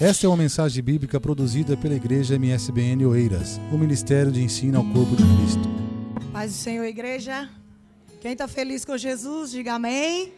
Esta 0.00 0.26
é 0.26 0.28
uma 0.28 0.36
mensagem 0.36 0.82
bíblica 0.82 1.20
produzida 1.20 1.76
pela 1.76 1.94
Igreja 1.94 2.34
MSBN 2.34 3.06
Oeiras, 3.06 3.60
o 3.72 3.78
Ministério 3.78 4.32
de 4.32 4.42
Ensino 4.42 4.78
ao 4.78 4.84
Corpo 4.84 5.14
de 5.14 5.22
Cristo. 5.22 5.68
Paz 6.32 6.50
do 6.50 6.56
Senhor, 6.56 6.84
igreja. 6.84 7.48
Quem 8.20 8.32
está 8.32 8.48
feliz 8.48 8.84
com 8.84 8.98
Jesus, 8.98 9.52
diga 9.52 9.74
amém. 9.74 10.32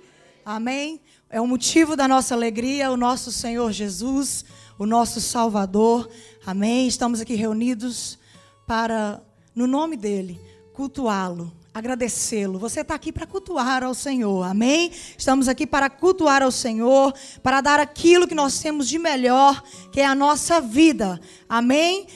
Amém. 0.44 1.00
É 1.30 1.40
o 1.40 1.46
motivo 1.46 1.96
da 1.96 2.06
nossa 2.06 2.34
alegria, 2.34 2.90
o 2.90 2.98
nosso 2.98 3.32
Senhor 3.32 3.72
Jesus, 3.72 4.44
o 4.78 4.84
nosso 4.84 5.22
Salvador. 5.22 6.06
Amém. 6.44 6.86
Estamos 6.86 7.22
aqui 7.22 7.34
reunidos 7.34 8.18
para, 8.66 9.22
no 9.54 9.66
nome 9.66 9.96
dEle, 9.96 10.38
cultuá-lo, 10.74 11.50
agradecê-lo. 11.76 12.58
Você 12.58 12.80
está 12.80 12.94
aqui 12.94 13.12
para 13.12 13.26
cultuar 13.26 13.84
ao 13.84 13.92
Senhor, 13.92 14.42
amém? 14.44 14.90
Estamos 15.18 15.46
aqui 15.46 15.66
para 15.66 15.90
cultuar 15.90 16.42
ao 16.42 16.50
Senhor, 16.50 17.12
para 17.42 17.60
dar 17.60 17.78
aquilo 17.78 18.26
que 18.26 18.34
nós 18.34 18.58
temos 18.58 18.88
de 18.88 18.98
melhor, 18.98 19.62
que 19.92 20.00
é 20.00 20.06
a 20.06 20.14
nossa 20.14 20.58
vida, 20.58 21.20
amém? 21.46 22.06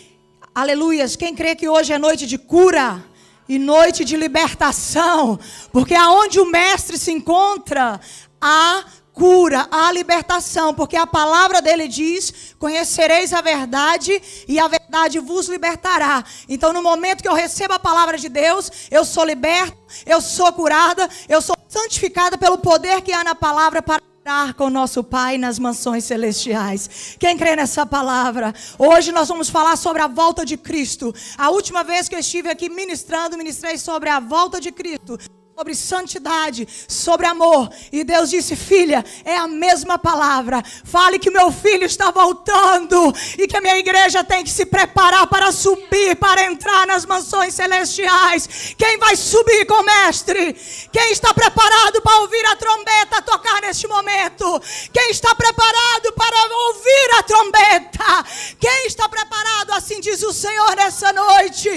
Aleluias. 0.55 1.15
Quem 1.15 1.35
crê 1.35 1.55
que 1.55 1.69
hoje 1.69 1.93
é 1.93 1.99
noite 1.99 2.27
de 2.27 2.39
cura? 2.39 3.05
E 3.47 3.59
noite 3.59 4.03
de 4.03 4.17
libertação, 4.17 5.39
porque 5.73 5.93
aonde 5.93 6.39
o 6.39 6.47
mestre 6.47 6.97
se 6.97 7.11
encontra, 7.11 8.01
há 8.41 8.85
cura, 9.13 9.69
a 9.71 9.93
libertação, 9.93 10.75
porque 10.75 10.97
a 10.97 11.07
palavra 11.07 11.61
dele 11.61 11.89
diz: 11.89 12.55
Conhecereis 12.59 13.33
a 13.33 13.41
verdade 13.41 14.21
e 14.49 14.59
a 14.59 14.69
verdade 14.69 15.19
vos 15.19 15.49
libertará. 15.49 16.25
Então, 16.49 16.73
no 16.73 16.83
momento 16.83 17.23
que 17.23 17.29
eu 17.29 17.35
recebo 17.35 17.75
a 17.75 17.79
palavra 17.79 18.17
de 18.19 18.29
Deus, 18.29 18.71
eu 18.91 19.05
sou 19.05 19.25
liberta, 19.25 19.77
eu 20.07 20.21
sou 20.21 20.53
curada, 20.53 21.09
eu 21.29 21.41
sou 21.41 21.57
santificada 21.69 22.37
pelo 22.37 22.59
poder 22.59 23.01
que 23.03 23.13
há 23.13 23.23
na 23.23 23.35
palavra 23.35 23.81
para 23.81 24.03
estar 24.19 24.55
com 24.55 24.69
nosso 24.69 25.03
Pai 25.03 25.39
nas 25.39 25.59
mansões 25.59 26.05
celestiais. 26.05 27.17
Quem 27.19 27.37
crê 27.37 27.57
nessa 27.57 27.87
palavra? 27.87 28.55
Hoje 28.79 29.13
nós 29.13 29.29
vamos 29.29 29.49
falar 29.49 29.77
sobre 29.77 30.03
a 30.03 30.07
volta 30.07 30.45
de 30.45 30.57
Cristo. 30.57 31.15
A 31.39 31.51
última 31.51 31.83
vez 31.83 32.09
que 32.09 32.15
eu 32.15 32.19
estive 32.19 32.51
aqui 32.51 32.69
ministrando, 32.69 33.39
ministrei 33.39 33.79
sobre 33.79 34.09
a 34.11 34.21
volta 34.21 34.61
de 34.61 34.71
Cristo 34.71 35.19
sobre 35.61 35.75
santidade, 35.75 36.67
sobre 36.89 37.27
amor. 37.27 37.71
E 37.93 38.03
Deus 38.03 38.31
disse: 38.31 38.57
Filha, 38.57 39.05
é 39.27 39.37
a 39.37 39.47
mesma 39.47 39.99
palavra. 39.99 40.63
Fale 40.85 41.19
que 41.19 41.31
meu 41.31 41.53
filho 41.53 41.85
está 41.85 42.11
voltando 42.11 43.13
e 43.37 43.47
que 43.47 43.59
a 43.59 43.61
minha 43.61 43.77
igreja 43.77 44.25
tem 44.25 44.43
que 44.43 44.49
se 44.49 44.65
preparar 44.65 45.27
para 45.27 45.53
subir, 45.53 46.17
para 46.17 46.45
entrar 46.45 46.87
nas 46.87 47.05
mansões 47.05 47.53
celestiais. 47.53 48.75
Quem 48.79 48.99
vai 48.99 49.15
subir 49.15 49.67
com 49.67 49.75
o 49.75 49.85
mestre? 49.85 50.55
Quem 50.91 51.13
está 51.13 51.35
preparado 51.35 52.01
para 52.01 52.21
ouvir 52.21 52.47
a 52.47 52.57
trombeta 52.57 53.21
tocar 53.21 53.61
neste 53.61 53.87
momento? 53.87 54.63
Quem 54.95 55.11
está 55.11 55.35
preparado 55.35 56.13
para 56.17 56.57
ouvir 56.69 57.19
a 57.19 57.23
trombeta? 57.23 58.25
Quem 58.59 58.87
está 58.87 59.07
preparado, 59.11 59.73
assim 59.73 60.01
diz 60.01 60.23
o 60.23 60.33
Senhor 60.33 60.75
nessa 60.75 61.13
noite? 61.13 61.69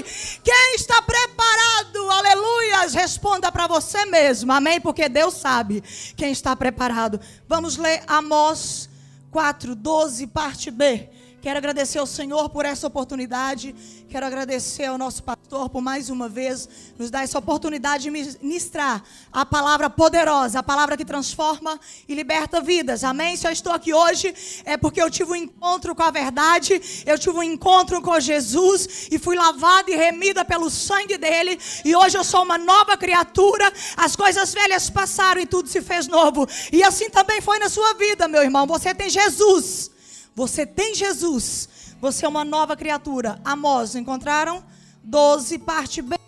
Quem 0.42 0.74
está 0.74 1.02
preparado, 1.02 2.10
aleluias, 2.10 2.94
responda 2.94 3.52
para 3.52 3.66
você 3.66 3.73
mesmo, 4.06 4.52
amém? 4.52 4.80
Porque 4.80 5.08
Deus 5.08 5.34
sabe 5.34 5.82
quem 6.16 6.32
está 6.32 6.54
preparado. 6.54 7.20
Vamos 7.48 7.76
ler 7.76 8.02
Amós 8.06 8.88
4, 9.30 9.74
12, 9.74 10.26
parte 10.28 10.70
B. 10.70 11.08
Quero 11.42 11.58
agradecer 11.58 11.98
ao 11.98 12.06
Senhor 12.06 12.48
por 12.50 12.64
essa 12.64 12.86
oportunidade. 12.86 13.74
Quero 14.08 14.24
agradecer 14.24 14.86
ao 14.86 14.96
nosso 14.96 15.22
pastor 15.22 15.33
por 15.70 15.80
mais 15.80 16.10
uma 16.10 16.28
vez 16.28 16.68
nos 16.98 17.10
dar 17.10 17.22
essa 17.22 17.38
oportunidade 17.38 18.04
de 18.04 18.10
ministrar 18.10 19.02
a 19.32 19.46
palavra 19.46 19.88
poderosa, 19.88 20.58
a 20.58 20.62
palavra 20.62 20.96
que 20.96 21.04
transforma 21.04 21.78
e 22.08 22.14
liberta 22.14 22.60
vidas. 22.60 23.04
Amém? 23.04 23.36
Se 23.36 23.46
eu 23.46 23.52
estou 23.52 23.72
aqui 23.72 23.94
hoje 23.94 24.34
é 24.64 24.76
porque 24.76 25.00
eu 25.00 25.10
tive 25.10 25.30
um 25.32 25.36
encontro 25.36 25.94
com 25.94 26.02
a 26.02 26.10
verdade, 26.10 26.80
eu 27.06 27.18
tive 27.18 27.36
um 27.36 27.42
encontro 27.42 28.02
com 28.02 28.18
Jesus 28.18 29.08
e 29.10 29.18
fui 29.18 29.36
lavada 29.36 29.90
e 29.90 29.96
remida 29.96 30.44
pelo 30.44 30.68
sangue 30.68 31.16
dele. 31.16 31.58
E 31.84 31.94
hoje 31.94 32.18
eu 32.18 32.24
sou 32.24 32.42
uma 32.42 32.58
nova 32.58 32.96
criatura. 32.96 33.72
As 33.96 34.16
coisas 34.16 34.52
velhas 34.52 34.90
passaram 34.90 35.40
e 35.40 35.46
tudo 35.46 35.68
se 35.68 35.80
fez 35.80 36.08
novo. 36.08 36.48
E 36.72 36.82
assim 36.82 37.08
também 37.10 37.40
foi 37.40 37.58
na 37.58 37.68
sua 37.68 37.94
vida, 37.94 38.26
meu 38.26 38.42
irmão. 38.42 38.66
Você 38.66 38.94
tem 38.94 39.08
Jesus. 39.08 39.90
Você 40.34 40.66
tem 40.66 40.94
Jesus. 40.94 41.68
Você 42.00 42.26
é 42.26 42.28
uma 42.28 42.44
nova 42.44 42.76
criatura. 42.76 43.40
Amós, 43.44 43.94
encontraram? 43.94 44.73
12, 45.04 45.58
parte 45.58 46.02
B. 46.02 46.18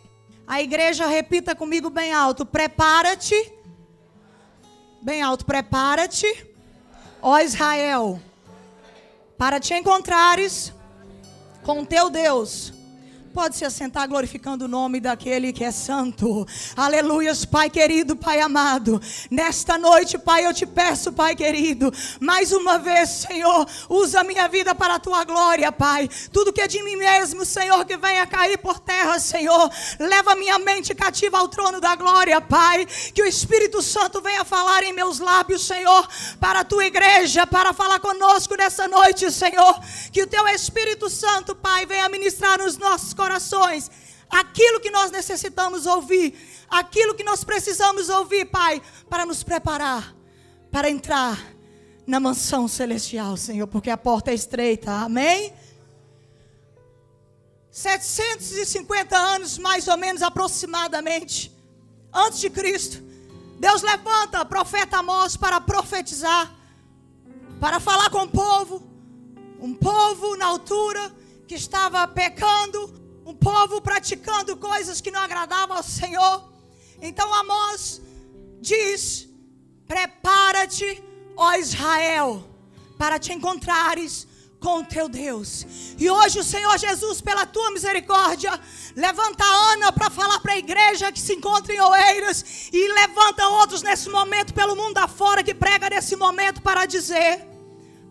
A 0.47 0.61
igreja 0.61 1.07
repita 1.07 1.55
comigo 1.55 1.91
bem 1.91 2.13
alto. 2.13 2.45
Prepara-te. 2.47 3.53
Bem 5.03 5.23
alto, 5.23 5.45
prepara-te. 5.45 6.47
Ó 7.23 7.39
Israel, 7.39 8.21
para 9.37 9.59
te 9.59 9.75
encontrares 9.75 10.73
com 11.65 11.85
teu 11.85 12.11
Deus 12.11 12.76
Pode 13.37 13.55
se 13.55 13.67
assentar 13.67 14.09
glorificando 14.09 14.65
o 14.65 14.69
nome 14.69 14.99
daquele 14.99 15.53
que 15.53 15.63
é 15.63 15.71
santo. 15.71 16.47
Aleluias, 16.75 17.45
Pai 17.45 17.69
querido, 17.69 18.17
Pai 18.17 18.41
amado. 18.41 18.99
Nesta 19.31 19.77
noite, 19.77 20.17
Pai, 20.17 20.47
eu 20.47 20.55
te 20.55 20.65
peço, 20.65 21.13
Pai 21.13 21.37
querido, 21.37 21.93
mais 22.19 22.51
uma 22.51 22.79
vez, 22.79 23.11
Senhor, 23.11 23.69
usa 23.91 24.21
a 24.21 24.25
minha 24.25 24.49
vida 24.49 24.75
para 24.75 24.95
a 24.95 24.99
tua 24.99 25.23
glória, 25.23 25.71
Pai. 25.71 26.09
Tudo 26.33 26.51
que 26.51 26.63
é 26.63 26.67
de 26.67 26.83
mim 26.83 26.97
mesmo, 26.97 27.45
Senhor, 27.45 27.85
que 27.85 27.99
venha 27.99 28.27
cair 28.27 28.57
por 28.57 28.81
terra, 28.81 29.19
Senhor. 29.19 29.71
Leva 30.01 30.35
minha 30.35 30.59
mente 30.59 30.95
cativa 30.95 31.37
ao 31.37 31.47
trono 31.47 31.79
da 31.79 31.95
glória, 31.95 32.41
Pai. 32.41 32.87
Que 33.13 33.21
o 33.21 33.27
Espírito 33.27 33.83
Santo 33.83 34.23
venha 34.23 34.47
falar 34.47 34.83
em 34.83 34.95
meus 34.95 35.19
lábios, 35.19 35.67
Senhor, 35.67 36.09
para 36.41 36.61
a 36.61 36.65
tua 36.65 36.87
igreja, 36.87 37.47
para 37.47 37.75
falar 37.75 38.01
conosco 38.01 38.57
nessa 38.57 38.89
noite, 38.89 39.31
Senhor. 39.31 39.79
Que 40.11 40.23
o 40.23 40.27
teu 40.27 40.49
Espírito 40.49 41.11
Santo, 41.11 41.55
Pai, 41.55 41.85
venha 41.85 42.09
ministrar 42.09 42.59
nos 42.61 42.79
nossos 42.79 43.13
corações 43.13 43.26
corações 43.27 43.91
aquilo 44.29 44.81
que 44.81 44.91
nós 44.91 45.11
necessitamos 45.11 45.87
ouvir, 45.87 46.35
aquilo 46.69 47.15
que 47.15 47.25
nós 47.25 47.45
precisamos 47.45 48.09
ouvir, 48.09 48.45
Pai, 48.47 48.83
para 49.09 49.25
nos 49.25 49.43
preparar 49.43 50.17
para 50.77 50.91
entrar 50.91 51.39
na 52.07 52.21
mansão 52.21 52.69
celestial, 52.69 53.37
Senhor, 53.39 53.67
porque 53.67 53.89
a 53.89 53.97
porta 53.97 54.31
é 54.31 54.35
estreita. 54.35 54.93
Amém? 54.93 55.53
750 57.71 59.17
anos, 59.17 59.57
mais 59.57 59.89
ou 59.89 59.97
menos 59.97 60.21
aproximadamente, 60.21 61.51
antes 62.13 62.41
de 62.41 62.51
Cristo, 62.51 63.03
Deus 63.59 63.81
levanta 63.81 64.43
o 64.43 64.47
profeta 64.47 64.99
Amós 64.99 65.35
para 65.35 65.61
profetizar, 65.63 66.55
para 67.59 67.81
falar 67.81 68.11
com 68.11 68.25
o 68.25 68.29
povo, 68.29 68.83
um 69.59 69.73
povo 69.75 70.37
na 70.37 70.45
altura 70.45 71.11
que 71.49 71.55
estava 71.55 72.07
pecando, 72.07 73.06
um 73.27 73.35
povo 73.35 73.81
praticando 73.81 74.57
coisas 74.57 75.01
que 75.01 75.11
não 75.11 75.21
agradavam 75.21 75.77
ao 75.77 75.83
Senhor. 75.83 76.45
Então 77.03 77.35
Amós 77.35 78.01
diz: 78.61 79.29
Prepara-te, 79.87 81.03
ó 81.37 81.55
Israel, 81.55 82.49
para 82.97 83.19
te 83.19 83.33
encontrares 83.33 84.29
com 84.61 84.79
o 84.79 84.85
teu 84.85 85.09
Deus. 85.09 85.67
E 85.99 86.09
hoje 86.09 86.39
o 86.39 86.45
Senhor 86.45 86.79
Jesus, 86.79 87.21
pela 87.21 87.45
tua 87.45 87.73
misericórdia, 87.73 88.59
levanta 88.95 89.45
a 89.45 89.73
Ana 89.73 89.93
para 89.93 90.09
falar 90.09 90.39
para 90.39 90.53
a 90.53 90.59
igreja 90.59 91.11
que 91.11 91.21
se 91.21 91.35
encontra 91.35 91.75
em 91.75 91.81
Oeiras 91.81 92.71
e 92.73 92.93
levanta 92.93 93.49
outros 93.49 93.83
nesse 93.83 94.09
momento 94.09 94.55
pelo 94.55 94.77
mundo 94.77 94.99
afora 94.99 95.43
que 95.43 95.53
prega 95.53 95.91
nesse 95.91 96.15
momento 96.15 96.63
para 96.63 96.87
dizer: 96.87 97.45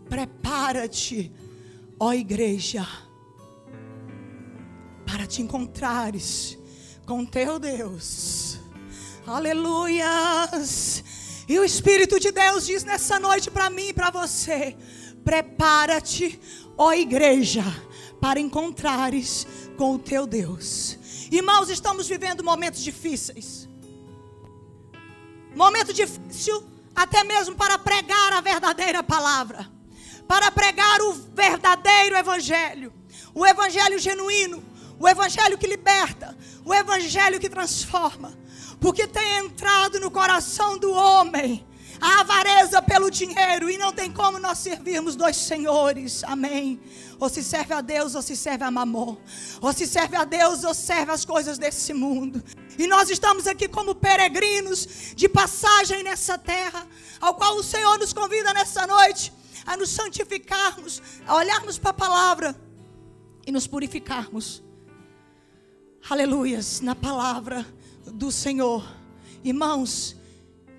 Prepara-te, 0.09 1.31
ó 1.97 2.11
igreja 2.11 3.04
para 5.15 5.25
te 5.25 5.41
encontrares 5.41 6.57
com 7.05 7.25
teu 7.25 7.57
Deus. 7.57 8.59
Aleluias. 9.25 11.05
E 11.47 11.57
o 11.57 11.63
Espírito 11.63 12.19
de 12.19 12.33
Deus 12.33 12.65
diz 12.65 12.83
nessa 12.83 13.17
noite 13.17 13.49
para 13.49 13.69
mim 13.69 13.87
e 13.87 13.93
para 13.93 14.09
você: 14.09 14.75
prepara-te, 15.23 16.37
ó 16.77 16.91
igreja, 16.91 17.63
para 18.19 18.41
encontrares 18.41 19.47
com 19.77 19.95
o 19.95 19.99
teu 19.99 20.27
Deus. 20.27 20.99
Irmãos, 21.31 21.69
estamos 21.69 22.09
vivendo 22.09 22.43
momentos 22.43 22.83
difíceis. 22.83 23.69
Momento 25.55 25.93
difícil 25.93 26.61
até 26.93 27.23
mesmo 27.23 27.55
para 27.55 27.77
pregar 27.77 28.33
a 28.33 28.41
verdadeira 28.41 29.01
palavra, 29.01 29.65
para 30.27 30.51
pregar 30.51 31.01
o 31.03 31.13
verdadeiro 31.33 32.17
evangelho, 32.17 32.91
o 33.33 33.45
evangelho 33.47 33.97
genuíno, 33.97 34.74
o 34.99 35.07
evangelho 35.07 35.57
que 35.57 35.67
liberta, 35.67 36.37
o 36.63 36.73
evangelho 36.73 37.39
que 37.39 37.49
transforma, 37.49 38.37
porque 38.79 39.07
tem 39.07 39.37
entrado 39.37 39.99
no 39.99 40.11
coração 40.11 40.77
do 40.77 40.91
homem 40.91 41.65
a 41.99 42.21
avareza 42.21 42.81
pelo 42.81 43.09
dinheiro 43.09 43.69
e 43.69 43.77
não 43.77 43.91
tem 43.91 44.11
como 44.11 44.39
nós 44.39 44.57
servirmos 44.59 45.15
dois 45.15 45.37
senhores. 45.37 46.23
Amém. 46.23 46.79
Ou 47.19 47.29
se 47.29 47.43
serve 47.43 47.73
a 47.73 47.81
Deus 47.81 48.15
ou 48.15 48.21
se 48.21 48.35
serve 48.35 48.63
a 48.63 48.71
Mamon. 48.71 49.17
Ou 49.61 49.73
se 49.73 49.87
serve 49.87 50.15
a 50.15 50.23
Deus 50.23 50.63
ou 50.63 50.73
serve 50.73 51.11
as 51.11 51.23
coisas 51.23 51.57
desse 51.57 51.93
mundo. 51.93 52.43
E 52.77 52.87
nós 52.87 53.09
estamos 53.09 53.47
aqui 53.47 53.67
como 53.67 53.95
peregrinos 53.95 54.87
de 55.15 55.29
passagem 55.29 56.03
nessa 56.03 56.37
terra, 56.37 56.85
ao 57.21 57.35
qual 57.35 57.55
o 57.55 57.63
Senhor 57.63 57.97
nos 57.97 58.11
convida 58.11 58.53
nessa 58.53 58.85
noite 58.85 59.31
a 59.65 59.77
nos 59.77 59.89
santificarmos, 59.89 61.01
a 61.25 61.35
olharmos 61.35 61.77
para 61.77 61.91
a 61.91 61.93
palavra 61.93 62.55
e 63.47 63.51
nos 63.51 63.65
purificarmos. 63.65 64.64
Aleluias, 66.07 66.81
na 66.81 66.93
palavra 66.93 67.65
do 68.05 68.31
Senhor. 68.31 68.87
Irmãos, 69.43 70.15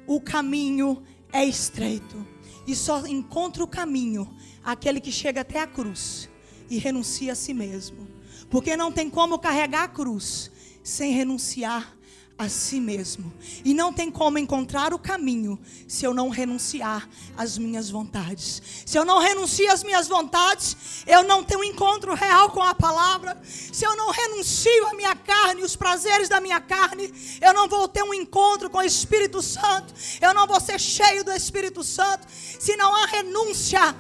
o 0.07 0.21
caminho 0.21 1.03
é 1.33 1.45
estreito 1.45 2.25
e 2.65 2.77
só 2.77 3.05
encontra 3.09 3.65
o 3.65 3.67
caminho 3.67 4.33
aquele 4.63 5.01
que 5.01 5.11
chega 5.11 5.41
até 5.41 5.61
a 5.61 5.67
cruz 5.67 6.31
e 6.71 6.79
renuncia 6.79 7.33
a 7.33 7.35
si 7.35 7.53
mesmo. 7.53 8.07
Porque 8.49 8.77
não 8.77 8.93
tem 8.93 9.11
como 9.11 9.41
carregar 9.41 9.83
a 9.83 9.89
cruz 9.89 10.49
sem 10.85 11.13
renunciar 11.13 11.96
a 12.39 12.49
si 12.49 12.79
mesmo. 12.79 13.33
E 13.65 13.73
não 13.73 13.93
tem 13.93 14.11
como 14.11 14.39
encontrar 14.39 14.93
o 14.93 14.99
caminho 14.99 15.59
se 15.89 16.05
eu 16.05 16.13
não 16.13 16.29
renunciar 16.29 17.09
às 17.37 17.57
minhas 17.57 17.89
vontades. 17.89 18.63
Se 18.85 18.99
eu 18.99 19.05
não 19.05 19.19
renuncio 19.19 19.71
às 19.73 19.83
minhas 19.83 20.07
vontades, 20.07 21.05
eu 21.07 21.23
não 21.23 21.43
tenho 21.43 21.61
um 21.61 21.65
encontro 21.65 22.13
real 22.15 22.51
com 22.51 22.63
a 22.63 22.75
palavra. 22.75 23.41
Se 23.45 23.87
eu 23.87 23.97
não 23.97 24.11
renuncio 24.11 24.87
à 24.89 24.95
minha 24.95 25.17
carne, 25.17 25.63
os 25.63 25.77
prazeres 25.77 26.29
da 26.29 26.41
minha 26.41 26.61
carne, 26.61 27.13
eu 27.41 27.55
não 27.55 27.69
vou 27.69 27.89
ter 27.89 28.03
um 28.03 28.13
encontro 28.13 28.69
com 28.69 28.79
o 28.79 28.83
Espírito 28.83 29.41
Santo. 29.41 29.95
Eu 30.21 30.35
não 30.35 30.47
vou 30.47 30.61
ser 30.61 30.79
cheio 30.79 31.25
do 31.25 31.33
Espírito 31.33 31.83
Santo. 31.83 32.27
Se 32.29 32.77
não 32.77 32.95
há 32.95 33.07
renúncia, 33.07 33.95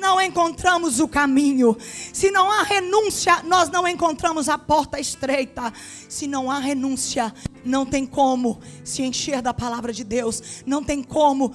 não 0.00 0.20
encontramos 0.20 0.98
o 0.98 1.06
caminho. 1.06 1.76
Se 2.12 2.30
não 2.30 2.50
há 2.50 2.62
renúncia, 2.62 3.42
nós 3.44 3.68
não 3.70 3.86
encontramos 3.86 4.48
a 4.48 4.58
porta 4.58 4.98
estreita. 4.98 5.72
Se 6.08 6.26
não 6.26 6.50
há 6.50 6.58
renúncia, 6.58 7.32
não 7.64 7.86
tem 7.86 8.06
como 8.06 8.60
se 8.82 9.02
encher 9.02 9.42
da 9.42 9.54
palavra 9.54 9.92
de 9.92 10.02
Deus. 10.02 10.62
Não 10.66 10.82
tem 10.82 11.02
como 11.02 11.54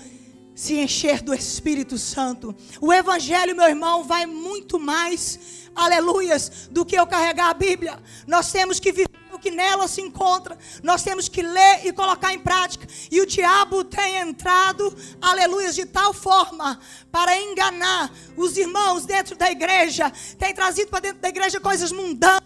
se 0.54 0.76
encher 0.76 1.22
do 1.22 1.34
Espírito 1.34 1.98
Santo. 1.98 2.56
O 2.80 2.94
Evangelho, 2.94 3.56
meu 3.56 3.68
irmão, 3.68 4.04
vai 4.04 4.26
muito 4.26 4.80
mais, 4.80 5.70
aleluias, 5.76 6.70
do 6.72 6.86
que 6.86 6.96
eu 6.96 7.06
carregar 7.06 7.50
a 7.50 7.54
Bíblia. 7.54 8.00
Nós 8.26 8.52
temos 8.52 8.80
que 8.80 8.94
viver 8.94 9.10
que 9.46 9.52
nela 9.52 9.88
se 9.88 10.02
encontra. 10.02 10.58
Nós 10.82 11.04
temos 11.04 11.30
que 11.30 11.44
ler 11.44 11.86
e 11.86 11.94
colocar 11.94 12.34
em 12.34 12.40
prática. 12.40 12.88
E 13.12 13.22
o 13.22 13.28
diabo 13.28 13.84
tem 13.84 14.18
entrado, 14.18 14.92
aleluia, 15.22 15.72
de 15.72 15.86
tal 15.86 16.12
forma 16.16 16.80
para 17.12 17.40
enganar 17.40 18.12
os 18.36 18.58
irmãos 18.58 19.06
dentro 19.06 19.36
da 19.36 19.52
igreja, 19.52 20.12
tem 20.40 20.52
trazido 20.52 20.90
para 20.90 21.02
dentro 21.02 21.22
da 21.22 21.30
igreja 21.30 21.60
coisas 21.60 21.92
mundanas. 21.92 22.44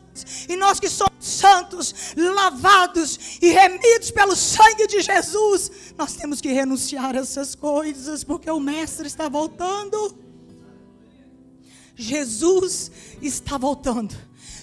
E 0.50 0.58
nós 0.58 0.78
que 0.78 0.90
somos 0.90 1.14
santos, 1.22 2.14
lavados 2.18 3.40
e 3.42 3.50
remidos 3.50 4.12
pelo 4.12 4.36
sangue 4.36 4.86
de 4.86 5.02
Jesus, 5.02 5.72
nós 5.98 6.18
temos 6.18 6.42
que 6.42 6.52
renunciar 6.52 7.16
a 7.16 7.20
essas 7.20 7.56
coisas, 7.56 8.26
porque 8.26 8.52
o 8.52 8.60
Mestre 8.60 9.08
está 9.08 9.30
voltando. 9.30 10.18
Jesus 11.96 12.92
está 13.22 13.58
voltando. 13.58 14.14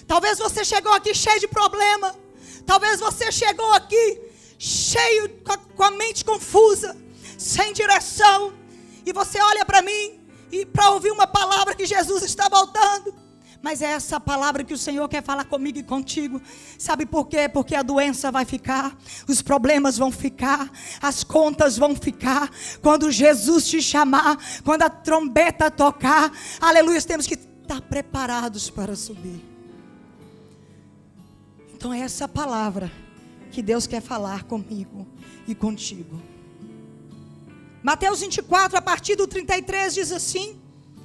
Talvez 0.07 0.39
você 0.39 0.63
chegou 0.63 0.93
aqui 0.93 1.13
cheio 1.13 1.39
de 1.39 1.47
problema. 1.47 2.26
Talvez 2.67 2.99
você 2.99 3.31
chegou 3.31 3.71
aqui 3.71 4.21
cheio 4.59 5.29
com 5.75 5.83
a, 5.83 5.91
mente 5.91 6.25
confusa, 6.25 6.95
sem 7.37 7.71
direção. 7.71 8.53
E 9.05 9.13
você 9.13 9.39
olha 9.41 9.63
para 9.65 9.81
mim 9.81 10.19
e 10.51 10.65
para 10.65 10.91
ouvir 10.91 11.11
uma 11.11 11.25
palavra 11.25 11.73
que 11.73 11.85
Jesus 11.85 12.23
está 12.23 12.49
voltando. 12.49 13.15
Mas 13.61 13.81
é 13.81 13.85
essa 13.85 14.19
palavra 14.19 14.65
que 14.65 14.73
o 14.73 14.77
Senhor 14.77 15.07
quer 15.07 15.23
falar 15.23 15.45
comigo 15.45 15.79
e 15.79 15.83
contigo. 15.83 16.41
Sabe 16.77 17.05
por 17.05 17.27
quê? 17.27 17.47
Porque 17.47 17.73
a 17.73 17.81
doença 17.81 18.31
vai 18.31 18.43
ficar, 18.43 18.95
os 19.27 19.41
problemas 19.41 19.97
vão 19.97 20.11
ficar, 20.11 20.69
as 21.01 21.23
contas 21.23 21.77
vão 21.77 21.95
ficar. 21.95 22.51
Quando 22.81 23.09
Jesus 23.09 23.65
te 23.65 23.81
chamar, 23.81 24.37
quando 24.63 24.83
a 24.83 24.89
trombeta 24.89 25.71
tocar, 25.71 26.31
aleluia, 26.59 27.01
temos 27.01 27.25
que 27.25 27.35
estar 27.35 27.81
preparados 27.81 28.69
para 28.69 28.93
subir. 28.93 29.56
Então 31.77 31.93
é 31.93 31.99
essa 31.99 32.27
palavra 32.27 32.91
que 33.51 33.61
Deus 33.61 33.85
quer 33.85 34.01
falar 34.01 34.45
comigo 34.45 35.05
e 35.47 35.53
contigo. 35.53 36.19
Mateus 37.83 38.21
24, 38.21 38.79
a 38.79 38.81
partir 38.81 39.15
do 39.15 39.27
33, 39.27 39.93
diz 39.93 40.11
assim: 40.11 40.59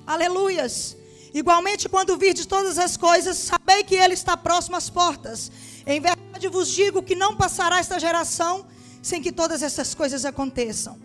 Aleluias. 0.07 0.97
Igualmente, 1.35 1.91
quando 1.91 2.17
virdes 2.17 2.47
todas 2.47 2.79
as 2.79 2.97
coisas, 2.97 3.37
sabei 3.37 3.85
que 3.85 3.95
Ele 3.95 4.15
está 4.15 4.35
próximo 4.35 4.75
às 4.75 4.89
portas. 4.89 5.53
Em 5.87 6.01
verdade 6.01 6.49
vos 6.49 6.69
digo 6.69 7.03
que 7.03 7.15
não 7.15 7.37
passará 7.37 7.79
esta 7.79 8.01
geração 8.01 8.65
sem 9.03 9.21
que 9.21 9.31
todas 9.31 9.63
essas 9.63 9.95
coisas 9.95 10.25
aconteçam. 10.25 10.99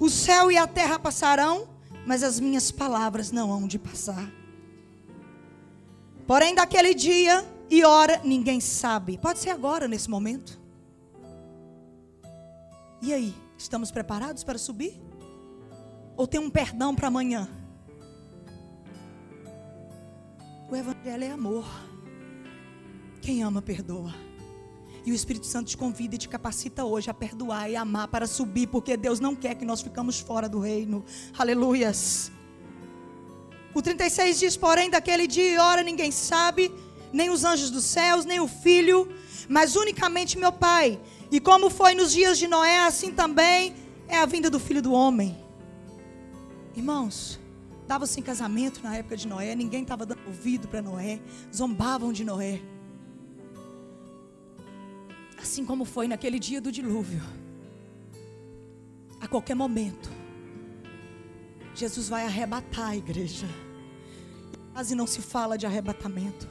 O 0.00 0.10
céu 0.10 0.50
e 0.50 0.56
a 0.56 0.66
terra 0.66 0.98
passarão, 0.98 1.68
mas 2.04 2.24
as 2.24 2.40
minhas 2.40 2.72
palavras 2.72 3.30
não 3.30 3.52
hão 3.52 3.68
de 3.68 3.78
passar. 3.78 4.28
Porém, 6.26 6.56
daquele 6.56 6.92
dia 6.92 7.46
e 7.70 7.84
hora 7.84 8.20
ninguém 8.24 8.60
sabe. 8.60 9.16
Pode 9.16 9.38
ser 9.38 9.50
agora, 9.50 9.86
nesse 9.86 10.10
momento. 10.10 10.60
E 13.00 13.14
aí, 13.14 13.34
estamos 13.56 13.92
preparados 13.92 14.42
para 14.42 14.58
subir? 14.58 15.00
Ou 16.16 16.26
tem 16.26 16.40
um 16.40 16.50
perdão 16.50 16.94
para 16.94 17.08
amanhã? 17.08 17.48
O 20.68 20.76
Evangelho 20.76 21.24
é 21.24 21.30
amor. 21.30 21.64
Quem 23.22 23.42
ama, 23.42 23.62
perdoa. 23.62 24.12
E 25.06 25.12
o 25.12 25.14
Espírito 25.14 25.46
Santo 25.46 25.68
te 25.68 25.76
convida 25.76 26.16
e 26.16 26.18
te 26.18 26.28
capacita 26.28 26.84
hoje 26.84 27.08
a 27.08 27.14
perdoar 27.14 27.70
e 27.70 27.76
amar 27.76 28.08
para 28.08 28.26
subir, 28.26 28.66
porque 28.66 28.96
Deus 28.96 29.18
não 29.18 29.34
quer 29.34 29.54
que 29.54 29.64
nós 29.64 29.80
ficamos 29.80 30.20
fora 30.20 30.48
do 30.48 30.58
reino. 30.58 31.04
Aleluias. 31.38 32.30
O 33.72 33.80
36 33.80 34.38
diz: 34.38 34.56
Porém, 34.56 34.90
daquele 34.90 35.26
dia 35.26 35.54
e 35.54 35.58
hora 35.58 35.82
ninguém 35.82 36.10
sabe 36.10 36.70
nem 37.12 37.30
os 37.30 37.44
anjos 37.44 37.70
dos 37.70 37.84
céus, 37.84 38.24
nem 38.24 38.40
o 38.40 38.48
filho, 38.48 39.12
mas 39.48 39.76
unicamente 39.76 40.38
meu 40.38 40.52
Pai. 40.52 41.00
E 41.30 41.40
como 41.40 41.70
foi 41.70 41.94
nos 41.94 42.12
dias 42.12 42.38
de 42.38 42.46
Noé, 42.46 42.80
assim 42.80 43.12
também 43.12 43.74
é 44.08 44.18
a 44.18 44.26
vinda 44.26 44.50
do 44.50 44.58
filho 44.58 44.82
do 44.82 44.92
homem. 44.92 45.36
Irmãos, 46.74 47.38
dava-se 47.86 48.18
em 48.18 48.22
casamento 48.22 48.82
na 48.82 48.96
época 48.96 49.16
de 49.16 49.26
Noé, 49.26 49.54
ninguém 49.54 49.82
estava 49.82 50.06
dando 50.06 50.20
ouvido 50.26 50.68
para 50.68 50.82
Noé, 50.82 51.20
zombavam 51.54 52.12
de 52.12 52.24
Noé. 52.24 52.60
Assim 55.40 55.64
como 55.64 55.84
foi 55.84 56.06
naquele 56.06 56.38
dia 56.38 56.60
do 56.60 56.70
dilúvio. 56.70 57.22
A 59.20 59.26
qualquer 59.26 59.54
momento, 59.54 60.10
Jesus 61.74 62.08
vai 62.08 62.24
arrebatar 62.24 62.90
a 62.90 62.96
igreja. 62.96 63.46
Quase 64.72 64.94
não 64.94 65.06
se 65.06 65.20
fala 65.20 65.56
de 65.58 65.66
arrebatamento. 65.66 66.48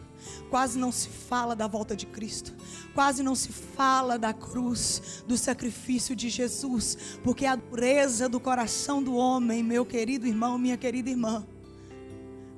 Quase 0.49 0.77
não 0.77 0.91
se 0.91 1.09
fala 1.09 1.55
da 1.55 1.67
volta 1.67 1.95
de 1.95 2.05
Cristo. 2.05 2.53
Quase 2.93 3.23
não 3.23 3.35
se 3.35 3.51
fala 3.51 4.17
da 4.17 4.33
cruz, 4.33 5.23
do 5.27 5.37
sacrifício 5.37 6.15
de 6.15 6.29
Jesus. 6.29 6.97
Porque 7.23 7.45
a 7.45 7.55
dureza 7.55 8.27
do 8.27 8.39
coração 8.39 9.01
do 9.01 9.15
homem, 9.15 9.63
meu 9.63 9.85
querido 9.85 10.27
irmão, 10.27 10.57
minha 10.57 10.77
querida 10.77 11.09
irmã, 11.09 11.45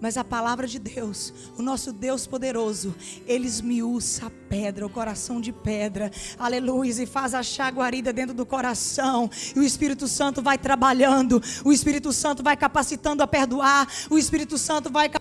mas 0.01 0.18
a 0.18 0.24
palavra 0.24 0.68
de 0.68 0.80
Deus, 0.80 1.32
o 1.56 1.62
nosso 1.62 1.94
Deus 1.94 2.25
poderoso, 2.25 2.96
ele 3.27 3.46
esmiuça 3.46 4.25
a 4.25 4.32
pedra, 4.50 4.84
o 4.84 4.89
coração 4.89 5.39
de 5.39 5.53
pedra, 5.53 6.12
aleluia, 6.39 7.03
e 7.03 7.06
faz 7.06 7.36
achar 7.36 7.72
guarida 7.72 8.12
dentro 8.12 8.34
do 8.34 8.44
coração, 8.44 9.30
e 9.56 9.60
o 9.60 9.63
Espírito 9.63 10.08
Santo 10.08 10.41
vai 10.41 10.58
trabalhando, 10.58 11.39
o 11.63 11.72
Espírito 11.72 12.12
Santo 12.12 12.41
vai 12.41 12.58
capacitando 12.58 13.22
a 13.22 13.27
perdoar, 13.27 13.88
o 14.10 14.18
Espírito 14.18 14.58
Santo 14.58 14.91
vai 14.91 15.08
capacitando 15.08 15.21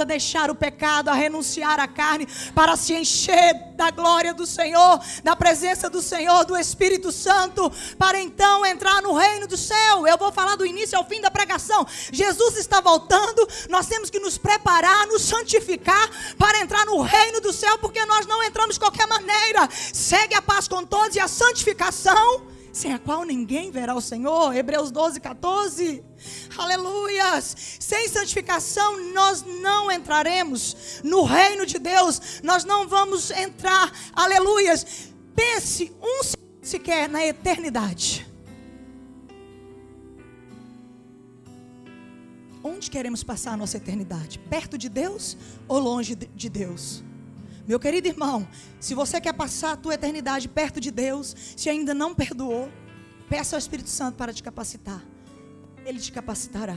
a 0.00 0.04
deixar 0.04 0.50
o 0.50 0.54
pecado, 0.54 1.08
a 1.08 1.14
renunciar 1.14 1.78
à 1.78 1.86
carne, 1.86 2.26
para 2.54 2.76
se 2.76 2.94
encher 2.94 3.54
da 3.76 3.90
glória 3.90 4.34
do 4.34 4.46
Senhor, 4.46 5.00
da 5.22 5.36
presença 5.36 5.88
do 5.88 6.02
Senhor, 6.02 6.44
do 6.44 6.56
Espírito 6.56 7.12
Santo, 7.12 7.70
para 7.96 8.20
então 8.20 8.66
entrar 8.66 9.00
no 9.02 9.14
reino 9.14 9.46
do 9.46 9.56
céu. 9.56 10.06
Eu 10.06 10.18
vou 10.18 10.32
falar 10.32 10.56
do 10.56 10.66
início 10.66 10.98
ao 10.98 11.04
fim 11.04 11.20
da 11.20 11.30
pregação. 11.30 11.86
Jesus 12.12 12.56
está 12.56 12.80
voltando, 12.80 13.46
nós 13.68 13.86
temos 13.86 14.10
que 14.10 14.18
nos 14.18 14.36
preparar, 14.36 15.06
nos 15.06 15.22
santificar 15.22 16.10
para 16.36 16.60
entrar 16.60 16.84
no 16.86 17.00
reino 17.02 17.40
do 17.40 17.52
céu, 17.52 17.78
porque 17.78 18.04
nós 18.06 18.26
não 18.26 18.42
entramos 18.42 18.74
de 18.74 18.80
qualquer 18.80 19.06
maneira. 19.06 19.68
Segue 19.70 20.34
a 20.34 20.42
paz 20.42 20.66
com 20.66 20.84
todos 20.84 21.16
e 21.16 21.20
a 21.20 21.28
santificação, 21.28 22.42
sem 22.72 22.92
a 22.92 22.98
qual 22.98 23.24
ninguém 23.24 23.70
verá 23.70 23.94
o 23.94 24.00
Senhor. 24.00 24.54
Hebreus 24.54 24.90
12, 24.90 25.20
14. 25.20 26.04
Aleluias! 26.56 27.78
Sem 27.80 28.08
santificação 28.08 29.12
nós 29.12 29.42
não 29.42 29.90
entraremos 29.90 31.00
no 31.02 31.24
reino 31.24 31.66
de 31.66 31.78
Deus, 31.78 32.40
nós 32.42 32.64
não 32.64 32.86
vamos 32.86 33.30
entrar. 33.30 33.92
Aleluias! 34.12 35.10
Pense 35.34 35.92
um 36.02 36.20
sequer 36.62 37.08
na 37.08 37.24
eternidade. 37.24 38.26
Onde 42.62 42.90
queremos 42.90 43.24
passar 43.24 43.52
a 43.52 43.56
nossa 43.56 43.78
eternidade? 43.78 44.38
Perto 44.38 44.76
de 44.76 44.88
Deus 44.88 45.36
ou 45.66 45.78
longe 45.78 46.14
de 46.14 46.48
Deus? 46.48 47.02
Meu 47.66 47.78
querido 47.78 48.08
irmão, 48.08 48.46
se 48.78 48.94
você 48.94 49.20
quer 49.20 49.32
passar 49.32 49.72
a 49.72 49.76
tua 49.76 49.94
eternidade 49.94 50.48
perto 50.48 50.80
de 50.80 50.90
Deus, 50.90 51.34
se 51.56 51.68
ainda 51.68 51.94
não 51.94 52.14
perdoou, 52.14 52.70
peça 53.28 53.56
ao 53.56 53.58
Espírito 53.58 53.90
Santo 53.90 54.16
para 54.16 54.32
te 54.32 54.42
capacitar. 54.42 55.02
Ele 55.84 55.98
te 55.98 56.10
capacitará. 56.12 56.76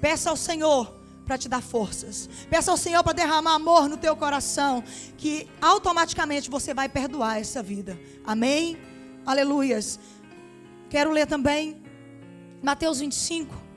Peça 0.00 0.30
ao 0.30 0.36
Senhor 0.36 0.98
para 1.24 1.36
te 1.36 1.48
dar 1.48 1.62
forças. 1.62 2.28
Peça 2.48 2.70
ao 2.70 2.76
Senhor 2.76 3.04
para 3.04 3.12
derramar 3.12 3.54
amor 3.54 3.88
no 3.88 3.96
teu 3.96 4.16
coração, 4.16 4.82
que 5.16 5.48
automaticamente 5.60 6.48
você 6.48 6.72
vai 6.72 6.88
perdoar 6.88 7.38
essa 7.38 7.62
vida. 7.62 7.98
Amém? 8.24 8.78
Aleluias. 9.26 10.00
Quero 10.88 11.12
ler 11.12 11.26
também 11.26 11.82
Mateus 12.62 13.00
25. 13.00 13.67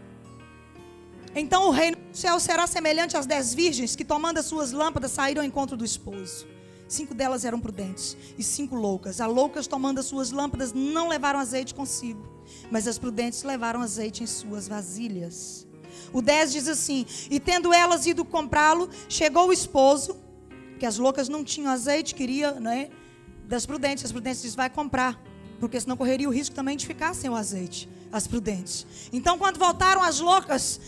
Então 1.36 1.68
o 1.68 1.72
reino 1.72 1.98
do 1.98 2.18
céu 2.18 2.40
será 2.40 2.68
semelhante 2.68 3.16
às 3.16 3.26
dez 3.26 3.54
virgens 3.54 3.96
que, 3.96 4.04
tomando 4.04 4.38
as 4.38 4.46
suas 4.46 4.72
lâmpadas, 4.72 5.12
saíram 5.12 5.42
ao 5.42 5.48
encontro 5.48 5.78
do 5.78 5.86
esposo. 5.86 6.46
Cinco 6.88 7.14
delas 7.14 7.46
eram 7.46 7.58
prudentes 7.58 8.18
e 8.38 8.44
cinco 8.44 8.76
loucas. 8.76 9.22
As 9.22 9.32
loucas, 9.32 9.66
tomando 9.66 10.00
as 10.00 10.06
suas 10.06 10.30
lâmpadas, 10.32 10.74
não 10.74 11.08
levaram 11.08 11.40
azeite 11.40 11.74
consigo, 11.74 12.22
mas 12.70 12.86
as 12.86 12.98
prudentes 12.98 13.44
levaram 13.44 13.82
azeite 13.82 14.24
em 14.24 14.28
suas 14.28 14.68
vasilhas. 14.68 15.66
O 16.12 16.22
10 16.22 16.52
diz 16.52 16.68
assim: 16.68 17.06
E 17.30 17.40
tendo 17.40 17.74
elas 17.74 18.06
ido 18.06 18.26
comprá-lo, 18.26 18.90
chegou 19.08 19.48
o 19.48 19.54
esposo, 19.54 20.18
que 20.78 20.86
as 20.86 20.98
loucas 20.98 21.30
não 21.30 21.46
tinham 21.46 21.72
azeite, 21.72 22.14
queria, 22.14 22.52
né? 22.60 22.90
Das 23.46 23.66
prudentes. 23.66 24.04
As 24.04 24.12
prudentes 24.12 24.42
diz: 24.42 24.54
Vai 24.54 24.70
comprar, 24.70 25.18
porque 25.62 25.80
senão 25.80 25.96
correria 25.96 26.28
o 26.28 26.32
risco 26.34 26.54
também 26.54 26.76
de 26.76 26.86
ficar 26.86 27.14
sem 27.14 27.30
o 27.30 27.36
azeite. 27.36 27.88
As 28.12 28.28
prudentes. 28.28 28.86
Então, 29.14 29.38
quando 29.38 29.58
voltaram 29.58 30.04
as 30.04 30.20
loucas, 30.20 30.82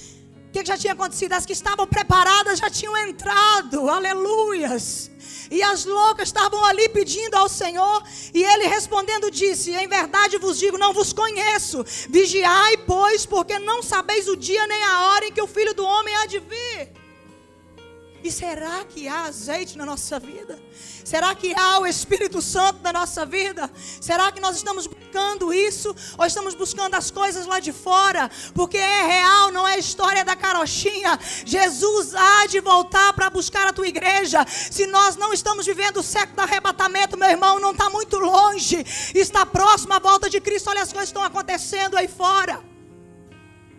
que 0.54 0.64
já 0.64 0.78
tinha 0.78 0.94
acontecido? 0.94 1.34
As 1.34 1.46
que 1.46 1.54
estavam 1.54 1.88
preparadas 1.88 2.60
já 2.60 2.70
tinham 2.70 2.96
entrado, 2.96 3.90
aleluias. 3.90 5.10
E 5.50 5.62
as 5.62 5.84
loucas 5.84 6.30
estavam 6.30 6.64
ali 6.66 6.88
pedindo 6.90 7.36
ao 7.36 7.50
Senhor, 7.50 8.04
e 8.34 8.44
ele 8.44 8.68
respondendo 8.68 9.32
disse: 9.32 9.72
Em 9.72 9.88
verdade 9.88 10.38
vos 10.38 10.58
digo, 10.58 10.78
não 10.78 10.94
vos 10.94 11.12
conheço. 11.12 11.84
Vigiai, 12.10 12.78
pois, 12.86 13.26
porque 13.26 13.58
não 13.60 13.82
sabeis 13.82 14.28
o 14.28 14.38
dia 14.38 14.66
nem 14.68 14.84
a 14.84 15.08
hora 15.08 15.26
em 15.26 15.32
que 15.32 15.42
o 15.42 15.48
filho 15.48 15.74
do 15.74 15.84
homem 15.84 16.16
há 16.18 16.26
de 16.28 16.40
vir. 16.40 16.93
E 18.24 18.32
será 18.32 18.86
que 18.86 19.06
há 19.06 19.24
azeite 19.24 19.78
na 19.78 19.86
nossa 19.86 20.18
vida? 20.18 20.58
Será 21.04 21.36
que 21.36 21.54
há 21.54 21.80
o 21.80 21.86
Espírito 21.86 22.42
Santo 22.42 22.80
na 22.82 22.94
nossa 22.94 23.26
vida? 23.26 23.70
Será 24.00 24.32
que 24.32 24.40
nós 24.40 24.56
estamos 24.56 24.88
buscando 24.88 25.54
isso? 25.54 25.94
Ou 26.18 26.26
estamos 26.26 26.56
buscando 26.56 26.96
as 26.96 27.12
coisas 27.12 27.46
lá 27.46 27.60
de 27.60 27.74
fora? 27.74 28.32
Porque 28.56 28.78
é 28.78 29.06
real, 29.06 29.52
não 29.52 29.68
é 29.68 29.78
história 29.78 30.24
da 30.24 30.38
carochinha. 30.38 31.20
Jesus 31.46 32.16
há 32.16 32.46
de 32.48 32.62
voltar 32.62 33.12
para 33.12 33.30
buscar 33.30 33.68
a 33.68 33.74
tua 33.74 33.90
igreja. 33.90 34.46
Se 34.48 34.88
nós 34.88 35.18
não 35.18 35.34
estamos 35.34 35.66
vivendo 35.66 35.98
o 35.98 36.04
século 36.04 36.38
do 36.38 36.42
arrebatamento, 36.44 37.18
meu 37.18 37.30
irmão, 37.30 37.60
não 37.60 37.72
está 37.72 37.90
muito 37.90 38.18
longe. 38.18 38.86
Está 39.14 39.46
próximo 39.46 39.94
à 39.96 40.00
volta 40.00 40.30
de 40.30 40.40
Cristo. 40.40 40.70
Olha 40.70 40.82
as 40.82 40.94
coisas 40.94 41.10
que 41.10 41.18
estão 41.18 41.24
acontecendo 41.24 41.98
aí 41.98 42.08
fora. 42.08 42.64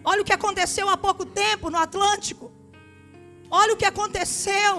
Olha 0.05 0.21
o 0.21 0.25
que 0.25 0.35
aconteceu 0.35 0.87
há 0.91 0.99
pouco 0.99 1.25
tempo 1.25 1.71
no 1.71 1.79
Atlântico. 1.79 2.54
Olha 3.61 3.73
o 3.75 3.81
que 3.81 3.89
aconteceu. 3.93 4.73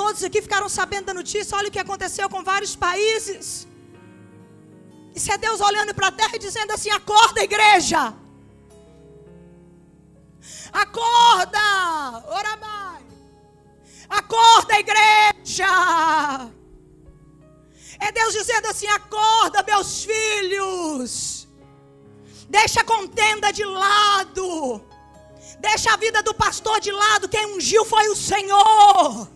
Todos 0.00 0.22
aqui 0.26 0.40
ficaram 0.46 0.68
sabendo 0.78 1.06
da 1.10 1.14
notícia. 1.20 1.56
Olha 1.58 1.68
o 1.68 1.74
que 1.76 1.84
aconteceu 1.86 2.26
com 2.34 2.42
vários 2.52 2.74
países. 2.86 3.46
Isso 5.18 5.30
é 5.34 5.38
Deus 5.46 5.60
olhando 5.68 5.92
para 5.98 6.08
a 6.08 6.16
terra 6.20 6.34
e 6.36 6.44
dizendo 6.46 6.72
assim: 6.76 6.90
acorda, 7.00 7.42
igreja. 7.50 8.02
Acorda, 10.84 11.66
ora 12.38 12.54
mais. 12.66 13.04
Acorda, 14.20 14.74
igreja. 14.84 15.72
É 18.06 18.10
Deus 18.20 18.32
dizendo 18.40 18.66
assim: 18.72 18.88
acorda, 19.00 19.68
meus 19.72 19.90
filhos. 20.10 21.12
Deixa 22.58 22.80
a 22.82 22.90
contenda 22.94 23.50
de 23.58 23.64
lado. 23.64 24.48
Deixa 25.68 25.94
a 25.94 25.96
vida 25.96 26.22
do 26.22 26.34
pastor 26.34 26.78
de 26.78 26.92
lado. 26.92 27.28
Quem 27.28 27.46
ungiu 27.54 27.84
foi 27.86 28.08
o 28.08 28.16
Senhor. 28.16 29.28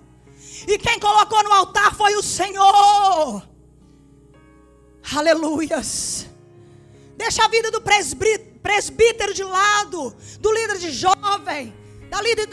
E 0.66 0.76
quem 0.76 0.99
colocou 1.00 1.42
no 1.42 1.52
altar 1.52 1.94
foi 1.94 2.14
o 2.16 2.23
Senhor. 2.23 3.42
Aleluias. 5.16 6.26
Deixa 7.16 7.44
a 7.44 7.49
vida 7.49 7.70
do 7.70 7.80
presbítero 7.80 9.32
de 9.32 9.42
lado, 9.42 10.14
do 10.38 10.52
líder 10.52 10.78
de 10.78 10.90
jovem, 10.90 11.75
da 12.09 12.21
líder 12.23 12.47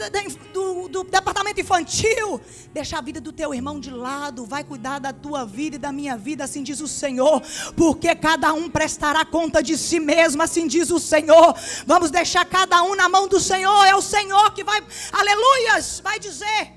do, 0.52 0.88
do, 0.88 1.04
departamento 1.04 1.60
infantil. 1.60 2.40
Deixa 2.72 2.98
a 2.98 3.00
vida 3.00 3.20
do 3.20 3.32
teu 3.32 3.54
irmão 3.54 3.80
de 3.80 3.90
lado, 3.90 4.44
vai 4.44 4.62
cuidar 4.62 4.98
da 4.98 5.12
tua 5.12 5.44
vida 5.44 5.76
e 5.76 5.78
da 5.78 5.92
minha 5.92 6.16
vida, 6.16 6.44
assim 6.44 6.62
diz 6.62 6.80
o 6.80 6.88
Senhor, 6.88 7.42
porque 7.76 8.14
cada 8.14 8.52
um 8.52 8.68
prestará 8.68 9.24
conta 9.24 9.62
de 9.62 9.76
si 9.76 9.98
mesmo, 9.98 10.42
assim 10.42 10.66
diz 10.66 10.90
o 10.90 10.98
Senhor. 10.98 11.54
Vamos 11.86 12.10
deixar 12.10 12.44
cada 12.44 12.82
um 12.82 12.94
na 12.94 13.08
mão 13.08 13.26
do 13.28 13.40
Senhor, 13.40 13.84
é 13.84 13.94
o 13.94 14.02
Senhor 14.02 14.52
que 14.52 14.62
vai, 14.62 14.82
aleluias, 15.12 16.00
vai 16.00 16.18
dizer 16.18 16.76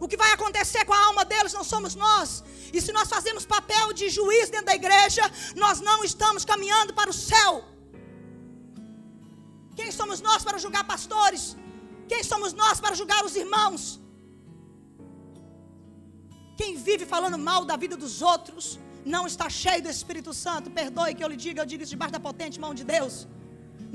o 0.00 0.06
que 0.06 0.16
vai 0.16 0.32
acontecer 0.32 0.84
com 0.84 0.94
a 0.94 1.04
alma 1.06 1.24
deles, 1.24 1.52
não 1.52 1.64
somos 1.64 1.94
nós. 1.94 2.44
E 2.72 2.80
se 2.80 2.92
nós 2.92 3.08
fazemos 3.08 3.44
papel 3.46 3.92
de 3.92 4.08
juiz 4.08 4.50
dentro 4.50 4.66
da 4.66 4.74
igreja, 4.74 5.22
nós 5.56 5.80
não 5.80 6.04
estamos 6.04 6.44
caminhando 6.44 6.92
para 6.94 7.10
o 7.10 7.12
céu. 7.12 7.64
Quem 9.74 9.90
somos 9.90 10.20
nós 10.20 10.42
para 10.44 10.58
julgar 10.58 10.84
pastores? 10.84 11.56
Quem 12.12 12.22
somos 12.32 12.52
nós 12.62 12.76
para 12.84 12.94
julgar 13.00 13.22
os 13.28 13.36
irmãos? 13.44 13.82
Quem 16.60 16.70
vive 16.88 17.04
falando 17.14 17.38
mal 17.48 17.64
da 17.70 17.76
vida 17.84 17.96
dos 18.04 18.14
outros 18.32 18.66
não 19.14 19.24
está 19.30 19.48
cheio 19.62 19.82
do 19.86 19.90
Espírito 19.96 20.32
Santo. 20.44 20.70
Perdoe 20.78 21.14
que 21.16 21.24
eu 21.24 21.30
lhe 21.32 21.40
diga, 21.44 21.62
eu 21.62 21.66
digo 21.72 21.82
isso 21.82 21.96
debaixo 21.96 22.16
da 22.16 22.22
potente 22.28 22.58
mão 22.64 22.72
de 22.80 22.84
Deus. 22.94 23.14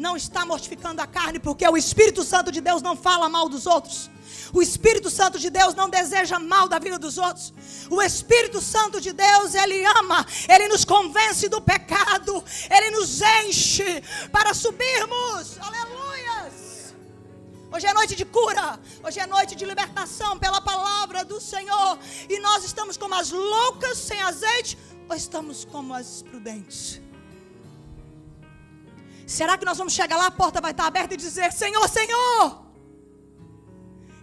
Não 0.06 0.14
está 0.16 0.42
mortificando 0.52 1.02
a 1.02 1.08
carne, 1.18 1.40
porque 1.48 1.68
o 1.68 1.78
Espírito 1.78 2.24
Santo 2.24 2.52
de 2.52 2.62
Deus 2.62 2.82
não 2.82 2.96
fala 2.96 3.28
mal 3.30 3.48
dos 3.48 3.66
outros. 3.76 4.10
O 4.52 4.62
Espírito 4.62 5.10
Santo 5.10 5.38
de 5.38 5.50
Deus 5.50 5.76
não 5.76 5.90
deseja 5.90 6.40
mal 6.40 6.68
da 6.68 6.80
vida 6.80 6.98
dos 6.98 7.18
outros. 7.18 7.54
O 7.90 8.02
Espírito 8.02 8.60
Santo 8.62 9.00
de 9.02 9.12
Deus, 9.12 9.54
ele 9.54 9.84
ama, 10.00 10.26
ele 10.50 10.68
nos 10.68 10.86
convence 10.86 11.48
do 11.48 11.62
pecado, 11.62 12.44
ele 12.76 12.90
nos 12.92 13.22
enche 13.22 14.02
para 14.32 14.54
subirmos. 14.54 15.60
Aleluias! 15.60 16.03
Hoje 17.74 17.88
é 17.88 17.94
noite 17.94 18.16
de 18.16 18.24
cura, 18.24 18.80
hoje 19.04 19.20
é 19.20 19.26
noite 19.26 19.56
de 19.56 19.66
libertação 19.66 20.38
pela 20.38 20.62
palavra 20.62 21.26
do 21.26 21.42
Senhor. 21.42 21.98
E 22.30 22.38
nós 22.40 22.64
estamos 22.64 22.98
como 22.98 23.16
as 23.16 23.32
loucas 23.32 23.98
sem 23.98 24.22
azeite, 24.22 24.78
ou 25.10 25.16
estamos 25.16 25.66
como 25.66 25.92
as 25.92 26.22
prudentes? 26.22 27.02
Será 29.26 29.58
que 29.58 29.66
nós 29.66 29.80
vamos 29.80 29.94
chegar 29.94 30.18
lá, 30.18 30.28
a 30.28 30.32
porta 30.32 30.62
vai 30.62 30.70
estar 30.70 30.86
aberta 30.86 31.16
e 31.16 31.18
dizer: 31.18 31.52
Senhor, 31.52 31.90
Senhor, 31.90 32.64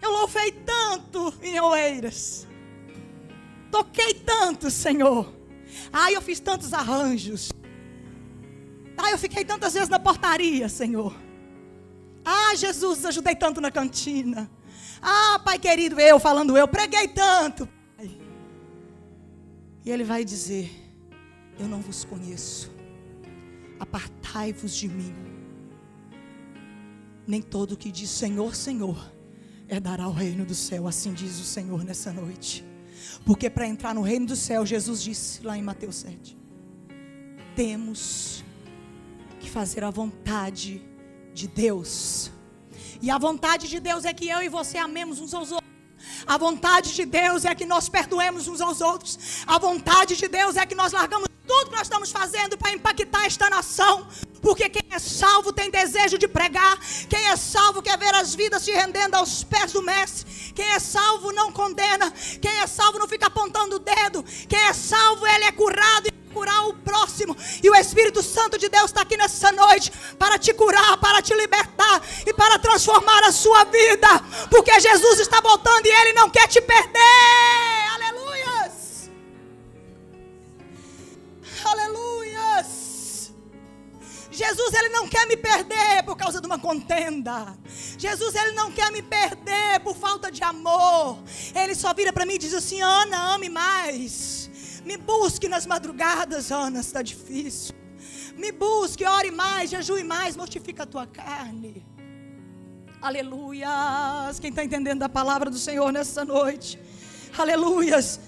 eu 0.00 0.10
louvei 0.12 0.52
tanto 0.52 1.34
em 1.42 1.58
Oeiras. 1.60 2.46
Toquei 3.68 4.14
tanto, 4.14 4.70
Senhor. 4.70 5.28
Ai, 5.92 6.14
eu 6.14 6.22
fiz 6.22 6.38
tantos 6.38 6.72
arranjos. 6.72 7.50
Ai, 8.96 9.12
eu 9.12 9.18
fiquei 9.18 9.44
tantas 9.44 9.72
vezes 9.72 9.88
na 9.88 9.98
portaria, 9.98 10.68
Senhor. 10.68 11.29
Ah, 12.32 12.54
Jesus, 12.54 13.04
ajudei 13.04 13.34
tanto 13.34 13.60
na 13.60 13.70
cantina. 13.70 14.48
Ah, 15.02 15.40
Pai 15.44 15.58
querido, 15.58 15.98
eu 16.00 16.20
falando 16.20 16.56
eu, 16.56 16.68
preguei 16.68 17.08
tanto. 17.08 17.68
E 19.84 19.90
Ele 19.90 20.04
vai 20.04 20.24
dizer: 20.24 20.70
Eu 21.58 21.66
não 21.66 21.80
vos 21.80 22.04
conheço. 22.04 22.70
Apartai-vos 23.78 24.76
de 24.76 24.88
mim. 24.88 25.14
Nem 27.26 27.42
todo 27.42 27.76
que 27.76 27.90
diz 27.90 28.10
Senhor, 28.10 28.54
Senhor 28.54 29.12
herdará 29.68 30.06
o 30.06 30.12
reino 30.12 30.44
do 30.44 30.54
céu, 30.54 30.86
assim 30.86 31.12
diz 31.12 31.40
o 31.40 31.44
Senhor 31.44 31.84
nessa 31.84 32.12
noite. 32.12 32.64
Porque 33.24 33.48
para 33.48 33.66
entrar 33.66 33.94
no 33.94 34.02
reino 34.02 34.26
do 34.26 34.36
céu, 34.36 34.66
Jesus 34.66 35.02
disse 35.02 35.42
lá 35.42 35.56
em 35.56 35.62
Mateus 35.62 35.96
7: 35.96 36.40
temos 37.54 38.44
que 39.38 39.50
fazer 39.50 39.84
a 39.84 39.90
vontade 39.90 40.78
de 40.78 40.82
Deus. 41.46 42.30
E 43.02 43.10
a 43.10 43.18
vontade 43.18 43.68
de 43.68 43.80
Deus 43.80 44.04
é 44.04 44.12
que 44.12 44.28
eu 44.28 44.42
e 44.42 44.48
você 44.48 44.78
amemos 44.78 45.20
uns 45.20 45.32
aos 45.32 45.50
outros. 45.52 45.70
A 46.26 46.36
vontade 46.36 46.94
de 46.94 47.04
Deus 47.04 47.44
é 47.44 47.54
que 47.54 47.64
nós 47.64 47.88
perdoemos 47.88 48.46
uns 48.48 48.60
aos 48.60 48.80
outros. 48.80 49.18
A 49.46 49.58
vontade 49.58 50.16
de 50.16 50.28
Deus 50.28 50.56
é 50.56 50.66
que 50.66 50.74
nós 50.74 50.92
largamos 50.92 51.28
tudo 51.46 51.70
que 51.70 51.76
nós 51.76 51.86
estamos 51.86 52.10
fazendo 52.12 52.56
para 52.56 52.72
impactar 52.72 53.26
esta 53.26 53.50
nação. 53.50 54.06
Porque 54.40 54.68
quem 54.68 54.84
é 54.90 54.98
salvo 54.98 55.52
tem 55.52 55.70
desejo 55.70 56.16
de 56.16 56.28
pregar. 56.28 56.78
Quem 57.08 57.26
é 57.26 57.36
salvo 57.36 57.82
quer 57.82 57.98
ver 57.98 58.14
as 58.14 58.34
vidas 58.34 58.62
se 58.62 58.70
rendendo 58.70 59.14
aos 59.14 59.44
pés 59.44 59.72
do 59.72 59.82
Mestre. 59.82 60.52
Quem 60.54 60.66
é 60.72 60.78
salvo 60.78 61.32
não 61.32 61.52
condena. 61.52 62.10
Quem 62.40 62.52
é 62.60 62.66
salvo 62.66 62.98
não 62.98 63.08
fica 63.08 63.26
apontando 63.26 63.76
o 63.76 63.78
dedo. 63.78 64.24
Quem 64.48 64.60
é 64.60 64.72
salvo, 64.72 65.26
ele 65.26 65.44
é 65.44 65.52
curado 65.52 66.09
curar 66.32 66.68
o 66.68 66.74
próximo. 66.74 67.36
E 67.62 67.68
o 67.68 67.74
Espírito 67.74 68.22
Santo 68.22 68.58
de 68.58 68.68
Deus 68.68 68.86
está 68.86 69.02
aqui 69.02 69.16
nessa 69.16 69.52
noite 69.52 69.92
para 70.18 70.38
te 70.38 70.52
curar, 70.54 70.96
para 70.98 71.20
te 71.22 71.34
libertar 71.34 72.02
e 72.26 72.32
para 72.32 72.58
transformar 72.58 73.24
a 73.24 73.32
sua 73.32 73.64
vida. 73.64 74.08
Porque 74.48 74.78
Jesus 74.80 75.20
está 75.20 75.40
voltando 75.40 75.86
e 75.86 75.90
ele 75.90 76.12
não 76.12 76.30
quer 76.30 76.48
te 76.48 76.60
perder. 76.60 77.00
Aleluias! 77.94 79.10
Aleluias! 81.64 82.10
Jesus 84.30 84.72
ele 84.72 84.88
não 84.88 85.06
quer 85.06 85.26
me 85.26 85.36
perder 85.36 86.02
por 86.04 86.16
causa 86.16 86.40
de 86.40 86.46
uma 86.46 86.58
contenda. 86.58 87.58
Jesus, 87.98 88.34
ele 88.34 88.52
não 88.52 88.72
quer 88.72 88.90
me 88.90 89.02
perder 89.02 89.80
por 89.84 89.94
falta 89.94 90.30
de 90.30 90.42
amor. 90.42 91.18
Ele 91.54 91.74
só 91.74 91.92
vira 91.92 92.10
para 92.10 92.24
mim 92.24 92.34
e 92.34 92.38
diz 92.38 92.54
assim: 92.54 92.80
Ana, 92.80 93.34
ame 93.34 93.50
mais. 93.50 94.39
Me 94.84 94.96
busque 94.96 95.48
nas 95.48 95.66
madrugadas, 95.66 96.50
Ana, 96.50 96.80
está 96.80 97.02
difícil. 97.02 97.74
Me 98.36 98.52
busque, 98.52 99.04
ore 99.04 99.30
mais, 99.30 99.70
jejue 99.70 100.02
mais, 100.02 100.36
mortifica 100.36 100.84
a 100.84 100.86
tua 100.86 101.06
carne. 101.06 101.86
Aleluias. 103.00 104.38
Quem 104.38 104.50
está 104.50 104.64
entendendo 104.64 105.02
a 105.02 105.08
palavra 105.08 105.50
do 105.50 105.58
Senhor 105.58 105.92
nessa 105.92 106.24
noite? 106.24 106.78
Aleluias. 107.36 108.20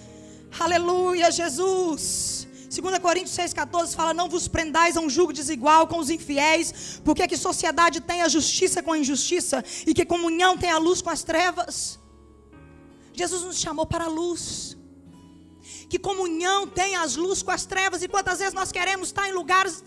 Aleluia, 0.59 1.31
Jesus. 1.31 2.47
2 2.71 2.99
Coríntios 3.01 3.37
6,14 3.37 3.95
fala: 3.95 4.15
Não 4.15 4.29
vos 4.29 4.49
prendais 4.49 4.97
a 4.97 5.01
um 5.01 5.11
jugo 5.11 5.33
desigual 5.33 5.87
com 5.87 5.99
os 5.99 6.09
infiéis, 6.09 7.01
porque 7.05 7.27
que 7.29 7.37
sociedade 7.37 8.01
tem 8.01 8.23
a 8.23 8.29
justiça 8.29 8.83
com 8.83 8.93
a 8.93 8.99
injustiça, 8.99 9.63
e 9.87 9.93
que 9.93 10.07
comunhão 10.07 10.57
tem 10.57 10.71
a 10.71 10.79
luz 10.79 11.03
com 11.03 11.11
as 11.11 11.23
trevas. 11.23 11.99
Jesus 13.13 13.43
nos 13.43 13.59
chamou 13.59 13.85
para 13.85 14.05
a 14.05 14.09
luz. 14.09 14.77
Que 15.93 15.99
comunhão 15.99 16.67
tem 16.67 16.97
as 16.97 17.17
luzes 17.17 17.43
com 17.43 17.51
as 17.51 17.67
trevas, 17.67 18.03
e 18.03 18.09
quantas 18.09 18.39
vezes 18.39 18.55
nós 18.55 18.73
queremos 18.73 19.09
estar 19.09 19.29
em 19.29 19.35
lugares 19.35 19.85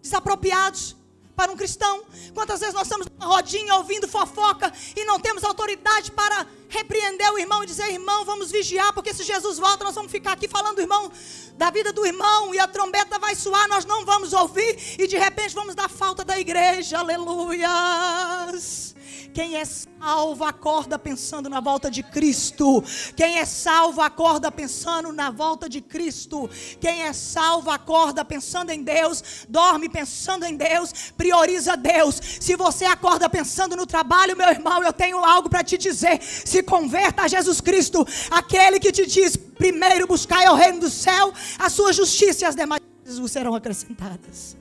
desapropriados 0.00 0.94
para 1.34 1.50
um 1.50 1.56
cristão. 1.56 2.04
Quantas 2.32 2.60
vezes 2.60 2.76
nós 2.76 2.84
estamos 2.84 3.08
numa 3.08 3.26
rodinha 3.26 3.74
ouvindo 3.74 4.06
fofoca 4.06 4.72
e 4.94 5.04
não 5.04 5.18
temos 5.18 5.42
autoridade 5.42 6.12
para 6.12 6.46
repreender 6.68 7.32
o 7.32 7.38
irmão 7.40 7.64
e 7.64 7.66
dizer: 7.66 7.90
irmão, 7.90 8.24
vamos 8.24 8.52
vigiar, 8.52 8.92
porque 8.92 9.12
se 9.12 9.24
Jesus 9.24 9.58
volta, 9.58 9.82
nós 9.82 9.96
vamos 9.96 10.12
ficar 10.12 10.34
aqui 10.34 10.46
falando, 10.46 10.78
irmão, 10.78 11.10
da 11.54 11.70
vida 11.72 11.92
do 11.92 12.06
irmão 12.06 12.54
e 12.54 12.60
a 12.60 12.68
trombeta 12.68 13.18
vai 13.18 13.34
soar, 13.34 13.66
nós 13.66 13.84
não 13.84 14.04
vamos 14.04 14.32
ouvir 14.32 14.96
e 14.96 15.08
de 15.08 15.18
repente 15.18 15.56
vamos 15.56 15.74
dar 15.74 15.90
falta 15.90 16.24
da 16.24 16.38
igreja. 16.38 17.00
Aleluias. 17.00 18.94
Quem 19.34 19.56
é 19.56 19.64
salvo 19.98 20.44
acorda 20.44 20.98
pensando 20.98 21.48
na 21.50 21.60
volta 21.60 21.90
de 21.90 22.02
Cristo. 22.02 22.82
Quem 23.16 23.38
é 23.38 23.44
salvo 23.44 24.00
acorda 24.00 24.50
pensando 24.50 25.12
na 25.12 25.30
volta 25.30 25.68
de 25.68 25.80
Cristo. 25.80 26.48
Quem 26.80 27.02
é 27.02 27.12
salvo 27.12 27.70
acorda 27.70 28.24
pensando 28.24 28.70
em 28.70 28.82
Deus, 28.82 29.46
dorme 29.48 29.88
pensando 29.88 30.44
em 30.44 30.56
Deus, 30.56 31.12
prioriza 31.16 31.76
Deus. 31.76 32.20
Se 32.40 32.54
você 32.56 32.84
acorda 32.84 33.28
pensando 33.28 33.76
no 33.76 33.86
trabalho, 33.86 34.36
meu 34.36 34.48
irmão, 34.48 34.82
eu 34.82 34.92
tenho 34.92 35.18
algo 35.24 35.50
para 35.50 35.64
te 35.64 35.76
dizer. 35.76 36.22
Se 36.22 36.62
converta 36.62 37.22
a 37.22 37.28
Jesus 37.28 37.60
Cristo, 37.60 38.06
aquele 38.30 38.78
que 38.78 38.92
te 38.92 39.04
diz: 39.04 39.36
primeiro 39.36 40.06
buscai 40.06 40.46
ao 40.46 40.54
reino 40.54 40.80
do 40.80 40.90
céu, 40.90 41.32
a 41.58 41.68
sua 41.68 41.92
justiça 41.92 42.44
e 42.44 42.46
as 42.46 42.54
demais 42.54 42.80
coisas 43.04 43.30
serão 43.30 43.54
acrescentadas. 43.54 44.56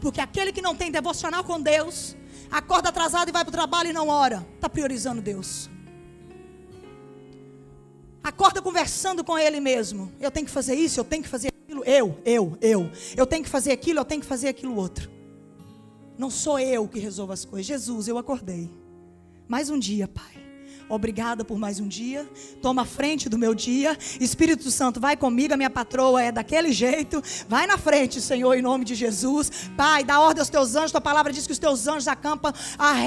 Porque 0.00 0.20
aquele 0.20 0.52
que 0.52 0.60
não 0.60 0.74
tem 0.74 0.90
devocional 0.90 1.44
com 1.44 1.60
Deus, 1.60 2.16
acorda 2.52 2.90
atrasado 2.90 3.30
e 3.30 3.32
vai 3.32 3.42
para 3.42 3.48
o 3.48 3.52
trabalho 3.52 3.90
e 3.90 3.92
não 3.92 4.08
ora. 4.08 4.46
Está 4.54 4.68
priorizando 4.68 5.22
Deus. 5.22 5.70
Acorda 8.22 8.62
conversando 8.62 9.24
com 9.24 9.38
Ele 9.38 9.58
mesmo. 9.58 10.12
Eu 10.20 10.30
tenho 10.30 10.46
que 10.46 10.52
fazer 10.52 10.74
isso, 10.74 11.00
eu 11.00 11.04
tenho 11.04 11.22
que 11.22 11.28
fazer 11.28 11.48
aquilo. 11.48 11.82
Eu, 11.84 12.20
eu, 12.24 12.58
eu. 12.60 12.90
Eu 13.16 13.26
tenho 13.26 13.42
que 13.42 13.50
fazer 13.50 13.72
aquilo, 13.72 13.98
eu 13.98 14.04
tenho 14.04 14.20
que 14.20 14.26
fazer 14.26 14.48
aquilo 14.48 14.76
outro. 14.76 15.10
Não 16.16 16.30
sou 16.30 16.58
eu 16.60 16.86
que 16.86 17.00
resolvo 17.00 17.32
as 17.32 17.44
coisas. 17.44 17.66
Jesus, 17.66 18.06
eu 18.06 18.18
acordei. 18.18 18.70
Mais 19.48 19.70
um 19.70 19.78
dia, 19.78 20.06
Pai. 20.06 20.41
Obrigada 20.92 21.42
por 21.42 21.58
mais 21.58 21.80
um 21.80 21.88
dia. 21.88 22.28
Toma 22.60 22.82
a 22.82 22.84
frente 22.84 23.26
do 23.26 23.38
meu 23.38 23.54
dia. 23.54 23.96
Espírito 24.20 24.70
Santo, 24.70 25.00
vai 25.00 25.16
comigo. 25.16 25.54
A 25.54 25.56
minha 25.56 25.70
patroa 25.70 26.22
é 26.22 26.30
daquele 26.30 26.70
jeito. 26.70 27.22
Vai 27.48 27.66
na 27.66 27.78
frente, 27.78 28.20
Senhor, 28.20 28.52
em 28.52 28.60
nome 28.60 28.84
de 28.84 28.94
Jesus. 28.94 29.50
Pai, 29.74 30.04
dá 30.04 30.20
ordem 30.20 30.40
aos 30.42 30.50
teus 30.50 30.76
anjos. 30.76 30.92
Tua 30.92 31.00
palavra 31.00 31.32
diz 31.32 31.46
que 31.46 31.52
os 31.54 31.58
teus 31.58 31.88
anjos 31.88 32.06
acampam 32.08 32.52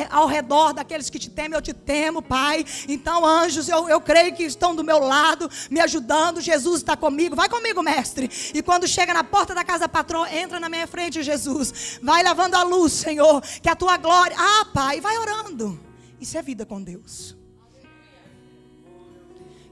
ao 0.09 0.25
redor 0.25 0.73
daqueles 0.73 1.11
que 1.11 1.19
te 1.19 1.29
temem. 1.29 1.53
Eu 1.53 1.61
te 1.61 1.73
temo, 1.73 2.23
Pai. 2.23 2.65
Então, 2.89 3.23
anjos, 3.23 3.69
eu, 3.69 3.87
eu 3.87 4.01
creio 4.01 4.33
que 4.33 4.41
estão 4.41 4.75
do 4.75 4.83
meu 4.83 4.97
lado, 4.97 5.47
me 5.69 5.79
ajudando. 5.79 6.41
Jesus 6.41 6.77
está 6.77 6.97
comigo. 6.97 7.35
Vai 7.35 7.47
comigo, 7.47 7.83
mestre. 7.83 8.31
E 8.51 8.63
quando 8.63 8.87
chega 8.87 9.13
na 9.13 9.23
porta 9.23 9.53
da 9.53 9.63
casa 9.63 9.81
da 9.81 9.89
patroa, 9.89 10.27
entra 10.33 10.59
na 10.59 10.69
minha 10.69 10.87
frente, 10.87 11.21
Jesus. 11.21 11.99
Vai 12.01 12.23
lavando 12.23 12.55
a 12.55 12.63
luz, 12.63 12.93
Senhor. 12.93 13.43
Que 13.61 13.69
a 13.69 13.75
tua 13.75 13.95
glória. 13.97 14.35
Ah, 14.39 14.65
Pai, 14.73 14.99
vai 14.99 15.15
orando. 15.19 15.79
Isso 16.19 16.35
é 16.35 16.41
vida 16.41 16.65
com 16.65 16.81
Deus. 16.81 17.34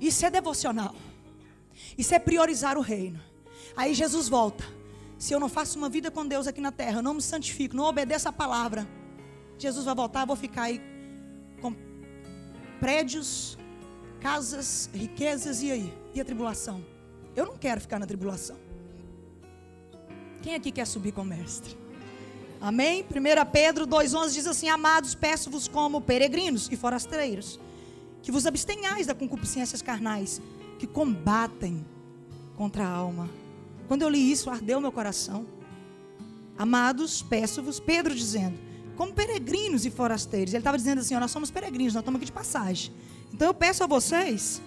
Isso 0.03 0.25
é 0.25 0.29
devocional. 0.29 0.93
Isso 1.97 2.13
é 2.13 2.19
priorizar 2.19 2.77
o 2.77 2.81
reino. 2.81 3.21
Aí 3.73 3.93
Jesus 3.93 4.27
volta. 4.27 4.65
Se 5.17 5.33
eu 5.33 5.39
não 5.39 5.47
faço 5.47 5.77
uma 5.77 5.87
vida 5.87 6.11
com 6.11 6.27
Deus 6.27 6.45
aqui 6.45 6.59
na 6.59 6.73
terra, 6.73 6.99
eu 6.99 7.01
não 7.01 7.13
me 7.13 7.21
santifico, 7.21 7.73
não 7.73 7.85
obedeço 7.85 8.27
a 8.27 8.31
palavra, 8.33 8.85
Jesus 9.57 9.85
vai 9.85 9.95
voltar, 9.95 10.21
eu 10.21 10.27
vou 10.27 10.35
ficar 10.35 10.63
aí 10.63 10.81
com 11.61 11.73
prédios, 12.81 13.57
casas, 14.19 14.89
riquezas 14.93 15.63
e 15.63 15.71
aí? 15.71 15.93
E 16.13 16.19
a 16.19 16.25
tribulação? 16.25 16.83
Eu 17.33 17.45
não 17.45 17.57
quero 17.57 17.79
ficar 17.79 17.97
na 17.97 18.05
tribulação. 18.05 18.57
Quem 20.41 20.55
aqui 20.55 20.69
quer 20.69 20.85
subir 20.85 21.13
com 21.13 21.21
o 21.21 21.25
mestre? 21.25 21.77
Amém? 22.59 23.05
1 23.05 23.51
Pedro 23.53 23.87
2,11 23.87 24.33
diz 24.33 24.47
assim: 24.47 24.67
Amados, 24.67 25.15
peço-vos 25.15 25.69
como 25.69 26.01
peregrinos 26.01 26.67
e 26.69 26.75
forasteiros 26.75 27.57
que 28.23 28.31
vos 28.31 28.47
abstenhais 28.47 29.05
da 29.05 29.13
concupiscências 29.13 29.81
carnais, 29.81 30.41
que 30.79 30.87
combatem 30.87 31.85
contra 32.55 32.85
a 32.85 32.89
alma. 32.89 33.29
Quando 33.87 34.03
eu 34.03 34.09
li 34.09 34.31
isso, 34.31 34.49
ardeu 34.49 34.79
meu 34.79 34.93
coração. 34.93 35.45
Amados, 36.57 37.21
peço-vos, 37.21 37.81
Pedro 37.81 38.15
dizendo, 38.15 38.57
como 38.95 39.13
peregrinos 39.13 39.85
e 39.85 39.91
forasteiros. 39.91 40.53
Ele 40.53 40.61
estava 40.61 40.77
dizendo 40.77 40.99
assim: 40.99 41.15
ó, 41.15 41.19
nós 41.19 41.31
somos 41.31 41.51
peregrinos, 41.51 41.93
nós 41.93 42.01
estamos 42.01 42.17
aqui 42.17 42.25
de 42.25 42.31
passagem. 42.31 42.93
Então 43.33 43.47
eu 43.47 43.53
peço 43.53 43.83
a 43.83 43.87
vocês 43.87 44.61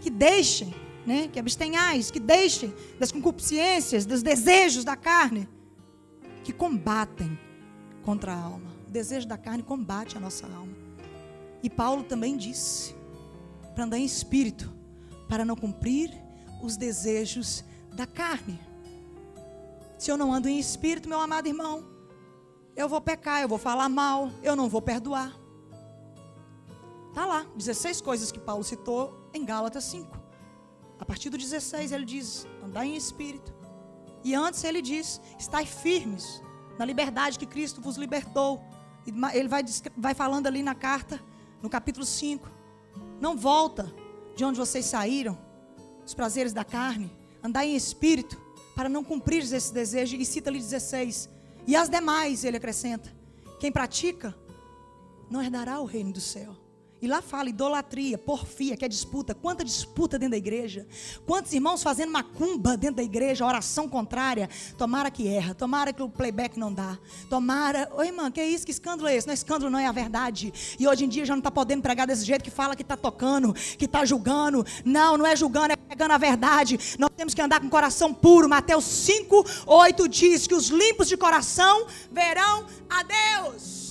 que 0.00 0.10
deixem, 0.10 0.74
né, 1.06 1.28
que 1.32 1.38
abstenhais, 1.38 2.10
que 2.10 2.18
deixem 2.18 2.74
das 2.98 3.12
concupiscências, 3.12 4.04
dos 4.06 4.22
desejos 4.24 4.84
da 4.84 4.96
carne, 4.96 5.48
que 6.42 6.52
combatem 6.52 7.38
contra 8.02 8.32
a 8.32 8.42
alma. 8.42 8.72
O 8.88 8.90
desejo 8.90 9.28
da 9.28 9.38
carne 9.38 9.62
combate 9.62 10.16
a 10.16 10.20
nossa 10.20 10.46
alma. 10.46 10.87
E 11.62 11.68
Paulo 11.68 12.04
também 12.04 12.36
disse 12.36 12.94
para 13.74 13.84
andar 13.84 13.98
em 13.98 14.04
espírito, 14.04 14.72
para 15.28 15.44
não 15.44 15.56
cumprir 15.56 16.10
os 16.62 16.76
desejos 16.76 17.64
da 17.92 18.06
carne. 18.06 18.60
Se 19.96 20.10
eu 20.10 20.16
não 20.16 20.32
ando 20.32 20.48
em 20.48 20.58
espírito, 20.58 21.08
meu 21.08 21.20
amado 21.20 21.46
irmão, 21.46 21.84
eu 22.76 22.88
vou 22.88 23.00
pecar, 23.00 23.42
eu 23.42 23.48
vou 23.48 23.58
falar 23.58 23.88
mal, 23.88 24.30
eu 24.42 24.54
não 24.54 24.68
vou 24.68 24.80
perdoar. 24.80 25.32
Tá 27.14 27.26
lá, 27.26 27.46
16 27.56 28.00
coisas 28.00 28.30
que 28.30 28.38
Paulo 28.38 28.62
citou 28.62 29.28
em 29.34 29.44
Gálatas 29.44 29.84
5. 29.84 30.16
A 31.00 31.04
partir 31.04 31.30
do 31.30 31.38
16 31.38 31.92
ele 31.92 32.04
diz: 32.04 32.46
andar 32.62 32.84
em 32.84 32.96
espírito. 32.96 33.52
E 34.22 34.34
antes 34.34 34.62
ele 34.62 34.80
diz: 34.80 35.20
estai 35.38 35.66
firmes 35.66 36.42
na 36.78 36.84
liberdade 36.84 37.38
que 37.38 37.46
Cristo 37.46 37.80
vos 37.80 37.96
libertou. 37.96 38.62
Ele 39.06 39.48
vai, 39.48 39.64
vai 39.96 40.14
falando 40.14 40.46
ali 40.46 40.62
na 40.62 40.74
carta 40.74 41.20
no 41.62 41.68
capítulo 41.68 42.04
5. 42.04 42.50
Não 43.20 43.36
volta 43.36 43.92
de 44.36 44.44
onde 44.44 44.58
vocês 44.58 44.84
saíram, 44.86 45.38
os 46.04 46.14
prazeres 46.14 46.52
da 46.52 46.64
carne, 46.64 47.10
andar 47.42 47.64
em 47.66 47.74
espírito, 47.74 48.40
para 48.74 48.88
não 48.88 49.02
cumprir 49.02 49.42
esse 49.42 49.72
desejo. 49.72 50.16
E 50.16 50.24
cita 50.24 50.50
ali 50.50 50.58
16. 50.58 51.28
E 51.66 51.74
as 51.74 51.88
demais, 51.88 52.44
ele 52.44 52.56
acrescenta: 52.56 53.12
quem 53.58 53.72
pratica, 53.72 54.34
não 55.30 55.42
herdará 55.42 55.80
o 55.80 55.84
reino 55.84 56.12
do 56.12 56.20
céu. 56.20 56.56
E 57.00 57.06
lá 57.06 57.22
fala 57.22 57.48
idolatria, 57.48 58.18
porfia, 58.18 58.76
que 58.76 58.84
é 58.84 58.88
disputa. 58.88 59.34
Quanta 59.34 59.64
disputa 59.64 60.18
dentro 60.18 60.32
da 60.32 60.36
igreja. 60.36 60.86
Quantos 61.24 61.52
irmãos 61.52 61.82
fazendo 61.82 62.10
macumba 62.10 62.76
dentro 62.76 62.96
da 62.96 63.02
igreja, 63.02 63.46
oração 63.46 63.88
contrária. 63.88 64.50
Tomara 64.76 65.08
que 65.10 65.28
erra, 65.28 65.54
tomara 65.54 65.92
que 65.92 66.02
o 66.02 66.08
playback 66.08 66.58
não 66.58 66.72
dá. 66.72 66.98
Tomara. 67.30 67.88
Oi, 67.94 68.08
irmã, 68.08 68.30
que 68.32 68.40
é 68.40 68.48
isso? 68.48 68.64
Que 68.64 68.72
escândalo 68.72 69.08
é 69.08 69.14
esse? 69.14 69.28
Não 69.28 69.32
é 69.32 69.34
escândalo, 69.34 69.70
não 69.70 69.78
é 69.78 69.86
a 69.86 69.92
verdade. 69.92 70.52
E 70.78 70.88
hoje 70.88 71.04
em 71.04 71.08
dia 71.08 71.24
já 71.24 71.34
não 71.34 71.38
está 71.38 71.52
podendo 71.52 71.82
pregar 71.82 72.06
desse 72.06 72.24
jeito 72.24 72.42
que 72.42 72.50
fala 72.50 72.74
que 72.74 72.82
está 72.82 72.96
tocando, 72.96 73.52
que 73.52 73.84
está 73.84 74.04
julgando. 74.04 74.66
Não, 74.84 75.16
não 75.16 75.26
é 75.26 75.36
julgando, 75.36 75.72
é 75.72 75.76
pegando 75.76 76.12
a 76.12 76.18
verdade. 76.18 76.96
Nós 76.98 77.10
temos 77.16 77.32
que 77.32 77.40
andar 77.40 77.60
com 77.60 77.70
coração 77.70 78.12
puro. 78.12 78.48
Mateus 78.48 78.84
5, 78.84 79.44
8 79.66 80.08
diz 80.08 80.46
que 80.48 80.54
os 80.54 80.66
limpos 80.68 81.06
de 81.06 81.16
coração 81.16 81.86
verão 82.10 82.66
a 82.90 83.04
Deus. 83.04 83.87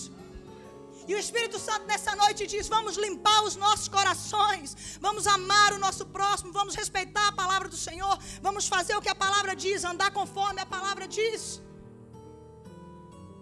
E 1.08 1.16
o 1.16 1.18
Espírito 1.18 1.58
Santo 1.58 1.86
nessa 1.88 2.16
noite 2.16 2.46
diz: 2.46 2.68
vamos 2.68 2.98
limpar 2.98 3.44
os 3.44 3.56
nossos 3.56 3.88
corações, 3.88 4.98
vamos 5.00 5.26
amar 5.26 5.74
o 5.74 5.80
nosso 5.80 6.06
próximo, 6.06 6.52
vamos 6.52 6.76
respeitar 6.76 7.28
a 7.30 7.32
palavra 7.32 7.70
do 7.70 7.78
Senhor, 7.78 8.18
vamos 8.42 8.68
fazer 8.68 8.96
o 8.96 9.02
que 9.02 9.10
a 9.10 9.16
palavra 9.16 9.56
diz, 9.56 9.84
andar 9.84 10.12
conforme 10.12 10.60
a 10.62 10.66
palavra 10.66 11.08
diz. 11.08 11.62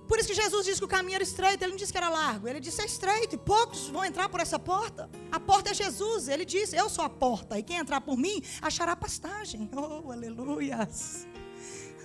Por 0.07 0.19
isso 0.19 0.27
que 0.27 0.35
Jesus 0.35 0.65
disse 0.65 0.79
que 0.79 0.85
o 0.85 0.87
caminho 0.87 1.15
era 1.15 1.23
estreito, 1.23 1.63
ele 1.63 1.71
não 1.71 1.77
disse 1.77 1.91
que 1.91 1.97
era 1.97 2.09
largo, 2.09 2.47
ele 2.47 2.59
disse 2.59 2.79
é 2.81 2.85
estreito 2.85 3.33
e 3.33 3.37
poucos 3.39 3.87
vão 3.87 4.05
entrar 4.05 4.29
por 4.29 4.39
essa 4.39 4.59
porta. 4.59 5.09
A 5.31 5.39
porta 5.39 5.71
é 5.71 5.73
Jesus, 5.73 6.27
ele 6.27 6.45
disse: 6.45 6.75
Eu 6.75 6.87
sou 6.89 7.03
a 7.03 7.09
porta, 7.09 7.57
e 7.57 7.63
quem 7.63 7.77
entrar 7.77 8.01
por 8.01 8.15
mim 8.15 8.43
achará 8.61 8.95
pastagem. 8.95 9.69
Oh, 9.75 10.11
aleluias! 10.11 11.27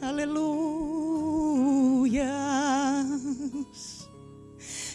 Aleluia. 0.00 0.40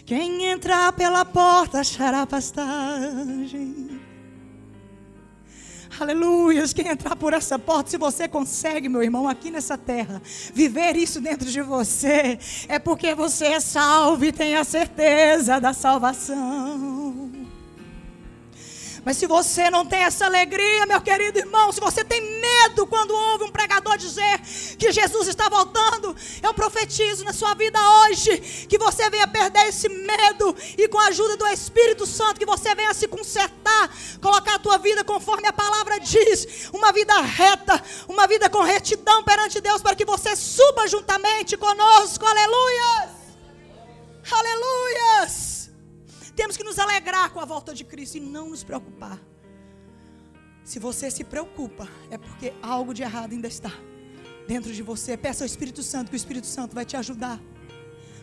Quem 0.05 0.45
entrar 0.45 0.93
pela 0.93 1.25
porta 1.25 1.79
achará 1.79 2.27
pastagem. 2.27 3.99
Aleluias, 5.99 6.73
quem 6.73 6.89
entrar 6.89 7.15
por 7.15 7.33
essa 7.33 7.57
porta, 7.57 7.89
se 7.89 7.97
você 7.97 8.27
consegue, 8.27 8.87
meu 8.87 9.01
irmão, 9.01 9.27
aqui 9.27 9.49
nessa 9.49 9.77
terra, 9.77 10.21
viver 10.53 10.95
isso 10.95 11.19
dentro 11.19 11.49
de 11.49 11.61
você, 11.61 12.37
é 12.67 12.77
porque 12.77 13.15
você 13.15 13.45
é 13.45 13.59
salvo 13.59 14.25
e 14.25 14.31
tem 14.31 14.55
a 14.55 14.63
certeza 14.63 15.59
da 15.59 15.73
salvação. 15.73 17.31
Mas 19.05 19.17
se 19.17 19.27
você 19.27 19.69
não 19.69 19.85
tem 19.85 19.99
essa 19.99 20.25
alegria, 20.25 20.87
meu 20.87 20.99
querido 20.99 21.37
irmão, 21.37 21.71
se 21.71 21.79
você 21.79 22.03
tem 22.03 22.19
medo 22.41 22.87
quando 22.87 23.13
ouve 23.13 23.43
um 23.43 23.51
pregador 23.51 23.95
dizer 23.97 24.39
que 24.79 24.91
Jesus 24.91 25.27
está 25.27 25.47
voltando, 25.47 26.15
eu 26.41 26.51
profetizo 26.55 27.23
na 27.23 27.31
sua 27.31 27.53
vida 27.53 27.79
hoje 27.99 28.65
que 28.67 28.79
você 28.79 29.07
venha 29.11 29.27
perder 29.27 29.67
esse 29.67 29.87
medo 29.87 30.55
e 30.75 30.87
com 30.87 30.99
a 30.99 31.09
ajuda 31.09 31.37
do 31.37 31.45
Espírito 31.45 32.07
Santo 32.07 32.39
que 32.39 32.47
você 32.47 32.73
venha 32.73 32.95
se 32.95 33.07
consertar, 33.07 33.95
colocar 34.19 34.55
a 34.55 34.59
tua 34.59 34.79
vida 34.79 35.03
conforme 35.03 35.47
a 35.47 35.53
palavra 35.53 35.99
diz, 35.99 36.69
uma 36.73 36.91
vida 36.91 37.21
reta, 37.21 37.79
uma 38.07 38.25
vida 38.25 38.49
com 38.49 38.63
retidão 38.63 39.23
perante 39.23 39.61
Deus 39.61 39.83
para 39.83 39.95
que 39.95 40.03
você 40.03 40.35
suba 40.35 40.87
juntamente 40.87 41.55
conosco. 41.55 42.25
Aleluias! 42.25 43.11
Aleluias! 44.31 45.44
Temos 46.35 46.57
que 46.57 46.63
nos 46.63 46.77
alegrar 46.77 47.31
com 47.31 47.39
a 47.39 47.45
volta 47.45 47.73
de 47.73 47.83
Cristo 47.83 48.17
e 48.17 48.19
não 48.19 48.49
nos 48.49 48.63
preocupar. 48.63 49.19
Se 50.63 50.79
você 50.79 51.09
se 51.09 51.23
preocupa, 51.23 51.87
é 52.09 52.17
porque 52.17 52.53
algo 52.61 52.93
de 52.93 53.03
errado 53.03 53.31
ainda 53.31 53.47
está 53.47 53.71
dentro 54.47 54.73
de 54.73 54.81
você. 54.81 55.15
Peça 55.15 55.43
ao 55.43 55.45
Espírito 55.45 55.81
Santo, 55.81 56.09
que 56.09 56.15
o 56.15 56.17
Espírito 56.17 56.47
Santo 56.47 56.75
vai 56.75 56.83
te 56.83 56.97
ajudar. 56.97 57.39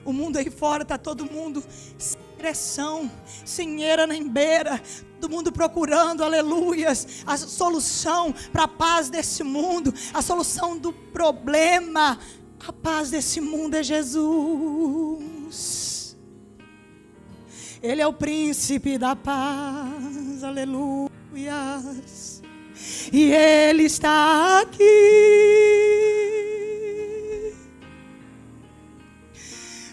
O 0.05 0.12
mundo 0.12 0.37
aí 0.37 0.51
fora 0.51 0.83
está 0.83 0.98
todo 0.98 1.25
mundo 1.25 1.64
sem 1.96 2.20
direção, 2.37 3.11
sem 3.44 3.85
eira 3.85 4.07
nem 4.07 4.29
beira, 4.29 4.83
todo 5.20 5.31
mundo 5.31 5.53
procurando, 5.53 6.25
aleluias, 6.25 7.22
a 7.25 7.37
solução 7.37 8.35
para 8.53 8.64
a 8.64 8.68
paz 8.68 9.09
desse 9.09 9.44
mundo, 9.44 9.94
a 10.12 10.20
solução 10.20 10.77
do 10.77 10.92
problema. 10.92 12.18
A 12.66 12.72
paz 12.72 13.11
desse 13.11 13.40
mundo 13.40 13.77
é 13.77 13.83
Jesus. 13.83 15.82
Ele 17.83 18.01
é 18.01 18.07
o 18.07 18.12
príncipe 18.12 18.97
da 18.97 19.16
paz, 19.16 20.45
aleluias. 20.45 21.11
E 23.12 23.33
Ele 23.33 23.83
está 23.83 24.61
aqui. 24.61 24.83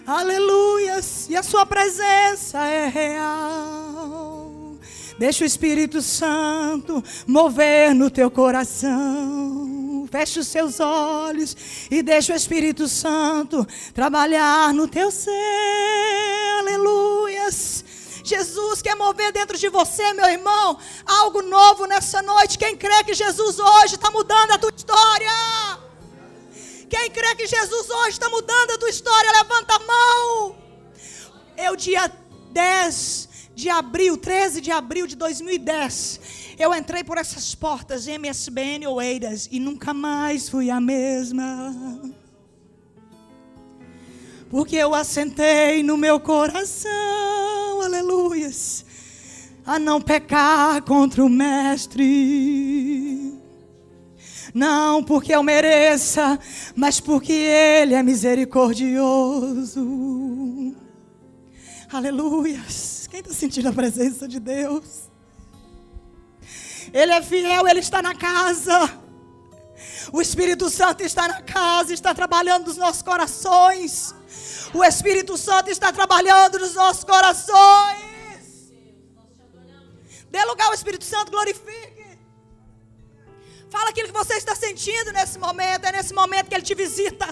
Aleluias, 0.05 1.27
e 1.29 1.35
a 1.35 1.41
Sua 1.41 1.65
presença 1.65 2.63
é 2.67 2.87
real. 2.87 4.77
Deixa 5.17 5.43
o 5.43 5.47
Espírito 5.47 6.01
Santo 6.01 7.03
mover 7.25 7.95
no 7.95 8.11
teu 8.11 8.29
coração. 8.29 9.78
Feche 10.11 10.39
os 10.39 10.47
seus 10.47 10.79
olhos 10.79 11.55
e 11.89 12.01
deixa 12.01 12.33
o 12.33 12.35
Espírito 12.35 12.87
Santo 12.87 13.65
trabalhar 13.93 14.73
no 14.73 14.87
teu 14.87 15.11
ser. 15.11 15.29
Aleluias. 16.59 17.85
Jesus 18.23 18.81
quer 18.81 18.95
mover 18.95 19.31
dentro 19.31 19.57
de 19.57 19.69
você, 19.69 20.13
meu 20.13 20.25
irmão, 20.25 20.77
algo 21.05 21.41
novo 21.41 21.85
nessa 21.85 22.21
noite. 22.21 22.57
Quem 22.57 22.75
crê 22.75 23.03
que 23.03 23.13
Jesus 23.13 23.59
hoje 23.59 23.95
está 23.95 24.11
mudando 24.11 24.51
a 24.51 24.57
tua 24.57 24.71
história? 24.75 25.31
Quem 26.89 27.09
crê 27.11 27.35
que 27.35 27.47
Jesus 27.47 27.89
hoje 27.89 28.09
está 28.09 28.29
mudando 28.29 28.71
a 28.71 28.77
tua 28.77 28.89
história, 28.89 29.31
levanta 29.31 29.75
a 29.75 29.79
mão. 29.79 30.55
Eu, 31.55 31.75
dia 31.75 32.11
10 32.51 33.29
de 33.53 33.69
abril, 33.69 34.17
13 34.17 34.61
de 34.61 34.71
abril 34.71 35.05
de 35.05 35.15
2010, 35.15 36.19
eu 36.59 36.75
entrei 36.75 37.03
por 37.05 37.17
essas 37.17 37.55
portas 37.55 38.05
MSBN 38.05 38.85
Oeiras 38.87 39.47
e 39.49 39.61
nunca 39.61 39.93
mais 39.93 40.49
fui 40.49 40.69
a 40.69 40.81
mesma. 40.81 41.73
Porque 44.49 44.75
eu 44.75 44.93
assentei 44.93 45.81
no 45.81 45.95
meu 45.95 46.19
coração, 46.19 47.81
aleluias, 47.81 48.83
a 49.65 49.79
não 49.79 50.01
pecar 50.01 50.81
contra 50.81 51.23
o 51.23 51.29
Mestre. 51.29 53.39
Não 54.53 55.01
porque 55.01 55.33
eu 55.33 55.41
mereça, 55.41 56.37
mas 56.75 56.99
porque 56.99 57.31
Ele 57.31 57.93
é 57.93 58.03
misericordioso. 58.03 60.75
Aleluias. 61.89 63.07
Quem 63.09 63.21
está 63.21 63.33
sentindo 63.33 63.69
a 63.69 63.73
presença 63.73 64.27
de 64.27 64.41
Deus? 64.41 65.08
Ele 66.93 67.11
é 67.11 67.21
fiel, 67.21 67.67
Ele 67.67 67.79
está 67.79 68.01
na 68.01 68.15
casa. 68.15 68.99
O 70.11 70.21
Espírito 70.21 70.69
Santo 70.69 71.03
está 71.03 71.27
na 71.27 71.41
casa, 71.41 71.93
está 71.93 72.13
trabalhando 72.13 72.67
nos 72.67 72.77
nossos 72.77 73.01
corações. 73.01 74.13
O 74.73 74.83
Espírito 74.83 75.37
Santo 75.37 75.69
está 75.69 75.91
trabalhando 75.91 76.59
nos 76.59 76.73
nossos 76.73 77.03
corações. 77.03 78.09
Dê 80.29 80.43
lugar 80.45 80.67
ao 80.67 80.73
Espírito 80.73 81.05
Santo, 81.05 81.31
glorifique. 81.31 81.99
Fala 83.69 83.89
aquilo 83.89 84.07
que 84.07 84.13
você 84.13 84.35
está 84.35 84.55
sentindo 84.55 85.11
nesse 85.11 85.37
momento. 85.37 85.85
É 85.85 85.91
nesse 85.91 86.13
momento 86.13 86.47
que 86.49 86.55
Ele 86.55 86.63
te 86.63 86.75
visita. 86.75 87.27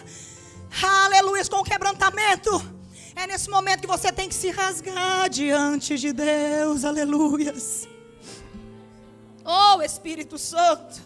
Aleluia, 0.84 1.46
com 1.46 1.58
o 1.58 1.64
quebrantamento. 1.64 2.78
É 3.16 3.26
nesse 3.26 3.50
momento 3.50 3.82
que 3.82 3.88
você 3.88 4.12
tem 4.12 4.30
que 4.30 4.36
se 4.36 4.52
rasgar 4.52 5.30
diante 5.30 5.98
de 5.98 6.14
Deus. 6.14 6.86
Aleluias. 6.86 7.88
Oh, 9.50 9.82
Espírito 9.82 10.38
Santo. 10.38 11.02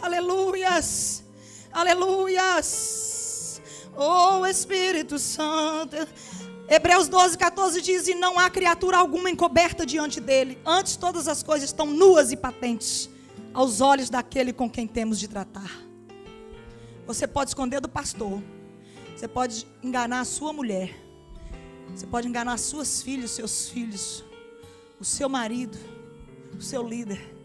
Aleluias. 0.00 1.22
Aleluias. 1.70 3.60
Oh, 3.94 4.46
Espírito 4.46 5.18
Santo. 5.18 5.94
Hebreus 6.70 7.06
12, 7.06 7.36
14 7.36 7.82
diz: 7.82 8.08
E 8.08 8.14
não 8.14 8.38
há 8.38 8.48
criatura 8.48 8.96
alguma 8.96 9.28
encoberta 9.28 9.84
diante 9.84 10.20
dele. 10.20 10.58
Antes, 10.64 10.96
todas 10.96 11.28
as 11.28 11.42
coisas 11.42 11.68
estão 11.68 11.84
nuas 11.84 12.32
e 12.32 12.36
patentes 12.38 13.10
aos 13.52 13.82
olhos 13.82 14.08
daquele 14.08 14.54
com 14.54 14.70
quem 14.70 14.86
temos 14.86 15.20
de 15.20 15.28
tratar. 15.28 15.70
Você 17.06 17.26
pode 17.26 17.50
esconder 17.50 17.82
do 17.82 17.90
pastor. 17.90 18.42
Você 19.14 19.28
pode 19.28 19.66
enganar 19.82 20.20
a 20.20 20.24
sua 20.24 20.50
mulher. 20.50 20.96
Você 21.94 22.06
pode 22.06 22.26
enganar 22.26 22.56
suas 22.56 23.02
filhas, 23.02 23.32
seus 23.32 23.68
filhos, 23.68 24.24
o 24.98 25.04
seu 25.04 25.28
marido, 25.28 25.76
o 26.58 26.62
seu 26.62 26.82
líder. 26.82 27.35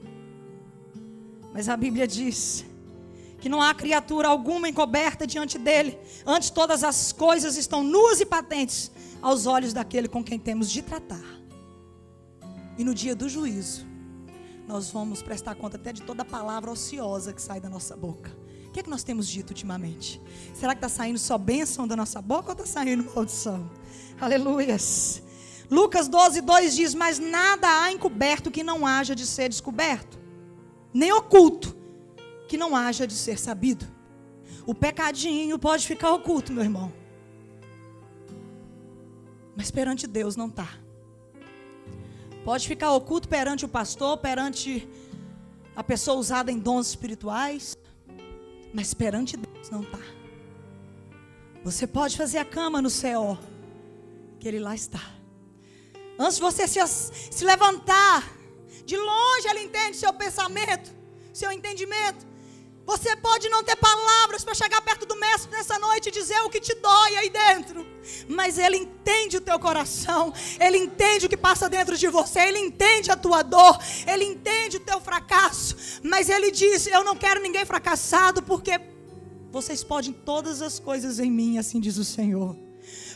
Mas 1.54 1.68
a 1.68 1.76
Bíblia 1.76 2.08
diz 2.08 2.66
que 3.40 3.50
não 3.50 3.62
há 3.62 3.74
criatura 3.74 4.28
alguma 4.28 4.70
encoberta 4.70 5.26
diante 5.26 5.58
dele. 5.58 5.98
Antes 6.26 6.50
todas 6.50 6.84
as 6.84 7.12
coisas 7.12 7.58
estão 7.58 7.84
nuas 7.84 8.22
e 8.22 8.26
patentes 8.26 8.92
aos 9.22 9.48
olhos 9.48 9.74
daquele 9.74 10.08
com 10.08 10.24
quem 10.24 10.40
temos 10.40 10.70
de 10.70 10.82
tratar. 10.82 11.42
E 12.78 12.84
no 12.84 12.94
dia 12.94 13.16
do 13.16 13.28
juízo, 13.28 13.86
nós 14.68 14.90
vamos 14.92 15.22
prestar 15.22 15.56
conta 15.56 15.76
até 15.76 15.92
de 15.92 16.04
toda 16.04 16.24
palavra 16.24 16.72
ociosa 16.72 17.34
que 17.34 17.42
sai 17.42 17.60
da 17.60 17.68
nossa 17.68 17.98
boca. 17.98 18.32
O 18.68 18.72
que 18.72 18.80
é 18.80 18.84
que 18.84 18.90
nós 18.90 19.04
temos 19.04 19.28
dito 19.28 19.50
ultimamente? 19.50 20.22
Será 20.58 20.74
que 20.74 20.78
está 20.78 20.88
saindo 20.88 21.20
só 21.20 21.38
bênção 21.38 21.86
da 21.86 21.96
nossa 21.96 22.22
boca 22.22 22.50
ou 22.50 22.54
está 22.54 22.66
saindo 22.66 23.04
maldição? 23.14 23.70
Aleluias. 24.20 25.22
Lucas 25.70 26.08
12, 26.08 26.42
2 26.42 26.76
diz: 26.76 26.94
Mas 26.94 27.20
nada 27.20 27.68
há 27.68 27.92
encoberto 27.92 28.50
que 28.50 28.64
não 28.64 28.88
haja 28.88 29.14
de 29.14 29.26
ser 29.26 29.50
descoberto 29.50 30.21
nem 30.94 31.12
oculto, 31.12 31.76
que 32.48 32.58
não 32.58 32.76
haja 32.76 33.08
de 33.08 33.14
ser 33.14 33.40
sabido. 33.40 33.86
O 34.66 34.76
pecadinho 34.76 35.58
pode 35.58 35.88
ficar 35.88 36.14
oculto, 36.14 36.52
meu 36.52 36.64
irmão. 36.64 36.92
Mas 39.56 39.72
perante 39.72 40.08
Deus 40.08 40.36
não 40.36 40.48
está. 40.48 40.68
Pode 42.44 42.68
ficar 42.68 42.92
oculto 42.94 43.28
perante 43.28 43.66
o 43.66 43.70
pastor, 43.70 44.18
perante 44.18 44.88
a 45.76 45.84
pessoa 45.84 46.18
usada 46.18 46.52
em 46.52 46.58
dons 46.58 46.88
espirituais, 46.90 47.78
mas 48.74 48.94
perante 48.94 49.38
Deus 49.38 49.70
não 49.70 49.82
está. 49.82 50.00
Você 51.64 51.86
pode 51.86 52.18
fazer 52.18 52.40
a 52.40 52.46
cama 52.46 52.82
no 52.82 52.90
céu, 52.90 53.38
que 54.40 54.48
Ele 54.48 54.60
lá 54.60 54.74
está. 54.74 55.02
Antes 56.18 56.36
de 56.36 56.42
você 56.42 56.68
se, 56.68 56.80
se 56.88 57.46
levantar, 57.46 58.41
de 58.86 58.98
longe 58.98 59.48
ele 59.48 59.62
entende 59.62 59.98
seu 59.98 60.14
pensamento, 60.14 60.92
seu 61.34 61.52
entendimento. 61.52 62.32
Você 62.86 63.16
pode 63.16 63.48
não 63.48 63.64
ter 63.64 63.76
palavras 63.76 64.44
para 64.44 64.56
chegar 64.56 64.82
perto 64.82 65.06
do 65.06 65.16
mestre 65.16 65.52
nessa 65.52 65.78
noite 65.80 66.10
e 66.10 66.12
dizer 66.12 66.42
o 66.42 66.50
que 66.50 66.60
te 66.60 66.74
dói 66.76 67.16
aí 67.16 67.30
dentro, 67.30 67.86
mas 68.28 68.58
ele 68.58 68.78
entende 68.78 69.38
o 69.38 69.42
teu 69.42 69.60
coração, 69.60 70.34
ele 70.60 70.78
entende 70.78 71.28
o 71.28 71.30
que 71.30 71.38
passa 71.38 71.70
dentro 71.70 71.96
de 71.96 72.08
você, 72.08 72.40
ele 72.40 72.60
entende 72.60 73.12
a 73.12 73.16
tua 73.16 73.44
dor, 73.44 73.78
ele 74.08 74.26
entende 74.26 74.78
o 74.78 74.80
teu 74.80 75.00
fracasso, 75.00 75.76
mas 76.04 76.28
ele 76.28 76.52
diz: 76.52 76.88
Eu 76.88 77.04
não 77.04 77.16
quero 77.16 77.42
ninguém 77.42 77.66
fracassado, 77.66 78.42
porque 78.42 78.80
Vocês 79.52 79.84
podem 79.84 80.14
todas 80.14 80.62
as 80.62 80.80
coisas 80.80 81.20
em 81.20 81.30
mim, 81.30 81.58
assim 81.58 81.80
diz 81.80 81.98
o 81.98 82.06
Senhor. 82.06 82.58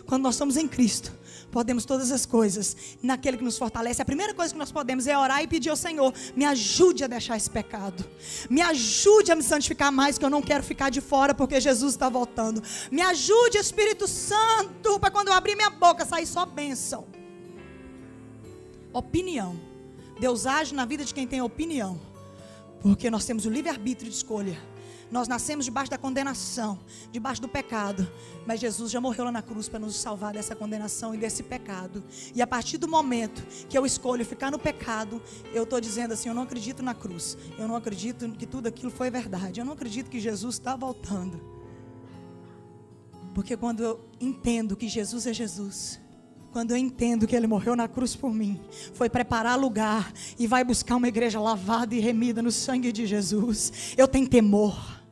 Quando 0.06 0.24
nós 0.24 0.36
estamos 0.36 0.58
em 0.58 0.68
Cristo, 0.68 1.12
podemos 1.52 1.86
todas 1.86 2.12
as 2.12 2.26
coisas 2.26 2.76
naquele 3.02 3.38
que 3.38 3.44
nos 3.44 3.58
fortalece. 3.58 4.02
A 4.02 4.06
primeira 4.06 4.34
coisa 4.34 4.54
que 4.54 4.60
nós 4.60 4.72
podemos 4.72 5.08
é 5.08 5.18
orar 5.18 5.42
e 5.44 5.48
pedir 5.48 5.70
ao 5.70 5.76
Senhor: 5.76 6.14
me 6.36 6.46
ajude 6.46 7.04
a 7.04 7.08
deixar 7.08 7.38
esse 7.38 7.50
pecado, 7.50 8.06
me 8.50 8.62
ajude 8.62 9.32
a 9.32 9.36
me 9.36 9.44
santificar 9.44 9.92
mais, 9.92 10.18
que 10.18 10.26
eu 10.26 10.30
não 10.30 10.42
quero 10.42 10.64
ficar 10.64 10.90
de 10.90 11.02
fora 11.02 11.34
porque 11.34 11.60
Jesus 11.60 11.94
está 11.94 12.10
voltando. 12.10 12.62
Me 12.92 13.02
ajude, 13.02 13.58
Espírito 13.58 14.08
Santo, 14.08 15.00
para 15.00 15.12
quando 15.12 15.30
eu 15.30 15.34
abrir 15.34 15.56
minha 15.56 15.70
boca 15.70 16.06
sair 16.06 16.26
só 16.26 16.46
bênção. 16.46 17.06
Opinião. 18.94 19.60
Deus 20.20 20.46
age 20.46 20.74
na 20.74 20.86
vida 20.86 21.04
de 21.04 21.14
quem 21.14 21.28
tem 21.28 21.42
opinião, 21.42 22.00
porque 22.82 23.10
nós 23.10 23.26
temos 23.26 23.46
o 23.46 23.50
livre-arbítrio 23.50 24.10
de 24.10 24.16
escolha. 24.16 24.58
Nós 25.16 25.30
nascemos 25.30 25.64
debaixo 25.64 25.90
da 25.90 25.98
condenação, 25.98 26.78
debaixo 27.10 27.42
do 27.42 27.48
pecado. 27.48 28.06
Mas 28.46 28.60
Jesus 28.60 28.92
já 28.92 29.00
morreu 29.00 29.24
lá 29.24 29.32
na 29.32 29.42
cruz 29.42 29.70
para 29.70 29.80
nos 29.80 29.96
salvar 29.96 30.34
dessa 30.34 30.54
condenação 30.54 31.16
e 31.16 31.18
desse 31.18 31.42
pecado. 31.42 32.04
E 32.36 32.42
a 32.42 32.46
partir 32.46 32.78
do 32.78 32.86
momento 32.86 33.42
que 33.70 33.78
eu 33.78 33.86
escolho 33.86 34.26
ficar 34.26 34.52
no 34.52 34.60
pecado, 34.60 35.22
eu 35.54 35.64
estou 35.64 35.80
dizendo 35.80 36.14
assim: 36.14 36.28
eu 36.28 36.36
não 36.36 36.44
acredito 36.44 36.84
na 36.84 36.94
cruz. 36.94 37.38
Eu 37.58 37.66
não 37.66 37.78
acredito 37.78 38.30
que 38.32 38.46
tudo 38.46 38.68
aquilo 38.68 38.92
foi 38.92 39.10
verdade. 39.10 39.62
Eu 39.62 39.66
não 39.66 39.72
acredito 39.72 40.10
que 40.10 40.20
Jesus 40.20 40.56
está 40.56 40.76
voltando. 40.76 41.40
Porque 43.34 43.56
quando 43.56 43.84
eu 43.86 44.10
entendo 44.20 44.76
que 44.76 44.90
Jesus 44.90 45.26
é 45.28 45.34
Jesus, 45.34 45.98
quando 46.52 46.72
eu 46.72 46.78
entendo 46.78 47.26
que 47.26 47.38
Ele 47.38 47.48
morreu 47.48 47.74
na 47.74 47.88
cruz 47.88 48.18
por 48.18 48.34
mim, 48.34 48.60
foi 48.94 49.10
preparar 49.10 49.58
lugar 49.58 50.12
e 50.38 50.46
vai 50.46 50.66
buscar 50.66 50.98
uma 50.98 51.08
igreja 51.08 51.40
lavada 51.40 51.96
e 51.96 52.02
remida 52.02 52.42
no 52.42 52.52
sangue 52.52 52.92
de 52.92 53.06
Jesus, 53.06 53.94
eu 53.96 54.10
tenho 54.10 54.28
temor. 54.28 55.05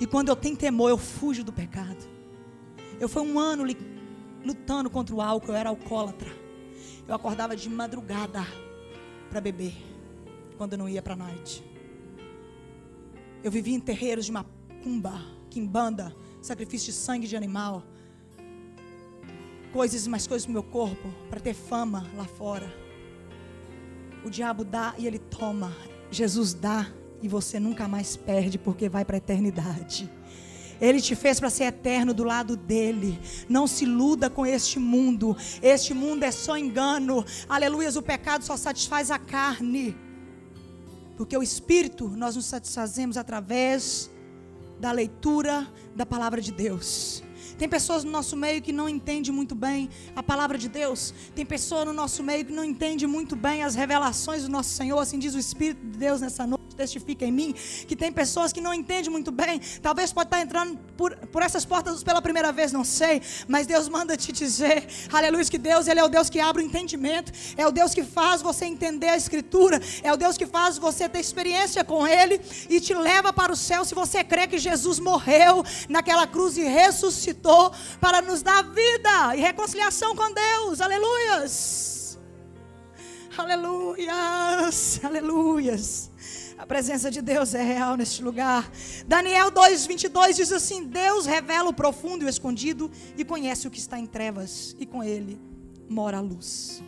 E 0.00 0.06
quando 0.06 0.28
eu 0.28 0.36
tenho 0.36 0.56
temor, 0.56 0.90
eu 0.90 0.98
fujo 0.98 1.44
do 1.44 1.52
pecado. 1.52 2.04
Eu 2.98 3.08
fui 3.08 3.22
um 3.22 3.38
ano 3.38 3.64
lutando 4.44 4.88
contra 4.88 5.14
o 5.14 5.20
álcool, 5.20 5.52
eu 5.52 5.56
era 5.56 5.68
alcoólatra. 5.68 6.30
Eu 7.06 7.14
acordava 7.14 7.54
de 7.54 7.68
madrugada 7.68 8.46
para 9.30 9.40
beber, 9.40 9.74
quando 10.56 10.72
eu 10.72 10.78
não 10.78 10.88
ia 10.88 11.02
para 11.02 11.14
a 11.14 11.16
noite. 11.16 11.62
Eu 13.42 13.50
vivia 13.50 13.74
em 13.74 13.80
terreiros 13.80 14.26
de 14.26 14.32
macumba, 14.32 15.20
quimbanda, 15.50 16.14
sacrifício 16.40 16.86
de 16.86 16.98
sangue 16.98 17.26
de 17.26 17.36
animal. 17.36 17.82
Coisas 19.72 20.06
e 20.06 20.08
mais 20.08 20.26
coisas 20.26 20.46
no 20.46 20.52
meu 20.52 20.62
corpo, 20.62 21.08
para 21.28 21.38
ter 21.38 21.54
fama 21.54 22.06
lá 22.16 22.24
fora. 22.24 22.72
O 24.24 24.30
diabo 24.30 24.64
dá 24.64 24.94
e 24.98 25.06
ele 25.06 25.18
toma. 25.18 25.72
Jesus 26.10 26.54
dá 26.54 26.90
e 27.22 27.28
você 27.28 27.58
nunca 27.58 27.88
mais 27.88 28.16
perde 28.16 28.58
porque 28.58 28.88
vai 28.88 29.04
para 29.04 29.16
a 29.16 29.18
eternidade. 29.18 30.10
Ele 30.80 31.00
te 31.00 31.14
fez 31.14 31.40
para 31.40 31.48
ser 31.48 31.64
eterno 31.64 32.12
do 32.12 32.24
lado 32.24 32.56
dele. 32.56 33.18
Não 33.48 33.66
se 33.66 33.84
iluda 33.84 34.28
com 34.28 34.44
este 34.44 34.78
mundo. 34.78 35.36
Este 35.62 35.94
mundo 35.94 36.22
é 36.22 36.30
só 36.30 36.56
engano. 36.56 37.24
Aleluias, 37.48 37.96
o 37.96 38.02
pecado 38.02 38.44
só 38.44 38.56
satisfaz 38.56 39.10
a 39.10 39.18
carne. 39.18 39.96
Porque 41.16 41.36
o 41.36 41.42
espírito 41.42 42.08
nós 42.08 42.36
nos 42.36 42.44
satisfazemos 42.44 43.16
através 43.16 44.10
da 44.78 44.92
leitura 44.92 45.66
da 45.94 46.04
palavra 46.04 46.42
de 46.42 46.52
Deus. 46.52 47.22
Tem 47.56 47.66
pessoas 47.66 48.04
no 48.04 48.10
nosso 48.10 48.36
meio 48.36 48.60
que 48.60 48.70
não 48.70 48.86
entendem 48.86 49.32
muito 49.32 49.54
bem 49.54 49.88
a 50.14 50.22
palavra 50.22 50.58
de 50.58 50.68
Deus. 50.68 51.14
Tem 51.34 51.46
pessoas 51.46 51.86
no 51.86 51.92
nosso 51.94 52.22
meio 52.22 52.44
que 52.44 52.52
não 52.52 52.64
entendem 52.64 53.08
muito 53.08 53.34
bem 53.34 53.62
as 53.62 53.74
revelações 53.74 54.42
do 54.42 54.50
nosso 54.50 54.74
Senhor, 54.74 54.98
assim 54.98 55.18
diz 55.18 55.34
o 55.34 55.38
Espírito 55.38 55.80
de 55.86 55.96
Deus 55.96 56.20
nessa 56.20 56.46
noite 56.46 56.65
testifica 56.76 57.24
em 57.24 57.32
mim, 57.32 57.54
que 57.88 57.96
tem 57.96 58.12
pessoas 58.12 58.52
que 58.52 58.60
não 58.60 58.74
entendem 58.74 59.10
muito 59.10 59.32
bem, 59.32 59.60
talvez 59.82 60.12
pode 60.12 60.26
estar 60.26 60.40
entrando 60.40 60.78
por, 60.96 61.16
por 61.28 61.42
essas 61.42 61.64
portas 61.64 62.02
pela 62.02 62.20
primeira 62.20 62.52
vez, 62.52 62.72
não 62.72 62.84
sei, 62.84 63.22
mas 63.48 63.66
Deus 63.66 63.88
manda 63.88 64.16
te 64.16 64.32
dizer, 64.32 64.86
aleluia, 65.12 65.44
que 65.44 65.58
Deus, 65.58 65.86
Ele 65.86 66.00
é 66.00 66.04
o 66.04 66.08
Deus 66.08 66.28
que 66.28 66.40
abre 66.40 66.62
o 66.62 66.66
entendimento, 66.66 67.32
é 67.56 67.66
o 67.66 67.70
Deus 67.70 67.94
que 67.94 68.04
faz 68.04 68.42
você 68.42 68.64
entender 68.64 69.08
a 69.08 69.16
Escritura, 69.16 69.80
é 70.02 70.12
o 70.12 70.16
Deus 70.16 70.36
que 70.36 70.46
faz 70.46 70.78
você 70.78 71.08
ter 71.08 71.20
experiência 71.20 71.84
com 71.84 72.06
Ele 72.06 72.40
e 72.68 72.80
te 72.80 72.94
leva 72.94 73.32
para 73.32 73.52
o 73.52 73.56
céu 73.56 73.84
se 73.84 73.94
você 73.94 74.22
crê 74.24 74.46
que 74.46 74.58
Jesus 74.58 74.98
morreu 74.98 75.64
naquela 75.88 76.26
cruz 76.26 76.56
e 76.56 76.62
ressuscitou 76.62 77.72
para 78.00 78.20
nos 78.20 78.42
dar 78.42 78.62
vida 78.62 79.36
e 79.36 79.40
reconciliação 79.40 80.14
com 80.14 80.32
Deus, 80.32 80.80
aleluias. 80.80 81.96
Aleluias, 83.36 84.98
aleluias. 85.04 86.10
A 86.58 86.66
presença 86.66 87.10
de 87.10 87.20
Deus 87.20 87.54
é 87.54 87.62
real 87.62 87.96
neste 87.96 88.22
lugar. 88.22 88.70
Daniel 89.06 89.50
2:22 89.50 90.36
diz 90.36 90.50
assim: 90.52 90.84
Deus 90.84 91.26
revela 91.26 91.68
o 91.68 91.72
profundo 91.72 92.22
e 92.22 92.26
o 92.26 92.28
escondido 92.28 92.90
e 93.16 93.24
conhece 93.24 93.68
o 93.68 93.70
que 93.70 93.78
está 93.78 93.98
em 93.98 94.06
trevas, 94.06 94.74
e 94.78 94.86
com 94.86 95.04
ele 95.04 95.38
mora 95.88 96.16
a 96.16 96.20
luz. 96.20 96.82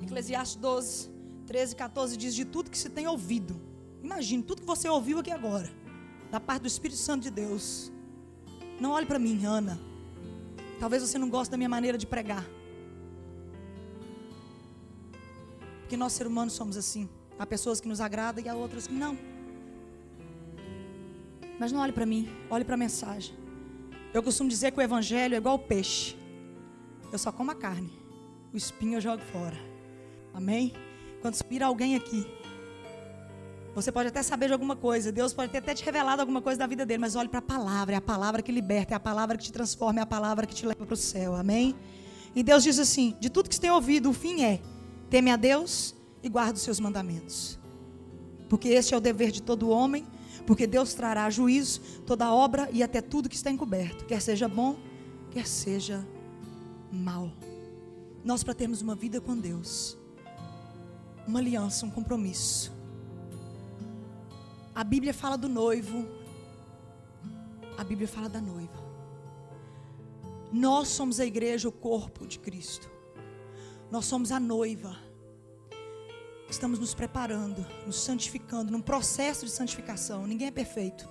Eclesiastes 0.00 0.56
12, 0.56 1.10
13 1.46 1.72
e 1.72 1.76
14 1.76 2.16
diz: 2.16 2.34
De 2.34 2.44
tudo 2.44 2.70
que 2.70 2.78
se 2.78 2.88
tem 2.88 3.08
ouvido, 3.08 3.60
imagine 4.02 4.42
tudo 4.42 4.60
que 4.60 4.66
você 4.66 4.88
ouviu 4.88 5.18
aqui 5.18 5.32
agora, 5.32 5.68
da 6.30 6.38
parte 6.38 6.62
do 6.62 6.68
Espírito 6.68 7.00
Santo 7.00 7.24
de 7.24 7.30
Deus. 7.30 7.90
Não 8.80 8.92
olhe 8.92 9.06
para 9.06 9.18
mim, 9.18 9.44
Ana. 9.44 9.78
Talvez 10.78 11.02
você 11.02 11.18
não 11.18 11.28
goste 11.28 11.50
da 11.50 11.56
minha 11.56 11.68
maneira 11.68 11.98
de 11.98 12.06
pregar. 12.06 12.46
Porque 15.88 15.96
nós, 15.96 16.12
seres 16.12 16.30
humanos, 16.30 16.52
somos 16.52 16.76
assim. 16.76 17.08
Há 17.38 17.46
pessoas 17.46 17.80
que 17.80 17.88
nos 17.88 17.98
agradam 17.98 18.44
e 18.44 18.46
há 18.46 18.54
outras 18.54 18.86
que 18.86 18.92
não. 18.92 19.16
Mas 21.58 21.72
não 21.72 21.80
olhe 21.80 21.92
para 21.92 22.04
mim, 22.04 22.28
olhe 22.50 22.62
para 22.62 22.74
a 22.74 22.76
mensagem. 22.76 23.34
Eu 24.12 24.22
costumo 24.22 24.50
dizer 24.50 24.70
que 24.70 24.78
o 24.78 24.82
evangelho 24.82 25.34
é 25.34 25.38
igual 25.38 25.54
o 25.54 25.58
peixe. 25.58 26.14
Eu 27.10 27.18
só 27.18 27.32
como 27.32 27.50
a 27.50 27.54
carne. 27.54 27.90
O 28.52 28.56
espinho 28.58 28.98
eu 28.98 29.00
jogo 29.00 29.22
fora. 29.32 29.56
Amém? 30.34 30.74
Quando 31.22 31.32
inspira 31.32 31.64
alguém 31.64 31.96
aqui, 31.96 32.26
você 33.74 33.90
pode 33.90 34.08
até 34.08 34.22
saber 34.22 34.48
de 34.48 34.52
alguma 34.52 34.76
coisa, 34.76 35.10
Deus 35.10 35.32
pode 35.32 35.50
ter 35.50 35.58
até 35.58 35.72
te 35.72 35.82
revelado 35.82 36.20
alguma 36.20 36.42
coisa 36.42 36.58
da 36.58 36.66
vida 36.66 36.84
dele, 36.84 36.98
mas 36.98 37.16
olhe 37.16 37.30
para 37.30 37.38
a 37.38 37.42
palavra, 37.42 37.94
é 37.94 37.96
a 37.96 38.02
palavra 38.02 38.42
que 38.42 38.52
liberta, 38.52 38.92
é 38.92 38.96
a 38.96 39.00
palavra 39.00 39.38
que 39.38 39.44
te 39.44 39.52
transforma, 39.52 40.00
é 40.00 40.02
a 40.02 40.06
palavra 40.06 40.46
que 40.46 40.54
te 40.54 40.66
leva 40.66 40.84
para 40.84 40.92
o 40.92 40.98
céu. 40.98 41.34
Amém? 41.34 41.74
E 42.34 42.42
Deus 42.42 42.62
diz 42.62 42.78
assim: 42.78 43.16
de 43.18 43.30
tudo 43.30 43.48
que 43.48 43.54
você 43.54 43.60
tem 43.62 43.70
ouvido, 43.70 44.10
o 44.10 44.12
fim 44.12 44.42
é 44.42 44.60
Teme 45.10 45.30
a 45.30 45.36
Deus 45.36 45.94
e 46.22 46.28
guarda 46.28 46.54
os 46.54 46.62
seus 46.62 46.78
mandamentos. 46.78 47.58
Porque 48.48 48.68
este 48.68 48.94
é 48.94 48.96
o 48.96 49.00
dever 49.00 49.30
de 49.30 49.42
todo 49.42 49.70
homem, 49.70 50.06
porque 50.46 50.66
Deus 50.66 50.94
trará 50.94 51.28
juízo 51.30 51.80
toda 52.06 52.32
obra 52.32 52.68
e 52.72 52.82
até 52.82 53.00
tudo 53.00 53.28
que 53.28 53.36
está 53.36 53.50
encoberto, 53.50 54.04
quer 54.06 54.20
seja 54.20 54.48
bom, 54.48 54.76
quer 55.30 55.46
seja 55.46 56.06
mal. 56.90 57.30
Nós 58.24 58.42
para 58.42 58.54
termos 58.54 58.82
uma 58.82 58.94
vida 58.94 59.20
com 59.20 59.36
Deus, 59.36 59.96
uma 61.26 61.38
aliança, 61.38 61.84
um 61.84 61.90
compromisso. 61.90 62.72
A 64.74 64.82
Bíblia 64.82 65.12
fala 65.12 65.36
do 65.36 65.48
noivo, 65.48 66.06
a 67.76 67.84
Bíblia 67.84 68.08
fala 68.08 68.28
da 68.28 68.40
noiva. 68.40 68.88
Nós 70.52 70.88
somos 70.88 71.20
a 71.20 71.26
igreja, 71.26 71.68
o 71.68 71.72
corpo 71.72 72.26
de 72.26 72.38
Cristo. 72.38 72.97
Nós 73.90 74.04
somos 74.04 74.30
a 74.30 74.38
noiva. 74.38 74.96
Estamos 76.50 76.78
nos 76.78 76.94
preparando, 76.94 77.64
nos 77.86 77.96
santificando, 77.96 78.72
num 78.72 78.80
processo 78.80 79.44
de 79.44 79.50
santificação. 79.50 80.26
Ninguém 80.26 80.48
é 80.48 80.50
perfeito. 80.50 81.08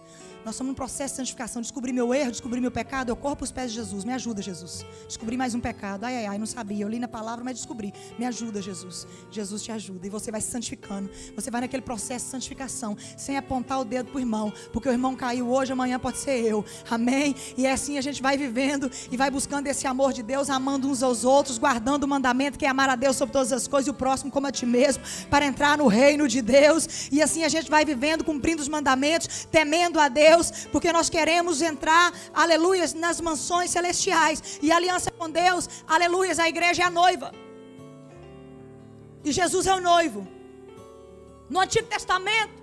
Nós 0.48 0.56
estamos 0.56 0.70
num 0.70 0.76
processo 0.76 1.16
de 1.16 1.18
santificação. 1.18 1.62
Descobri 1.62 1.92
meu 1.92 2.14
erro, 2.14 2.32
descobri 2.32 2.62
meu 2.62 2.72
pecado. 2.72 3.10
Eu 3.10 3.18
corro 3.18 3.36
para 3.36 3.44
os 3.44 3.52
pés 3.52 3.70
de 3.70 3.76
Jesus. 3.76 4.06
Me 4.06 4.14
ajuda, 4.14 4.42
Jesus. 4.42 4.86
Descobri 5.06 5.36
mais 5.36 5.54
um 5.54 5.60
pecado. 5.60 6.06
Ai, 6.06 6.20
ai, 6.20 6.26
ai, 6.26 6.38
não 6.38 6.46
sabia. 6.46 6.86
Eu 6.86 6.88
li 6.88 7.00
na 7.00 7.08
palavra, 7.10 7.44
mas 7.44 7.56
descobri. 7.56 7.94
Me 8.18 8.26
ajuda, 8.26 8.62
Jesus. 8.62 9.06
Jesus 9.30 9.62
te 9.62 9.74
ajuda. 9.74 10.08
E 10.08 10.10
você 10.10 10.32
vai 10.32 10.40
se 10.40 10.50
santificando. 10.50 11.10
Você 11.36 11.52
vai 11.52 11.60
naquele 11.60 11.82
processo 11.82 12.24
de 12.24 12.32
santificação, 12.32 12.96
sem 13.18 13.36
apontar 13.36 13.82
o 13.82 13.84
dedo 13.84 14.10
para 14.10 14.16
o 14.16 14.22
irmão. 14.22 14.54
Porque 14.72 14.88
o 14.88 14.92
irmão 14.94 15.18
caiu 15.18 15.50
hoje, 15.50 15.74
amanhã 15.74 16.00
pode 16.00 16.18
ser 16.18 16.40
eu. 16.46 16.64
Amém? 16.90 17.36
E 17.58 17.66
é 17.66 17.74
assim 17.74 17.98
a 17.98 18.02
gente 18.02 18.22
vai 18.22 18.38
vivendo 18.38 18.90
e 19.12 19.18
vai 19.18 19.30
buscando 19.30 19.68
esse 19.68 19.86
amor 19.86 20.14
de 20.14 20.24
Deus, 20.24 20.50
amando 20.50 20.88
uns 20.88 21.04
aos 21.04 21.26
outros, 21.26 21.58
guardando 21.58 22.06
o 22.06 22.08
mandamento 22.08 22.58
que 22.58 22.66
é 22.66 22.70
amar 22.70 22.90
a 22.90 22.96
Deus 22.96 23.18
sobre 23.18 23.34
todas 23.34 23.52
as 23.52 23.68
coisas 23.68 23.88
e 23.88 23.92
o 23.92 23.94
próximo 23.94 24.32
como 24.32 24.48
a 24.48 24.52
ti 24.54 24.66
mesmo, 24.66 25.04
para 25.30 25.46
entrar 25.46 25.78
no 25.78 25.88
reino 25.88 26.26
de 26.26 26.42
Deus. 26.42 27.10
E 27.12 27.22
assim 27.22 27.44
a 27.44 27.50
gente 27.50 27.70
vai 27.70 27.84
vivendo, 27.84 28.24
cumprindo 28.24 28.62
os 28.62 28.70
mandamentos, 28.70 29.46
temendo 29.52 30.00
a 30.00 30.08
Deus 30.08 30.37
Deus, 30.38 30.67
porque 30.71 30.91
nós 30.93 31.10
queremos 31.10 31.62
entrar, 31.62 32.13
aleluias, 32.34 32.93
nas 32.93 33.19
mansões 33.19 33.71
celestiais. 33.71 34.60
E 34.62 34.71
aliança 34.71 35.10
com 35.12 35.30
Deus, 35.30 35.69
aleluias, 35.88 36.39
a 36.39 36.47
igreja 36.47 36.84
é 36.84 36.86
a 36.86 36.89
noiva. 36.89 37.32
E 39.23 39.32
Jesus 39.32 39.65
é 39.67 39.73
o 39.73 39.82
noivo. 39.82 40.28
No 41.50 41.60
Antigo 41.60 41.88
Testamento, 41.88 42.56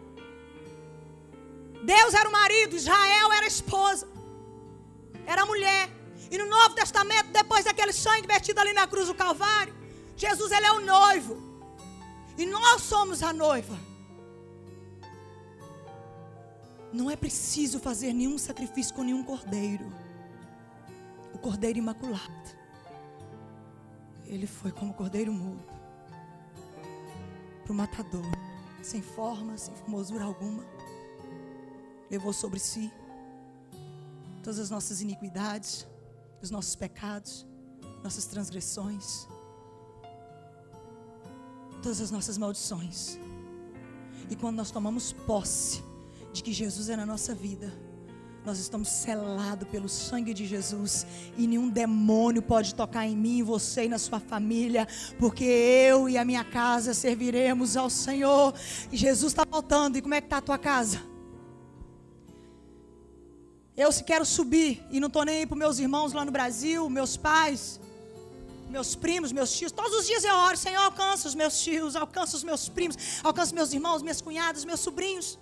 Deus 1.82 2.14
era 2.14 2.28
o 2.28 2.32
marido, 2.32 2.76
Israel 2.76 3.32
era 3.32 3.44
a 3.44 3.48
esposa, 3.48 4.06
era 5.26 5.42
a 5.42 5.46
mulher. 5.46 5.90
E 6.30 6.38
no 6.38 6.46
Novo 6.46 6.74
Testamento, 6.74 7.28
depois 7.40 7.64
daquele 7.64 7.92
sangue 7.92 8.26
vertido 8.26 8.60
ali 8.60 8.72
na 8.72 8.86
cruz 8.86 9.08
do 9.08 9.14
Calvário, 9.14 9.74
Jesus 10.16 10.50
ele 10.52 10.66
é 10.66 10.72
o 10.72 10.80
noivo. 10.80 11.34
E 12.36 12.46
nós 12.46 12.82
somos 12.82 13.22
a 13.22 13.32
noiva. 13.32 13.93
Não 16.94 17.10
é 17.10 17.16
preciso 17.16 17.80
fazer 17.80 18.12
nenhum 18.12 18.38
sacrifício 18.38 18.94
com 18.94 19.02
nenhum 19.02 19.24
cordeiro. 19.24 19.92
O 21.34 21.38
cordeiro 21.38 21.76
imaculado. 21.76 22.56
Ele 24.26 24.46
foi 24.46 24.70
como 24.70 24.94
cordeiro 24.94 25.32
mudo 25.32 25.60
para 27.64 27.72
o 27.72 27.74
matador, 27.74 28.24
sem 28.80 29.02
forma, 29.02 29.58
sem 29.58 29.74
formosura 29.74 30.22
alguma. 30.22 30.64
Levou 32.08 32.32
sobre 32.32 32.60
si 32.60 32.92
todas 34.40 34.60
as 34.60 34.70
nossas 34.70 35.00
iniquidades, 35.00 35.84
os 36.40 36.48
nossos 36.48 36.76
pecados, 36.76 37.44
nossas 38.04 38.26
transgressões, 38.26 39.26
todas 41.82 42.00
as 42.00 42.12
nossas 42.12 42.38
maldições. 42.38 43.18
E 44.30 44.36
quando 44.36 44.58
nós 44.58 44.70
tomamos 44.70 45.12
posse 45.12 45.82
de 46.34 46.42
que 46.42 46.52
Jesus 46.52 46.88
é 46.88 46.96
na 46.96 47.06
nossa 47.06 47.32
vida, 47.32 47.72
nós 48.44 48.58
estamos 48.58 48.88
selados 48.88 49.66
pelo 49.68 49.88
sangue 49.88 50.34
de 50.34 50.44
Jesus 50.44 51.06
e 51.38 51.46
nenhum 51.46 51.70
demônio 51.70 52.42
pode 52.42 52.74
tocar 52.74 53.06
em 53.06 53.16
mim, 53.16 53.42
você 53.42 53.84
e 53.84 53.88
na 53.88 53.98
sua 53.98 54.20
família, 54.20 54.86
porque 55.18 55.44
eu 55.44 56.08
e 56.08 56.18
a 56.18 56.24
minha 56.24 56.44
casa 56.44 56.92
serviremos 56.92 57.76
ao 57.76 57.88
Senhor. 57.88 58.52
E 58.92 58.96
Jesus 58.96 59.32
está 59.32 59.46
voltando. 59.48 59.96
E 59.96 60.02
como 60.02 60.12
é 60.12 60.20
que 60.20 60.26
está 60.26 60.38
a 60.38 60.42
tua 60.42 60.58
casa? 60.58 61.00
Eu 63.74 63.90
se 63.90 64.04
quero 64.04 64.26
subir 64.26 64.84
e 64.90 65.00
não 65.00 65.08
estou 65.08 65.24
nem 65.24 65.38
aí 65.38 65.46
para 65.46 65.56
meus 65.56 65.78
irmãos 65.78 66.12
lá 66.12 66.24
no 66.24 66.30
Brasil, 66.30 66.90
meus 66.90 67.16
pais, 67.16 67.80
meus 68.68 68.94
primos, 68.94 69.32
meus 69.32 69.52
tios. 69.56 69.72
Todos 69.72 69.94
os 70.00 70.06
dias 70.06 70.22
eu 70.22 70.34
oro, 70.34 70.56
Senhor, 70.56 70.82
alcança 70.82 71.28
os 71.28 71.34
meus 71.34 71.62
tios, 71.62 71.96
alcança 71.96 72.36
os 72.36 72.44
meus 72.44 72.68
primos, 72.68 72.96
alcança 73.22 73.54
meus 73.54 73.72
irmãos, 73.72 74.02
minhas 74.02 74.20
cunhadas, 74.20 74.66
meus 74.66 74.80
sobrinhos. 74.80 75.38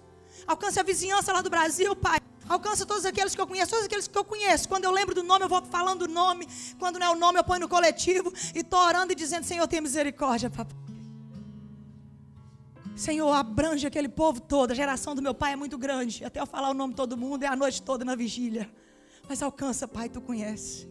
Alcance 0.46 0.78
a 0.78 0.82
vizinhança 0.82 1.32
lá 1.32 1.40
do 1.40 1.50
Brasil, 1.50 1.94
Pai. 1.96 2.18
Alcança 2.48 2.84
todos 2.84 3.04
aqueles 3.04 3.34
que 3.34 3.40
eu 3.40 3.46
conheço, 3.46 3.70
todos 3.70 3.86
aqueles 3.86 4.06
que 4.08 4.18
eu 4.18 4.24
conheço. 4.24 4.68
Quando 4.68 4.84
eu 4.84 4.90
lembro 4.90 5.14
do 5.14 5.22
nome, 5.22 5.44
eu 5.44 5.48
vou 5.48 5.62
falando 5.62 6.02
o 6.02 6.08
nome. 6.08 6.46
Quando 6.78 6.98
não 6.98 7.06
é 7.06 7.10
o 7.10 7.14
nome, 7.14 7.38
eu 7.38 7.44
ponho 7.44 7.60
no 7.60 7.68
coletivo. 7.68 8.32
E 8.54 8.58
estou 8.60 8.80
orando 8.80 9.12
e 9.12 9.14
dizendo: 9.14 9.44
Senhor, 9.44 9.66
tenha 9.66 9.82
misericórdia, 9.82 10.50
papai. 10.50 10.76
Senhor, 12.94 13.32
abrange 13.32 13.86
aquele 13.86 14.08
povo 14.08 14.40
todo. 14.40 14.72
A 14.72 14.74
geração 14.74 15.14
do 15.14 15.22
meu 15.22 15.34
pai 15.34 15.54
é 15.54 15.56
muito 15.56 15.78
grande. 15.78 16.24
Até 16.24 16.40
eu 16.40 16.46
falar 16.46 16.70
o 16.70 16.74
nome 16.74 16.92
de 16.92 16.96
todo 16.96 17.16
mundo, 17.16 17.42
é 17.42 17.46
a 17.46 17.56
noite 17.56 17.80
toda 17.82 18.04
na 18.04 18.14
vigília. 18.14 18.70
Mas 19.28 19.42
alcança, 19.42 19.88
Pai, 19.88 20.08
tu 20.08 20.20
conhece. 20.20 20.88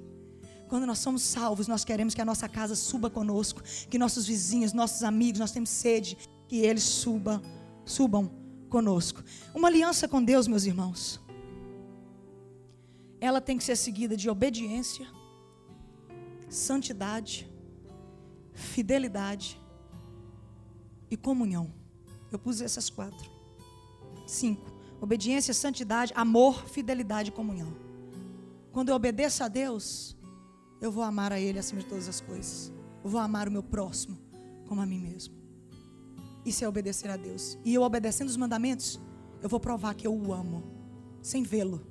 Quando 0.68 0.86
nós 0.86 1.00
somos 1.00 1.22
salvos, 1.22 1.68
nós 1.68 1.84
queremos 1.84 2.16
que 2.16 2.22
a 2.22 2.26
nossa 2.26 2.48
casa 2.48 2.76
suba 2.76 3.10
conosco, 3.10 3.62
que 3.90 4.00
nossos 4.00 4.26
vizinhos, 4.26 4.74
nossos 4.74 5.04
amigos, 5.04 5.40
nós 5.40 5.52
temos 5.52 5.70
sede, 5.70 6.18
que 6.48 6.60
eles 6.60 6.84
subam, 6.84 7.42
subam 7.86 8.40
conosco. 8.72 9.24
Uma 9.54 9.68
aliança 9.68 10.08
com 10.08 10.24
Deus, 10.24 10.48
meus 10.48 10.66
irmãos. 10.66 11.20
Ela 13.20 13.40
tem 13.40 13.58
que 13.58 13.64
ser 13.64 13.76
seguida 13.76 14.18
de 14.18 14.28
obediência, 14.30 15.06
santidade, 16.50 17.48
fidelidade 18.54 19.62
e 21.12 21.16
comunhão. 21.16 21.72
Eu 22.32 22.40
pus 22.40 22.62
essas 22.62 22.90
quatro. 22.90 23.30
Cinco. 24.26 24.72
Obediência, 25.00 25.54
santidade, 25.54 26.14
amor, 26.16 26.66
fidelidade 26.68 27.30
e 27.30 27.34
comunhão. 27.34 27.76
Quando 28.72 28.90
eu 28.90 28.96
obedeço 28.96 29.44
a 29.44 29.48
Deus, 29.48 30.16
eu 30.80 30.92
vou 30.92 31.04
amar 31.04 31.32
a 31.34 31.40
Ele 31.40 31.60
acima 31.60 31.82
de 31.82 31.88
todas 31.88 32.08
as 32.08 32.22
coisas. 32.22 32.72
Eu 33.04 33.10
vou 33.10 33.20
amar 33.20 33.48
o 33.48 33.52
meu 33.52 33.62
próximo 33.62 34.18
como 34.68 34.82
a 34.82 34.86
mim 34.86 35.00
mesmo. 35.00 35.40
Isso 36.45 36.63
é 36.63 36.67
obedecer 36.67 37.10
a 37.10 37.17
Deus. 37.17 37.58
E 37.63 37.73
eu 37.73 37.84
obedecendo 37.84 38.30
os 38.30 38.38
mandamentos, 38.38 38.99
eu 39.41 39.49
vou 39.49 39.60
provar 39.60 39.93
que 39.93 40.08
eu 40.08 40.13
o 40.13 40.34
amo, 40.34 40.63
sem 41.21 41.43
vê-lo. 41.43 41.82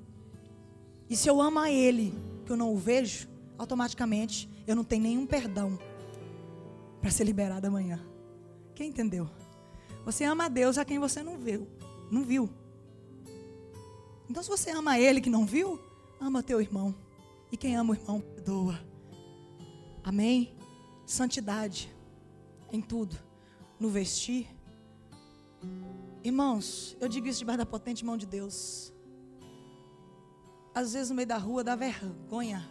E 1.08 1.16
se 1.16 1.28
eu 1.28 1.40
amo 1.40 1.58
a 1.58 1.70
Ele, 1.70 2.12
que 2.44 2.52
eu 2.52 2.56
não 2.56 2.72
o 2.72 2.76
vejo, 2.76 3.28
automaticamente 3.56 4.48
eu 4.66 4.74
não 4.74 4.84
tenho 4.84 5.02
nenhum 5.02 5.26
perdão 5.26 5.78
para 7.00 7.10
ser 7.10 7.24
liberado 7.24 7.66
amanhã. 7.66 8.00
Quem 8.74 8.88
entendeu? 8.88 9.28
Você 10.04 10.24
ama 10.24 10.46
a 10.46 10.48
Deus 10.48 10.78
a 10.78 10.84
quem 10.84 10.98
você 10.98 11.22
não 11.22 11.38
viu, 11.38 11.68
não 12.10 12.22
viu. 12.22 12.50
Então, 14.28 14.42
se 14.42 14.48
você 14.48 14.70
ama 14.70 14.98
Ele 14.98 15.20
que 15.20 15.30
não 15.30 15.44
viu, 15.44 15.80
ama 16.20 16.42
teu 16.42 16.60
irmão. 16.60 16.94
E 17.50 17.56
quem 17.56 17.76
ama 17.76 17.92
o 17.92 17.96
irmão, 17.96 18.20
perdoa. 18.20 18.78
Amém? 20.04 20.54
Santidade 21.04 21.92
em 22.72 22.80
tudo 22.80 23.29
no 23.80 23.88
vestir. 23.88 24.46
Irmãos, 26.22 26.96
eu 27.00 27.08
digo 27.08 27.26
isso 27.26 27.38
debaixo 27.38 27.58
da 27.58 27.66
potente 27.66 28.04
mão 28.04 28.16
de 28.16 28.26
Deus. 28.26 28.92
Às 30.74 30.92
vezes 30.92 31.08
no 31.08 31.16
meio 31.16 31.26
da 31.26 31.38
rua 31.38 31.64
dá 31.64 31.74
vergonha. 31.74 32.68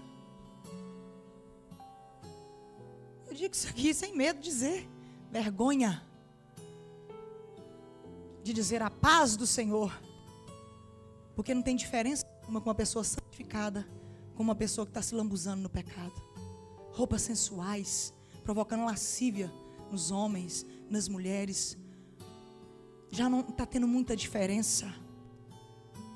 Eu 3.27 3.33
digo 3.33 3.53
isso 3.53 3.67
aqui 3.67 3.93
sem 3.93 4.15
medo 4.15 4.39
de 4.39 4.45
dizer. 4.45 4.87
Vergonha. 5.31 6.07
De 8.43 8.53
dizer 8.53 8.81
a 8.81 8.89
paz 8.89 9.35
do 9.35 9.47
Senhor. 9.47 9.91
Porque 11.35 11.53
não 11.53 11.61
tem 11.61 11.75
diferença 11.75 12.25
uma 12.47 12.61
com 12.61 12.69
uma 12.69 12.75
pessoa 12.75 13.03
santificada 13.03 13.85
com 14.39 14.43
uma 14.43 14.55
pessoa 14.55 14.85
que 14.85 14.91
está 14.91 15.01
se 15.01 15.13
lambuzando 15.13 15.61
no 15.61 15.69
pecado. 15.69 16.13
Roupas 16.93 17.23
sensuais, 17.23 18.13
provocando 18.41 18.85
lascívia 18.85 19.51
nos 19.91 20.11
homens, 20.11 20.65
nas 20.89 21.07
mulheres. 21.07 21.77
Já 23.11 23.29
não 23.29 23.41
está 23.41 23.65
tendo 23.65 23.87
muita 23.87 24.15
diferença. 24.15 24.93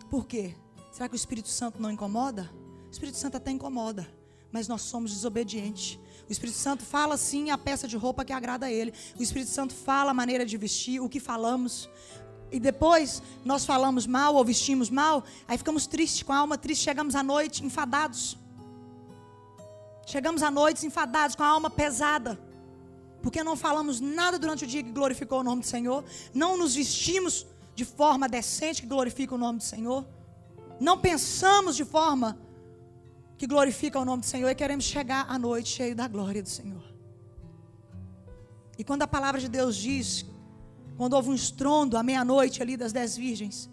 Por 0.10 0.26
quê? 0.26 0.56
Será 0.92 1.08
que 1.08 1.16
o 1.16 1.18
Espírito 1.18 1.48
Santo 1.50 1.82
não 1.82 1.92
incomoda? 1.92 2.50
O 2.88 2.92
Espírito 2.92 3.18
Santo 3.18 3.38
até 3.38 3.50
incomoda, 3.50 4.08
mas 4.52 4.68
nós 4.68 4.84
somos 4.84 5.12
desobedientes. 5.12 6.00
O 6.30 6.32
Espírito 6.32 6.58
Santo 6.58 6.84
fala 6.84 7.18
sim 7.18 7.50
a 7.50 7.58
peça 7.58 7.88
de 7.88 7.98
roupa 7.98 8.24
que 8.24 8.32
agrada 8.32 8.68
a 8.68 8.72
Ele. 8.72 8.94
O 9.18 9.24
Espírito 9.24 9.50
Santo 9.50 9.74
fala 9.74 10.12
a 10.12 10.14
maneira 10.14 10.46
de 10.46 10.56
vestir, 10.56 11.00
o 11.00 11.10
que 11.10 11.20
falamos. 11.20 11.90
E 12.52 12.60
depois 12.60 13.24
nós 13.44 13.66
falamos 13.66 14.06
mal 14.06 14.36
ou 14.36 14.46
vestimos 14.46 14.92
mal, 14.92 15.24
aí 15.48 15.58
ficamos 15.58 15.88
tristes, 15.88 16.22
com 16.22 16.32
a 16.32 16.38
alma 16.38 16.56
triste, 16.56 16.84
chegamos 16.84 17.16
à 17.16 17.24
noite 17.24 17.66
enfadados. 17.66 18.38
Chegamos 20.06 20.44
à 20.44 20.52
noite 20.52 20.86
enfadados, 20.86 21.36
com 21.36 21.42
a 21.42 21.48
alma 21.48 21.70
pesada 21.70 22.40
porque 23.24 23.42
não 23.42 23.56
falamos 23.56 24.02
nada 24.02 24.38
durante 24.38 24.66
o 24.66 24.68
dia 24.68 24.84
que 24.84 24.92
glorificou 24.92 25.40
o 25.40 25.44
nome 25.44 25.62
do 25.62 25.68
Senhor, 25.68 26.04
não 26.34 26.58
nos 26.58 26.76
vestimos 26.76 27.48
de 27.74 27.86
forma 27.86 28.28
decente 28.28 28.82
que 28.82 28.88
glorifica 28.88 29.34
o 29.34 29.38
nome 29.38 29.60
do 29.60 29.64
Senhor, 29.64 30.06
não 30.80 30.98
pensamos 31.00 31.78
de 31.78 31.86
forma 31.86 32.38
que 33.38 33.48
glorifica 33.48 33.98
o 33.98 34.06
nome 34.06 34.22
do 34.22 34.26
Senhor. 34.26 34.50
E 34.50 34.56
queremos 34.56 34.84
chegar 34.84 35.26
à 35.30 35.40
noite 35.40 35.70
cheio 35.70 35.96
da 35.96 36.08
glória 36.08 36.44
do 36.44 36.50
Senhor. 36.50 36.84
E 38.78 38.84
quando 38.84 39.04
a 39.04 39.08
palavra 39.08 39.40
de 39.40 39.48
Deus 39.48 39.78
diz, 39.78 40.26
quando 40.98 41.14
houve 41.14 41.30
um 41.30 41.34
estrondo 41.34 41.98
à 41.98 42.04
meia-noite 42.04 42.62
ali 42.62 42.76
das 42.76 42.92
dez 42.92 43.16
virgens, 43.16 43.70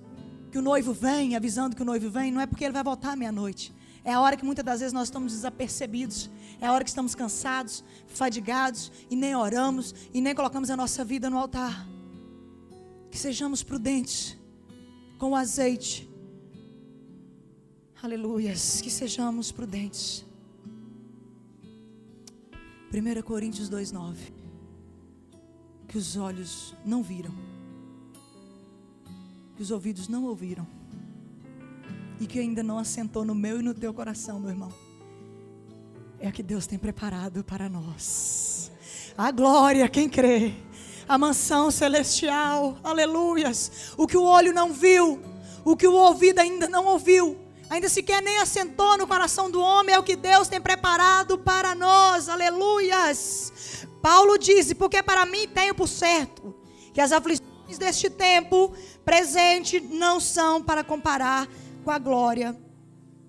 que 0.53 0.59
o 0.59 0.63
noivo 0.63 0.93
vem, 0.93 1.35
avisando 1.35 1.75
que 1.75 1.83
o 1.83 1.85
noivo 1.85 2.09
vem, 2.09 2.31
não 2.31 2.41
é 2.41 2.47
porque 2.47 2.65
ele 2.65 2.73
vai 2.73 2.85
voltar 2.85 3.13
à 3.13 3.17
meia-noite, 3.17 3.73
é 4.05 4.13
a 4.13 4.21
hora 4.21 4.37
que 4.37 4.45
muitas 4.45 4.65
das 4.65 4.81
vezes 4.81 4.93
nós 4.93 5.09
estamos 5.09 5.33
desapercebidos. 5.33 6.31
É 6.61 6.67
a 6.67 6.73
hora 6.73 6.85
que 6.85 6.91
estamos 6.91 7.15
cansados, 7.15 7.85
fadigados 8.07 8.91
e 9.11 9.17
nem 9.17 9.35
oramos 9.35 9.95
e 10.13 10.21
nem 10.21 10.35
colocamos 10.35 10.71
a 10.71 10.77
nossa 10.77 11.05
vida 11.05 11.29
no 11.29 11.39
altar. 11.39 11.87
Que 13.11 13.19
sejamos 13.19 13.63
prudentes 13.63 14.39
com 15.19 15.31
o 15.31 15.37
azeite. 15.37 16.09
Aleluias. 18.03 18.81
Que 18.81 18.91
sejamos 18.91 19.53
prudentes. 19.53 20.25
1 22.93 23.23
Coríntios 23.23 23.69
2,9. 23.69 24.17
Que 25.87 25.99
os 25.99 26.17
olhos 26.17 26.75
não 26.85 27.03
viram, 27.03 27.35
que 29.57 29.63
os 29.63 29.73
ouvidos 29.73 30.07
não 30.07 30.25
ouviram 30.25 30.80
e 32.21 32.27
que 32.27 32.39
ainda 32.39 32.63
não 32.63 32.79
assentou 32.79 33.25
no 33.25 33.35
meu 33.35 33.59
e 33.59 33.63
no 33.63 33.73
teu 33.73 33.95
coração, 33.95 34.39
meu 34.39 34.51
irmão, 34.51 34.71
é 36.21 36.29
o 36.29 36.33
que 36.33 36.43
Deus 36.43 36.67
tem 36.67 36.79
preparado 36.79 37.43
para 37.43 37.67
nós. 37.67 38.71
A 39.17 39.31
glória, 39.31 39.89
quem 39.89 40.07
crê, 40.07 40.53
a 41.09 41.17
mansão 41.17 41.71
celestial, 41.71 42.79
aleluias. 42.85 43.95
O 43.97 44.07
que 44.07 44.19
o 44.19 44.23
olho 44.23 44.53
não 44.53 44.71
viu, 44.71 45.19
o 45.65 45.75
que 45.75 45.87
o 45.87 45.95
ouvido 45.95 46.41
ainda 46.41 46.69
não 46.69 46.85
ouviu, 46.85 47.39
ainda 47.71 47.89
sequer 47.89 48.23
nem 48.23 48.39
assentou 48.39 48.99
no 48.99 49.07
coração 49.07 49.51
do 49.51 49.61
homem, 49.61 49.95
é 49.95 49.99
o 49.99 50.03
que 50.03 50.15
Deus 50.15 50.47
tem 50.47 50.61
preparado 50.61 51.39
para 51.39 51.75
nós, 51.75 52.29
aleluias. 52.29 53.87
Paulo 54.03 54.37
diz: 54.37 54.75
Porque 54.75 55.03
para 55.03 55.25
mim 55.25 55.49
tenho 55.49 55.75
por 55.75 55.89
certo 55.89 56.55
que 56.93 57.01
as 57.01 57.13
aflições 57.13 57.79
deste 57.79 58.11
tempo 58.11 58.75
presente 59.07 59.81
não 59.81 60.21
são 60.21 60.63
para 60.63 60.85
comparar 60.85 61.49
com 61.91 61.95
a 61.95 61.99
glória 61.99 62.57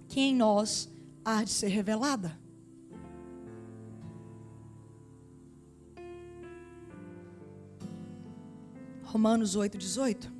que 0.08 0.20
em 0.20 0.36
nós 0.36 0.88
há 1.26 1.44
de 1.44 1.50
ser 1.50 1.70
revelada. 1.70 2.40
Romanos 9.04 9.56
8, 9.56 9.80
18. 9.80 10.32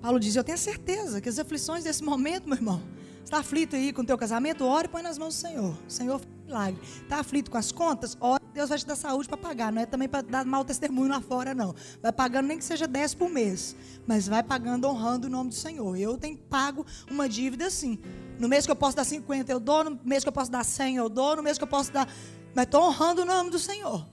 Paulo 0.00 0.18
diz: 0.18 0.34
Eu 0.36 0.42
tenho 0.42 0.56
certeza 0.56 1.20
que 1.20 1.28
as 1.28 1.38
aflições 1.38 1.84
desse 1.84 2.02
momento, 2.02 2.48
meu 2.48 2.56
irmão, 2.56 2.80
está 3.22 3.40
aflito 3.40 3.76
aí 3.76 3.92
com 3.92 4.00
o 4.00 4.06
teu 4.06 4.16
casamento, 4.16 4.64
ore 4.64 4.86
e 4.86 4.90
põe 4.90 5.02
nas 5.02 5.18
mãos 5.18 5.34
do 5.34 5.40
Senhor. 5.40 5.76
O 5.86 5.90
Senhor 5.90 6.18
faz 6.18 6.32
milagre. 6.46 6.80
Está 7.02 7.18
aflito 7.18 7.50
com 7.50 7.58
as 7.58 7.70
contas, 7.70 8.16
ore, 8.18 8.42
Deus 8.54 8.68
vai 8.68 8.78
te 8.78 8.86
dar 8.86 8.94
saúde 8.94 9.28
para 9.28 9.36
pagar. 9.36 9.72
Não 9.72 9.82
é 9.82 9.86
também 9.86 10.08
para 10.08 10.22
dar 10.22 10.44
mau 10.44 10.64
testemunho 10.64 11.10
lá 11.10 11.20
fora, 11.20 11.52
não. 11.52 11.74
Vai 12.00 12.12
pagando 12.12 12.46
nem 12.46 12.56
que 12.56 12.64
seja 12.64 12.86
10 12.86 13.14
por 13.14 13.28
mês. 13.28 13.74
Mas 14.06 14.28
vai 14.28 14.44
pagando 14.44 14.86
honrando 14.86 15.26
o 15.26 15.30
nome 15.30 15.50
do 15.50 15.56
Senhor. 15.56 15.96
Eu 15.98 16.16
tenho 16.16 16.36
pago 16.36 16.86
uma 17.10 17.28
dívida 17.28 17.66
assim. 17.66 17.98
No 18.38 18.48
mês 18.48 18.64
que 18.64 18.70
eu 18.70 18.76
posso 18.76 18.96
dar 18.96 19.02
50, 19.02 19.50
eu 19.50 19.58
dou. 19.58 19.82
No 19.82 20.00
mês 20.04 20.22
que 20.22 20.28
eu 20.28 20.32
posso 20.32 20.52
dar 20.52 20.64
100, 20.64 20.96
eu 20.96 21.08
dou. 21.08 21.34
No 21.34 21.42
mês 21.42 21.58
que 21.58 21.64
eu 21.64 21.68
posso 21.68 21.92
dar. 21.92 22.08
Mas 22.54 22.66
estou 22.66 22.82
honrando 22.82 23.22
o 23.22 23.24
nome 23.24 23.50
do 23.50 23.58
Senhor. 23.58 24.06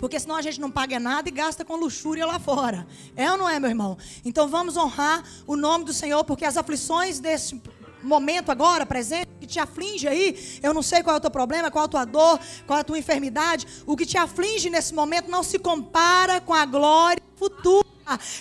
Porque 0.00 0.18
senão 0.18 0.34
a 0.34 0.42
gente 0.42 0.60
não 0.60 0.70
paga 0.70 0.98
nada 0.98 1.28
e 1.28 1.32
gasta 1.32 1.64
com 1.64 1.76
luxúria 1.76 2.26
lá 2.26 2.40
fora. 2.40 2.88
É 3.14 3.30
ou 3.30 3.38
não 3.38 3.48
é, 3.48 3.60
meu 3.60 3.70
irmão? 3.70 3.96
Então 4.24 4.48
vamos 4.48 4.76
honrar 4.76 5.22
o 5.46 5.54
nome 5.54 5.84
do 5.84 5.92
Senhor, 5.92 6.24
porque 6.24 6.44
as 6.44 6.56
aflições 6.56 7.20
desse 7.20 7.62
momento 8.02 8.50
agora, 8.50 8.84
presente, 8.84 9.28
te 9.50 9.58
aflige 9.58 10.08
aí, 10.08 10.60
eu 10.62 10.72
não 10.72 10.82
sei 10.82 11.02
qual 11.02 11.16
é 11.16 11.18
o 11.18 11.20
teu 11.20 11.30
problema, 11.30 11.70
qual 11.70 11.84
é 11.84 11.86
a 11.86 11.88
tua 11.88 12.04
dor, 12.04 12.40
qual 12.66 12.78
é 12.78 12.80
a 12.80 12.84
tua 12.84 12.98
enfermidade, 12.98 13.66
o 13.86 13.96
que 13.96 14.06
te 14.06 14.16
aflige 14.16 14.70
nesse 14.70 14.94
momento 14.94 15.30
não 15.30 15.42
se 15.42 15.58
compara 15.58 16.40
com 16.40 16.54
a 16.54 16.64
glória 16.64 17.22
futura 17.36 17.90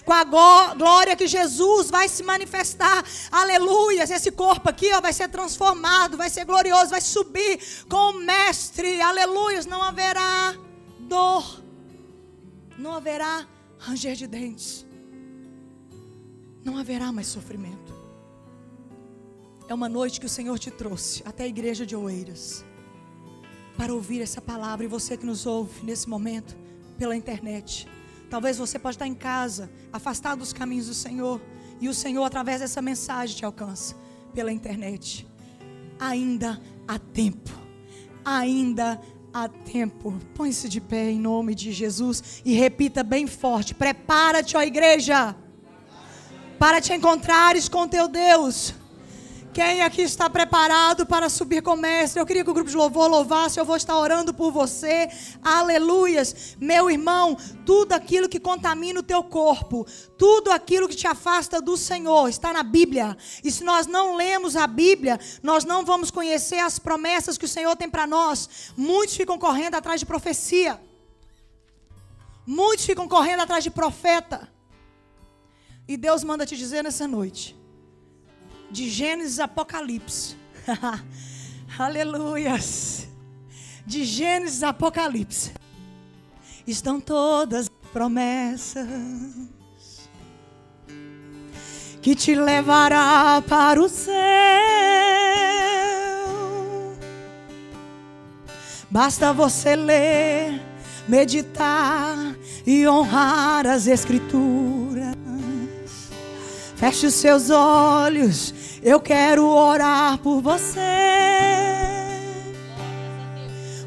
com 0.03 0.13
a 0.13 0.23
glória 0.23 1.15
que 1.15 1.27
Jesus 1.27 1.89
vai 1.89 2.07
se 2.09 2.23
manifestar. 2.23 3.03
Aleluia. 3.31 4.03
Esse 4.03 4.31
corpo 4.31 4.69
aqui 4.69 4.91
ó, 4.93 5.01
vai 5.01 5.13
ser 5.13 5.29
transformado, 5.29 6.17
vai 6.17 6.29
ser 6.29 6.45
glorioso, 6.45 6.89
vai 6.89 7.01
subir 7.01 7.59
com 7.87 8.11
o 8.11 8.19
Mestre. 8.19 9.01
Aleluia. 9.01 9.61
Não 9.67 9.83
haverá 9.83 10.55
dor, 11.01 11.61
não 12.77 12.93
haverá 12.93 13.47
ranger 13.77 14.15
de 14.15 14.27
dentes, 14.27 14.85
não 16.63 16.77
haverá 16.77 17.11
mais 17.11 17.27
sofrimento. 17.27 17.88
É 19.69 19.73
uma 19.73 19.87
noite 19.87 20.19
que 20.19 20.25
o 20.25 20.29
Senhor 20.29 20.57
te 20.57 20.71
trouxe 20.71 21.21
até 21.23 21.43
a 21.43 21.47
igreja 21.47 21.85
de 21.85 21.95
Oeiras 21.95 22.65
para 23.77 23.93
ouvir 23.93 24.19
essa 24.19 24.41
palavra. 24.41 24.83
E 24.83 24.89
você 24.89 25.15
que 25.15 25.27
nos 25.27 25.45
ouve 25.45 25.85
nesse 25.85 26.09
momento 26.09 26.57
pela 26.97 27.15
internet, 27.15 27.87
talvez 28.31 28.57
você 28.57 28.79
pode 28.79 28.95
estar 28.95 29.05
em 29.05 29.13
casa, 29.13 29.69
afastado 29.93 30.39
dos 30.39 30.51
caminhos 30.51 30.87
do 30.87 30.95
Senhor, 30.95 31.39
e 31.79 31.87
o 31.87 31.93
Senhor 31.93 32.23
através 32.23 32.61
dessa 32.61 32.81
mensagem 32.81 33.37
te 33.37 33.45
alcança 33.45 33.95
pela 34.33 34.51
internet. 34.51 35.27
Ainda 35.99 36.59
há 36.87 36.97
tempo. 36.97 37.51
Ainda 38.25 38.99
há 39.31 39.47
tempo. 39.47 40.17
Põe-se 40.33 40.67
de 40.67 40.81
pé 40.81 41.11
em 41.11 41.19
nome 41.19 41.53
de 41.53 41.71
Jesus 41.71 42.41
e 42.43 42.55
repita 42.55 43.03
bem 43.03 43.27
forte: 43.27 43.75
Prepara-te, 43.75 44.57
ó 44.57 44.63
igreja, 44.63 45.35
para 46.57 46.81
te 46.81 46.91
encontrares 46.91 47.69
com 47.69 47.87
teu 47.87 48.07
Deus. 48.07 48.73
Quem 49.59 49.81
aqui 49.81 50.03
está 50.03 50.29
preparado 50.29 51.05
para 51.05 51.27
subir 51.27 51.61
com 51.61 51.71
o 51.73 51.75
mestre? 51.77 52.17
Eu 52.17 52.25
queria 52.25 52.45
que 52.45 52.49
o 52.49 52.53
grupo 52.53 52.69
de 52.69 52.77
louvor 52.77 53.09
louvasse, 53.09 53.59
eu 53.59 53.65
vou 53.65 53.75
estar 53.75 53.99
orando 53.99 54.33
por 54.33 54.53
você. 54.53 55.09
Aleluias. 55.43 56.55
Meu 56.61 56.89
irmão, 56.89 57.35
tudo 57.65 57.91
aquilo 57.91 58.29
que 58.29 58.39
contamina 58.39 59.01
o 59.01 59.03
teu 59.03 59.21
corpo, 59.21 59.85
tudo 60.17 60.49
aquilo 60.49 60.87
que 60.87 60.95
te 60.95 61.05
afasta 61.07 61.61
do 61.61 61.75
Senhor, 61.75 62.29
está 62.29 62.53
na 62.53 62.63
Bíblia. 62.63 63.17
E 63.43 63.51
se 63.51 63.65
nós 63.65 63.85
não 63.85 64.15
lemos 64.15 64.55
a 64.55 64.65
Bíblia, 64.65 65.19
nós 65.43 65.65
não 65.65 65.83
vamos 65.83 66.09
conhecer 66.09 66.59
as 66.59 66.79
promessas 66.79 67.37
que 67.37 67.43
o 67.43 67.49
Senhor 67.49 67.75
tem 67.75 67.89
para 67.89 68.07
nós. 68.07 68.71
Muitos 68.77 69.17
ficam 69.17 69.37
correndo 69.37 69.75
atrás 69.75 69.99
de 69.99 70.05
profecia. 70.05 70.79
Muitos 72.47 72.85
ficam 72.85 73.09
correndo 73.09 73.41
atrás 73.41 73.61
de 73.61 73.71
profeta. 73.71 74.49
E 75.85 75.97
Deus 75.97 76.23
manda 76.23 76.45
te 76.45 76.55
dizer 76.55 76.81
nessa 76.81 77.05
noite 77.05 77.58
de 78.71 78.89
Gênesis 78.89 79.39
Apocalipse. 79.39 80.35
Aleluias. 81.77 83.07
De 83.85 84.03
Gênesis 84.03 84.63
Apocalipse. 84.63 85.51
Estão 86.67 86.99
todas 86.99 87.61
as 87.61 87.69
promessas 87.91 88.87
que 92.01 92.15
te 92.15 92.35
levará 92.35 93.43
para 93.47 93.81
o 93.81 93.89
céu. 93.89 94.15
Basta 98.89 99.33
você 99.33 99.75
ler, 99.75 100.61
meditar 101.07 102.17
e 102.65 102.87
honrar 102.87 103.67
as 103.67 103.87
Escrituras. 103.87 105.28
Feche 106.79 107.07
os 107.07 107.13
seus 107.13 107.49
olhos 107.49 108.53
eu 108.81 108.99
quero 108.99 109.45
orar 109.45 110.17
por 110.19 110.41
você. 110.41 110.79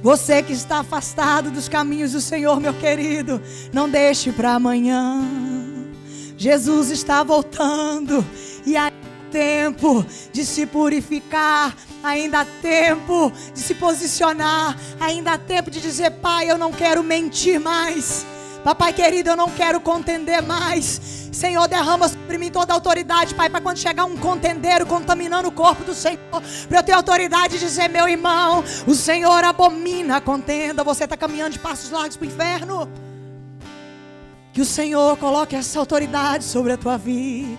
Você 0.02 0.42
que 0.42 0.52
está 0.52 0.80
afastado 0.80 1.50
dos 1.50 1.68
caminhos 1.68 2.12
do 2.12 2.20
Senhor, 2.20 2.60
meu 2.60 2.74
querido, 2.74 3.40
não 3.72 3.88
deixe 3.88 4.32
para 4.32 4.54
amanhã. 4.54 5.22
Jesus 6.36 6.90
está 6.90 7.22
voltando 7.22 8.24
e 8.66 8.76
há 8.76 8.90
tempo 9.30 10.04
de 10.32 10.44
se 10.44 10.66
purificar, 10.66 11.74
ainda 12.02 12.40
há 12.40 12.44
tempo 12.44 13.32
de 13.54 13.60
se 13.60 13.74
posicionar, 13.74 14.76
ainda 15.00 15.32
há 15.32 15.38
tempo 15.38 15.70
de 15.70 15.80
dizer: 15.80 16.10
Pai, 16.10 16.50
eu 16.50 16.58
não 16.58 16.72
quero 16.72 17.02
mentir 17.02 17.60
mais. 17.60 18.26
Papai 18.64 18.92
querido, 18.92 19.30
eu 19.30 19.36
não 19.36 19.50
quero 19.50 19.80
contender 19.80 20.40
mais. 20.42 21.00
Senhor, 21.32 21.66
derrama 21.66 22.08
sobre 22.08 22.38
mim 22.38 22.50
toda 22.50 22.72
a 22.72 22.76
autoridade, 22.76 23.34
Pai, 23.34 23.50
para 23.50 23.60
quando 23.60 23.78
chegar 23.78 24.04
um 24.04 24.16
contendeiro 24.16 24.86
contaminando 24.86 25.48
o 25.48 25.52
corpo 25.52 25.82
do 25.82 25.94
Senhor, 25.94 26.20
para 26.68 26.78
eu 26.78 26.82
ter 26.82 26.92
autoridade 26.92 27.54
de 27.54 27.60
dizer, 27.60 27.88
meu 27.88 28.08
irmão, 28.08 28.62
o 28.86 28.94
Senhor 28.94 29.42
abomina 29.42 30.18
a 30.18 30.20
contenda. 30.20 30.84
Você 30.84 31.04
está 31.04 31.16
caminhando 31.16 31.52
de 31.52 31.58
passos 31.58 31.90
largos 31.90 32.16
para 32.16 32.24
o 32.24 32.28
inferno. 32.28 32.88
Que 34.52 34.60
o 34.60 34.66
Senhor 34.66 35.16
coloque 35.16 35.56
essa 35.56 35.78
autoridade 35.78 36.44
sobre 36.44 36.72
a 36.72 36.76
tua 36.76 36.98
vida. 36.98 37.58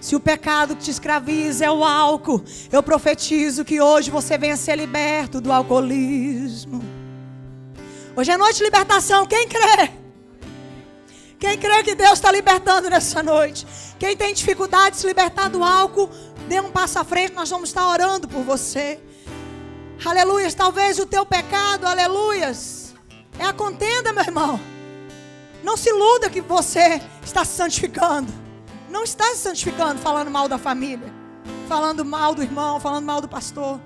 Se 0.00 0.16
o 0.16 0.20
pecado 0.20 0.74
que 0.74 0.82
te 0.82 0.90
escraviza 0.90 1.64
é 1.64 1.70
o 1.70 1.84
álcool, 1.84 2.42
eu 2.72 2.82
profetizo 2.82 3.64
que 3.64 3.80
hoje 3.80 4.10
você 4.10 4.36
venha 4.36 4.56
ser 4.56 4.74
liberto 4.74 5.40
do 5.40 5.52
alcoolismo. 5.52 7.01
Hoje 8.14 8.30
é 8.30 8.36
noite 8.36 8.58
de 8.58 8.64
libertação. 8.64 9.26
Quem 9.26 9.48
crê? 9.48 9.90
Quem 11.38 11.56
crê 11.58 11.82
que 11.82 11.94
Deus 11.94 12.12
está 12.12 12.30
libertando 12.30 12.90
nessa 12.90 13.22
noite? 13.22 13.66
Quem 13.98 14.14
tem 14.14 14.34
dificuldade 14.34 14.96
de 14.96 15.00
se 15.00 15.06
libertar 15.06 15.48
do 15.48 15.64
álcool, 15.64 16.10
dê 16.46 16.60
um 16.60 16.70
passo 16.70 16.98
à 16.98 17.04
frente. 17.04 17.32
Nós 17.32 17.48
vamos 17.48 17.70
estar 17.70 17.88
orando 17.88 18.28
por 18.28 18.42
você. 18.42 19.00
Aleluias. 20.04 20.52
Talvez 20.52 20.98
o 20.98 21.06
teu 21.06 21.24
pecado, 21.24 21.86
aleluias, 21.86 22.94
é 23.38 23.46
a 23.46 23.52
contenda, 23.52 24.12
meu 24.12 24.22
irmão. 24.22 24.60
Não 25.62 25.76
se 25.78 25.88
iluda 25.88 26.28
que 26.28 26.42
você 26.42 27.00
está 27.24 27.46
se 27.46 27.56
santificando. 27.56 28.30
Não 28.90 29.04
está 29.04 29.24
se 29.28 29.38
santificando 29.38 29.98
falando 30.00 30.30
mal 30.30 30.48
da 30.48 30.58
família, 30.58 31.10
falando 31.66 32.04
mal 32.04 32.34
do 32.34 32.42
irmão, 32.42 32.78
falando 32.78 33.06
mal 33.06 33.22
do 33.22 33.28
pastor. 33.28 33.80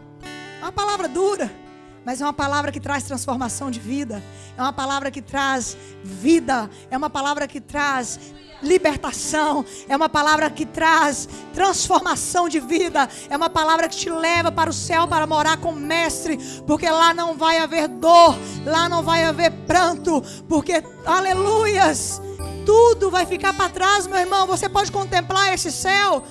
É 0.60 0.64
uma 0.64 0.72
palavra 0.72 1.06
dura 1.06 1.65
mas 2.06 2.20
é 2.20 2.24
uma 2.24 2.32
palavra 2.32 2.70
que 2.70 2.78
traz 2.78 3.02
transformação 3.02 3.68
de 3.68 3.80
vida, 3.80 4.22
é 4.56 4.62
uma 4.62 4.72
palavra 4.72 5.10
que 5.10 5.20
traz 5.20 5.76
vida, 6.04 6.70
é 6.88 6.96
uma 6.96 7.10
palavra 7.10 7.48
que 7.48 7.60
traz 7.60 8.20
libertação, 8.62 9.64
é 9.88 9.96
uma 9.96 10.08
palavra 10.08 10.48
que 10.48 10.64
traz 10.64 11.28
transformação 11.52 12.48
de 12.48 12.60
vida, 12.60 13.08
é 13.28 13.36
uma 13.36 13.50
palavra 13.50 13.88
que 13.88 13.96
te 13.96 14.08
leva 14.08 14.52
para 14.52 14.70
o 14.70 14.72
céu 14.72 15.08
para 15.08 15.26
morar 15.26 15.56
com 15.56 15.70
o 15.70 15.76
Mestre, 15.76 16.38
porque 16.64 16.88
lá 16.88 17.12
não 17.12 17.36
vai 17.36 17.58
haver 17.58 17.88
dor, 17.88 18.38
lá 18.64 18.88
não 18.88 19.02
vai 19.02 19.24
haver 19.24 19.50
pranto, 19.66 20.22
porque, 20.48 20.84
aleluias, 21.04 22.22
tudo 22.64 23.10
vai 23.10 23.26
ficar 23.26 23.52
para 23.52 23.68
trás, 23.68 24.06
meu 24.06 24.20
irmão. 24.20 24.46
Você 24.46 24.68
pode 24.68 24.92
contemplar 24.92 25.52
esse 25.52 25.72
céu, 25.72 26.22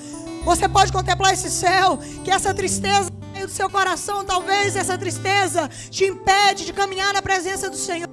você 0.45 0.69
pode 0.69 0.93
contemplar 0.93 1.33
esse 1.33 1.51
céu, 1.51 1.99
que 2.23 2.31
essa 2.31 2.53
tristeza 2.53 3.09
do 3.45 3.51
seu 3.51 3.69
coração, 3.69 4.25
talvez 4.25 4.75
essa 4.75 4.97
tristeza 4.97 5.69
te 5.89 6.05
impede 6.05 6.65
de 6.65 6.73
caminhar 6.73 7.13
na 7.13 7.21
presença 7.21 7.69
do 7.69 7.77
Senhor. 7.77 8.07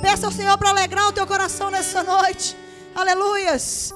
Peça 0.00 0.26
ao 0.26 0.32
Senhor 0.32 0.56
para 0.58 0.70
alegrar 0.70 1.08
o 1.08 1.12
teu 1.12 1.26
coração 1.26 1.70
nessa 1.70 2.02
noite. 2.02 2.56
Aleluias. 2.94 3.94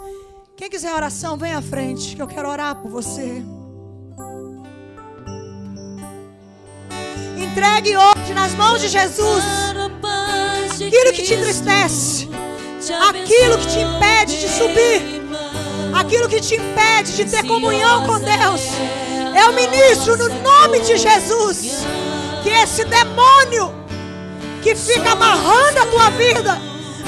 Quem 0.56 0.70
quiser 0.70 0.94
oração, 0.94 1.36
vem 1.36 1.52
à 1.52 1.60
frente, 1.60 2.16
que 2.16 2.22
eu 2.22 2.26
quero 2.26 2.48
orar 2.48 2.76
por 2.76 2.90
você. 2.90 3.42
Entregue 7.36 7.96
hoje 7.96 8.34
nas 8.34 8.54
mãos 8.54 8.80
de 8.80 8.88
Jesus 8.88 9.44
aquilo 10.70 11.12
que 11.12 11.22
te 11.22 11.34
entristece, 11.34 12.28
aquilo 13.08 13.58
que 13.58 13.66
te 13.66 13.80
impede 13.80 14.40
de 14.40 14.48
subir, 14.48 15.22
aquilo 15.98 16.28
que 16.28 16.40
te 16.40 16.54
impede 16.54 17.16
de 17.16 17.24
ter 17.24 17.46
comunhão 17.46 18.06
com 18.06 18.18
Deus. 18.18 18.62
Eu 19.34 19.52
ministro 19.52 20.16
no 20.16 20.28
nome 20.42 20.80
de 20.80 20.96
Jesus 20.96 21.84
que 22.42 22.50
esse 22.50 22.84
demônio 22.84 23.74
que 24.62 24.74
fica 24.74 25.12
amarrando 25.12 25.80
a 25.80 25.86
tua 25.86 26.10
vida 26.10 26.60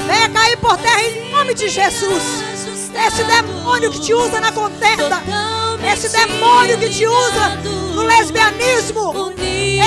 venha 0.05 0.29
cair 0.29 0.57
por 0.57 0.77
terra 0.77 1.01
em 1.03 1.31
nome 1.31 1.53
de 1.53 1.69
Jesus. 1.69 2.23
esse 3.07 3.23
demônio 3.23 3.91
que 3.91 3.99
te 3.99 4.13
usa 4.13 4.41
na 4.41 4.51
contenda, 4.51 5.21
esse 5.93 6.09
demônio 6.09 6.77
que 6.77 6.89
te 6.89 7.05
usa 7.05 7.57
no 7.93 8.03
lesbianismo, 8.03 9.33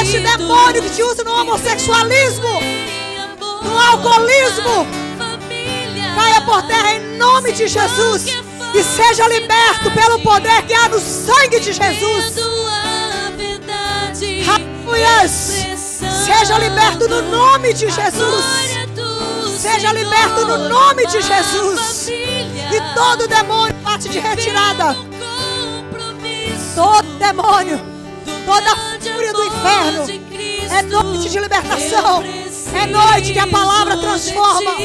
esse 0.01 0.18
demônio 0.18 0.83
que 0.83 0.91
te 0.91 1.03
usa 1.03 1.24
no 1.24 1.33
homossexualismo, 1.41 2.61
no 3.62 3.78
alcoolismo, 3.78 4.87
caia 6.14 6.41
por 6.43 6.62
terra 6.62 6.95
em 6.95 7.18
nome 7.18 7.53
de 7.53 7.68
Jesus 7.68 8.41
e 8.75 8.83
seja 8.83 9.29
liberto 9.29 9.91
pelo 9.91 10.18
poder 10.20 10.62
que 10.62 10.75
há 10.75 10.89
no 10.89 10.99
sangue 10.99 11.61
de 11.61 11.73
Jesus. 11.73 12.35
Aleluia! 14.49 15.29
Seja 15.29 16.59
liberto 16.59 17.09
no 17.09 17.23
nome 17.23 17.73
de 17.73 17.91
Jesus. 17.91 18.45
Seja 19.59 19.93
liberto 19.93 20.47
no 20.47 20.68
nome 20.68 21.07
de 21.07 21.20
Jesus. 21.20 22.09
E 22.09 22.95
todo 22.95 23.29
demônio 23.29 23.77
bate 23.83 24.09
de 24.09 24.18
retirada. 24.18 24.97
Todo 26.75 27.18
demônio, 27.18 27.81
toda 28.47 28.77
fúria 29.01 29.33
do 29.33 29.45
inferno. 29.45 30.07
É 30.70 30.83
noite 30.83 31.29
de 31.29 31.39
libertação. 31.39 32.41
É 32.75 32.87
noite 32.87 33.33
que 33.33 33.39
a 33.39 33.47
palavra 33.47 33.97
transforma. 33.97 34.77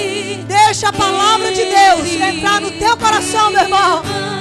Deixa 0.48 0.90
a 0.90 0.94
palavra 0.94 1.52
de 1.52 1.66
Deus 1.66 2.10
entrar 2.10 2.62
no 2.62 2.72
teu 2.72 2.98
coração, 2.98 3.52
meu 3.52 3.62
irmão. 3.62 4.37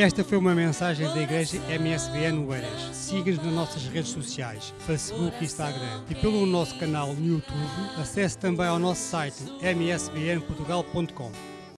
Esta 0.00 0.24
foi 0.24 0.38
uma 0.38 0.54
mensagem 0.54 1.06
da 1.06 1.20
Igreja 1.20 1.58
MSBN 1.68 2.46
Oeiras. 2.46 2.96
Siga-nos 2.96 3.44
nas 3.44 3.52
nossas 3.52 3.82
redes 3.84 4.10
sociais, 4.10 4.72
Facebook 4.86 5.36
e 5.38 5.44
Instagram 5.44 6.00
e 6.08 6.14
pelo 6.14 6.46
nosso 6.46 6.78
canal 6.78 7.12
no 7.12 7.34
YouTube. 7.34 7.68
Acesse 7.98 8.38
também 8.38 8.66
ao 8.66 8.78
nosso 8.78 9.02
site 9.02 9.44
msbnportugal.com. 9.60 11.49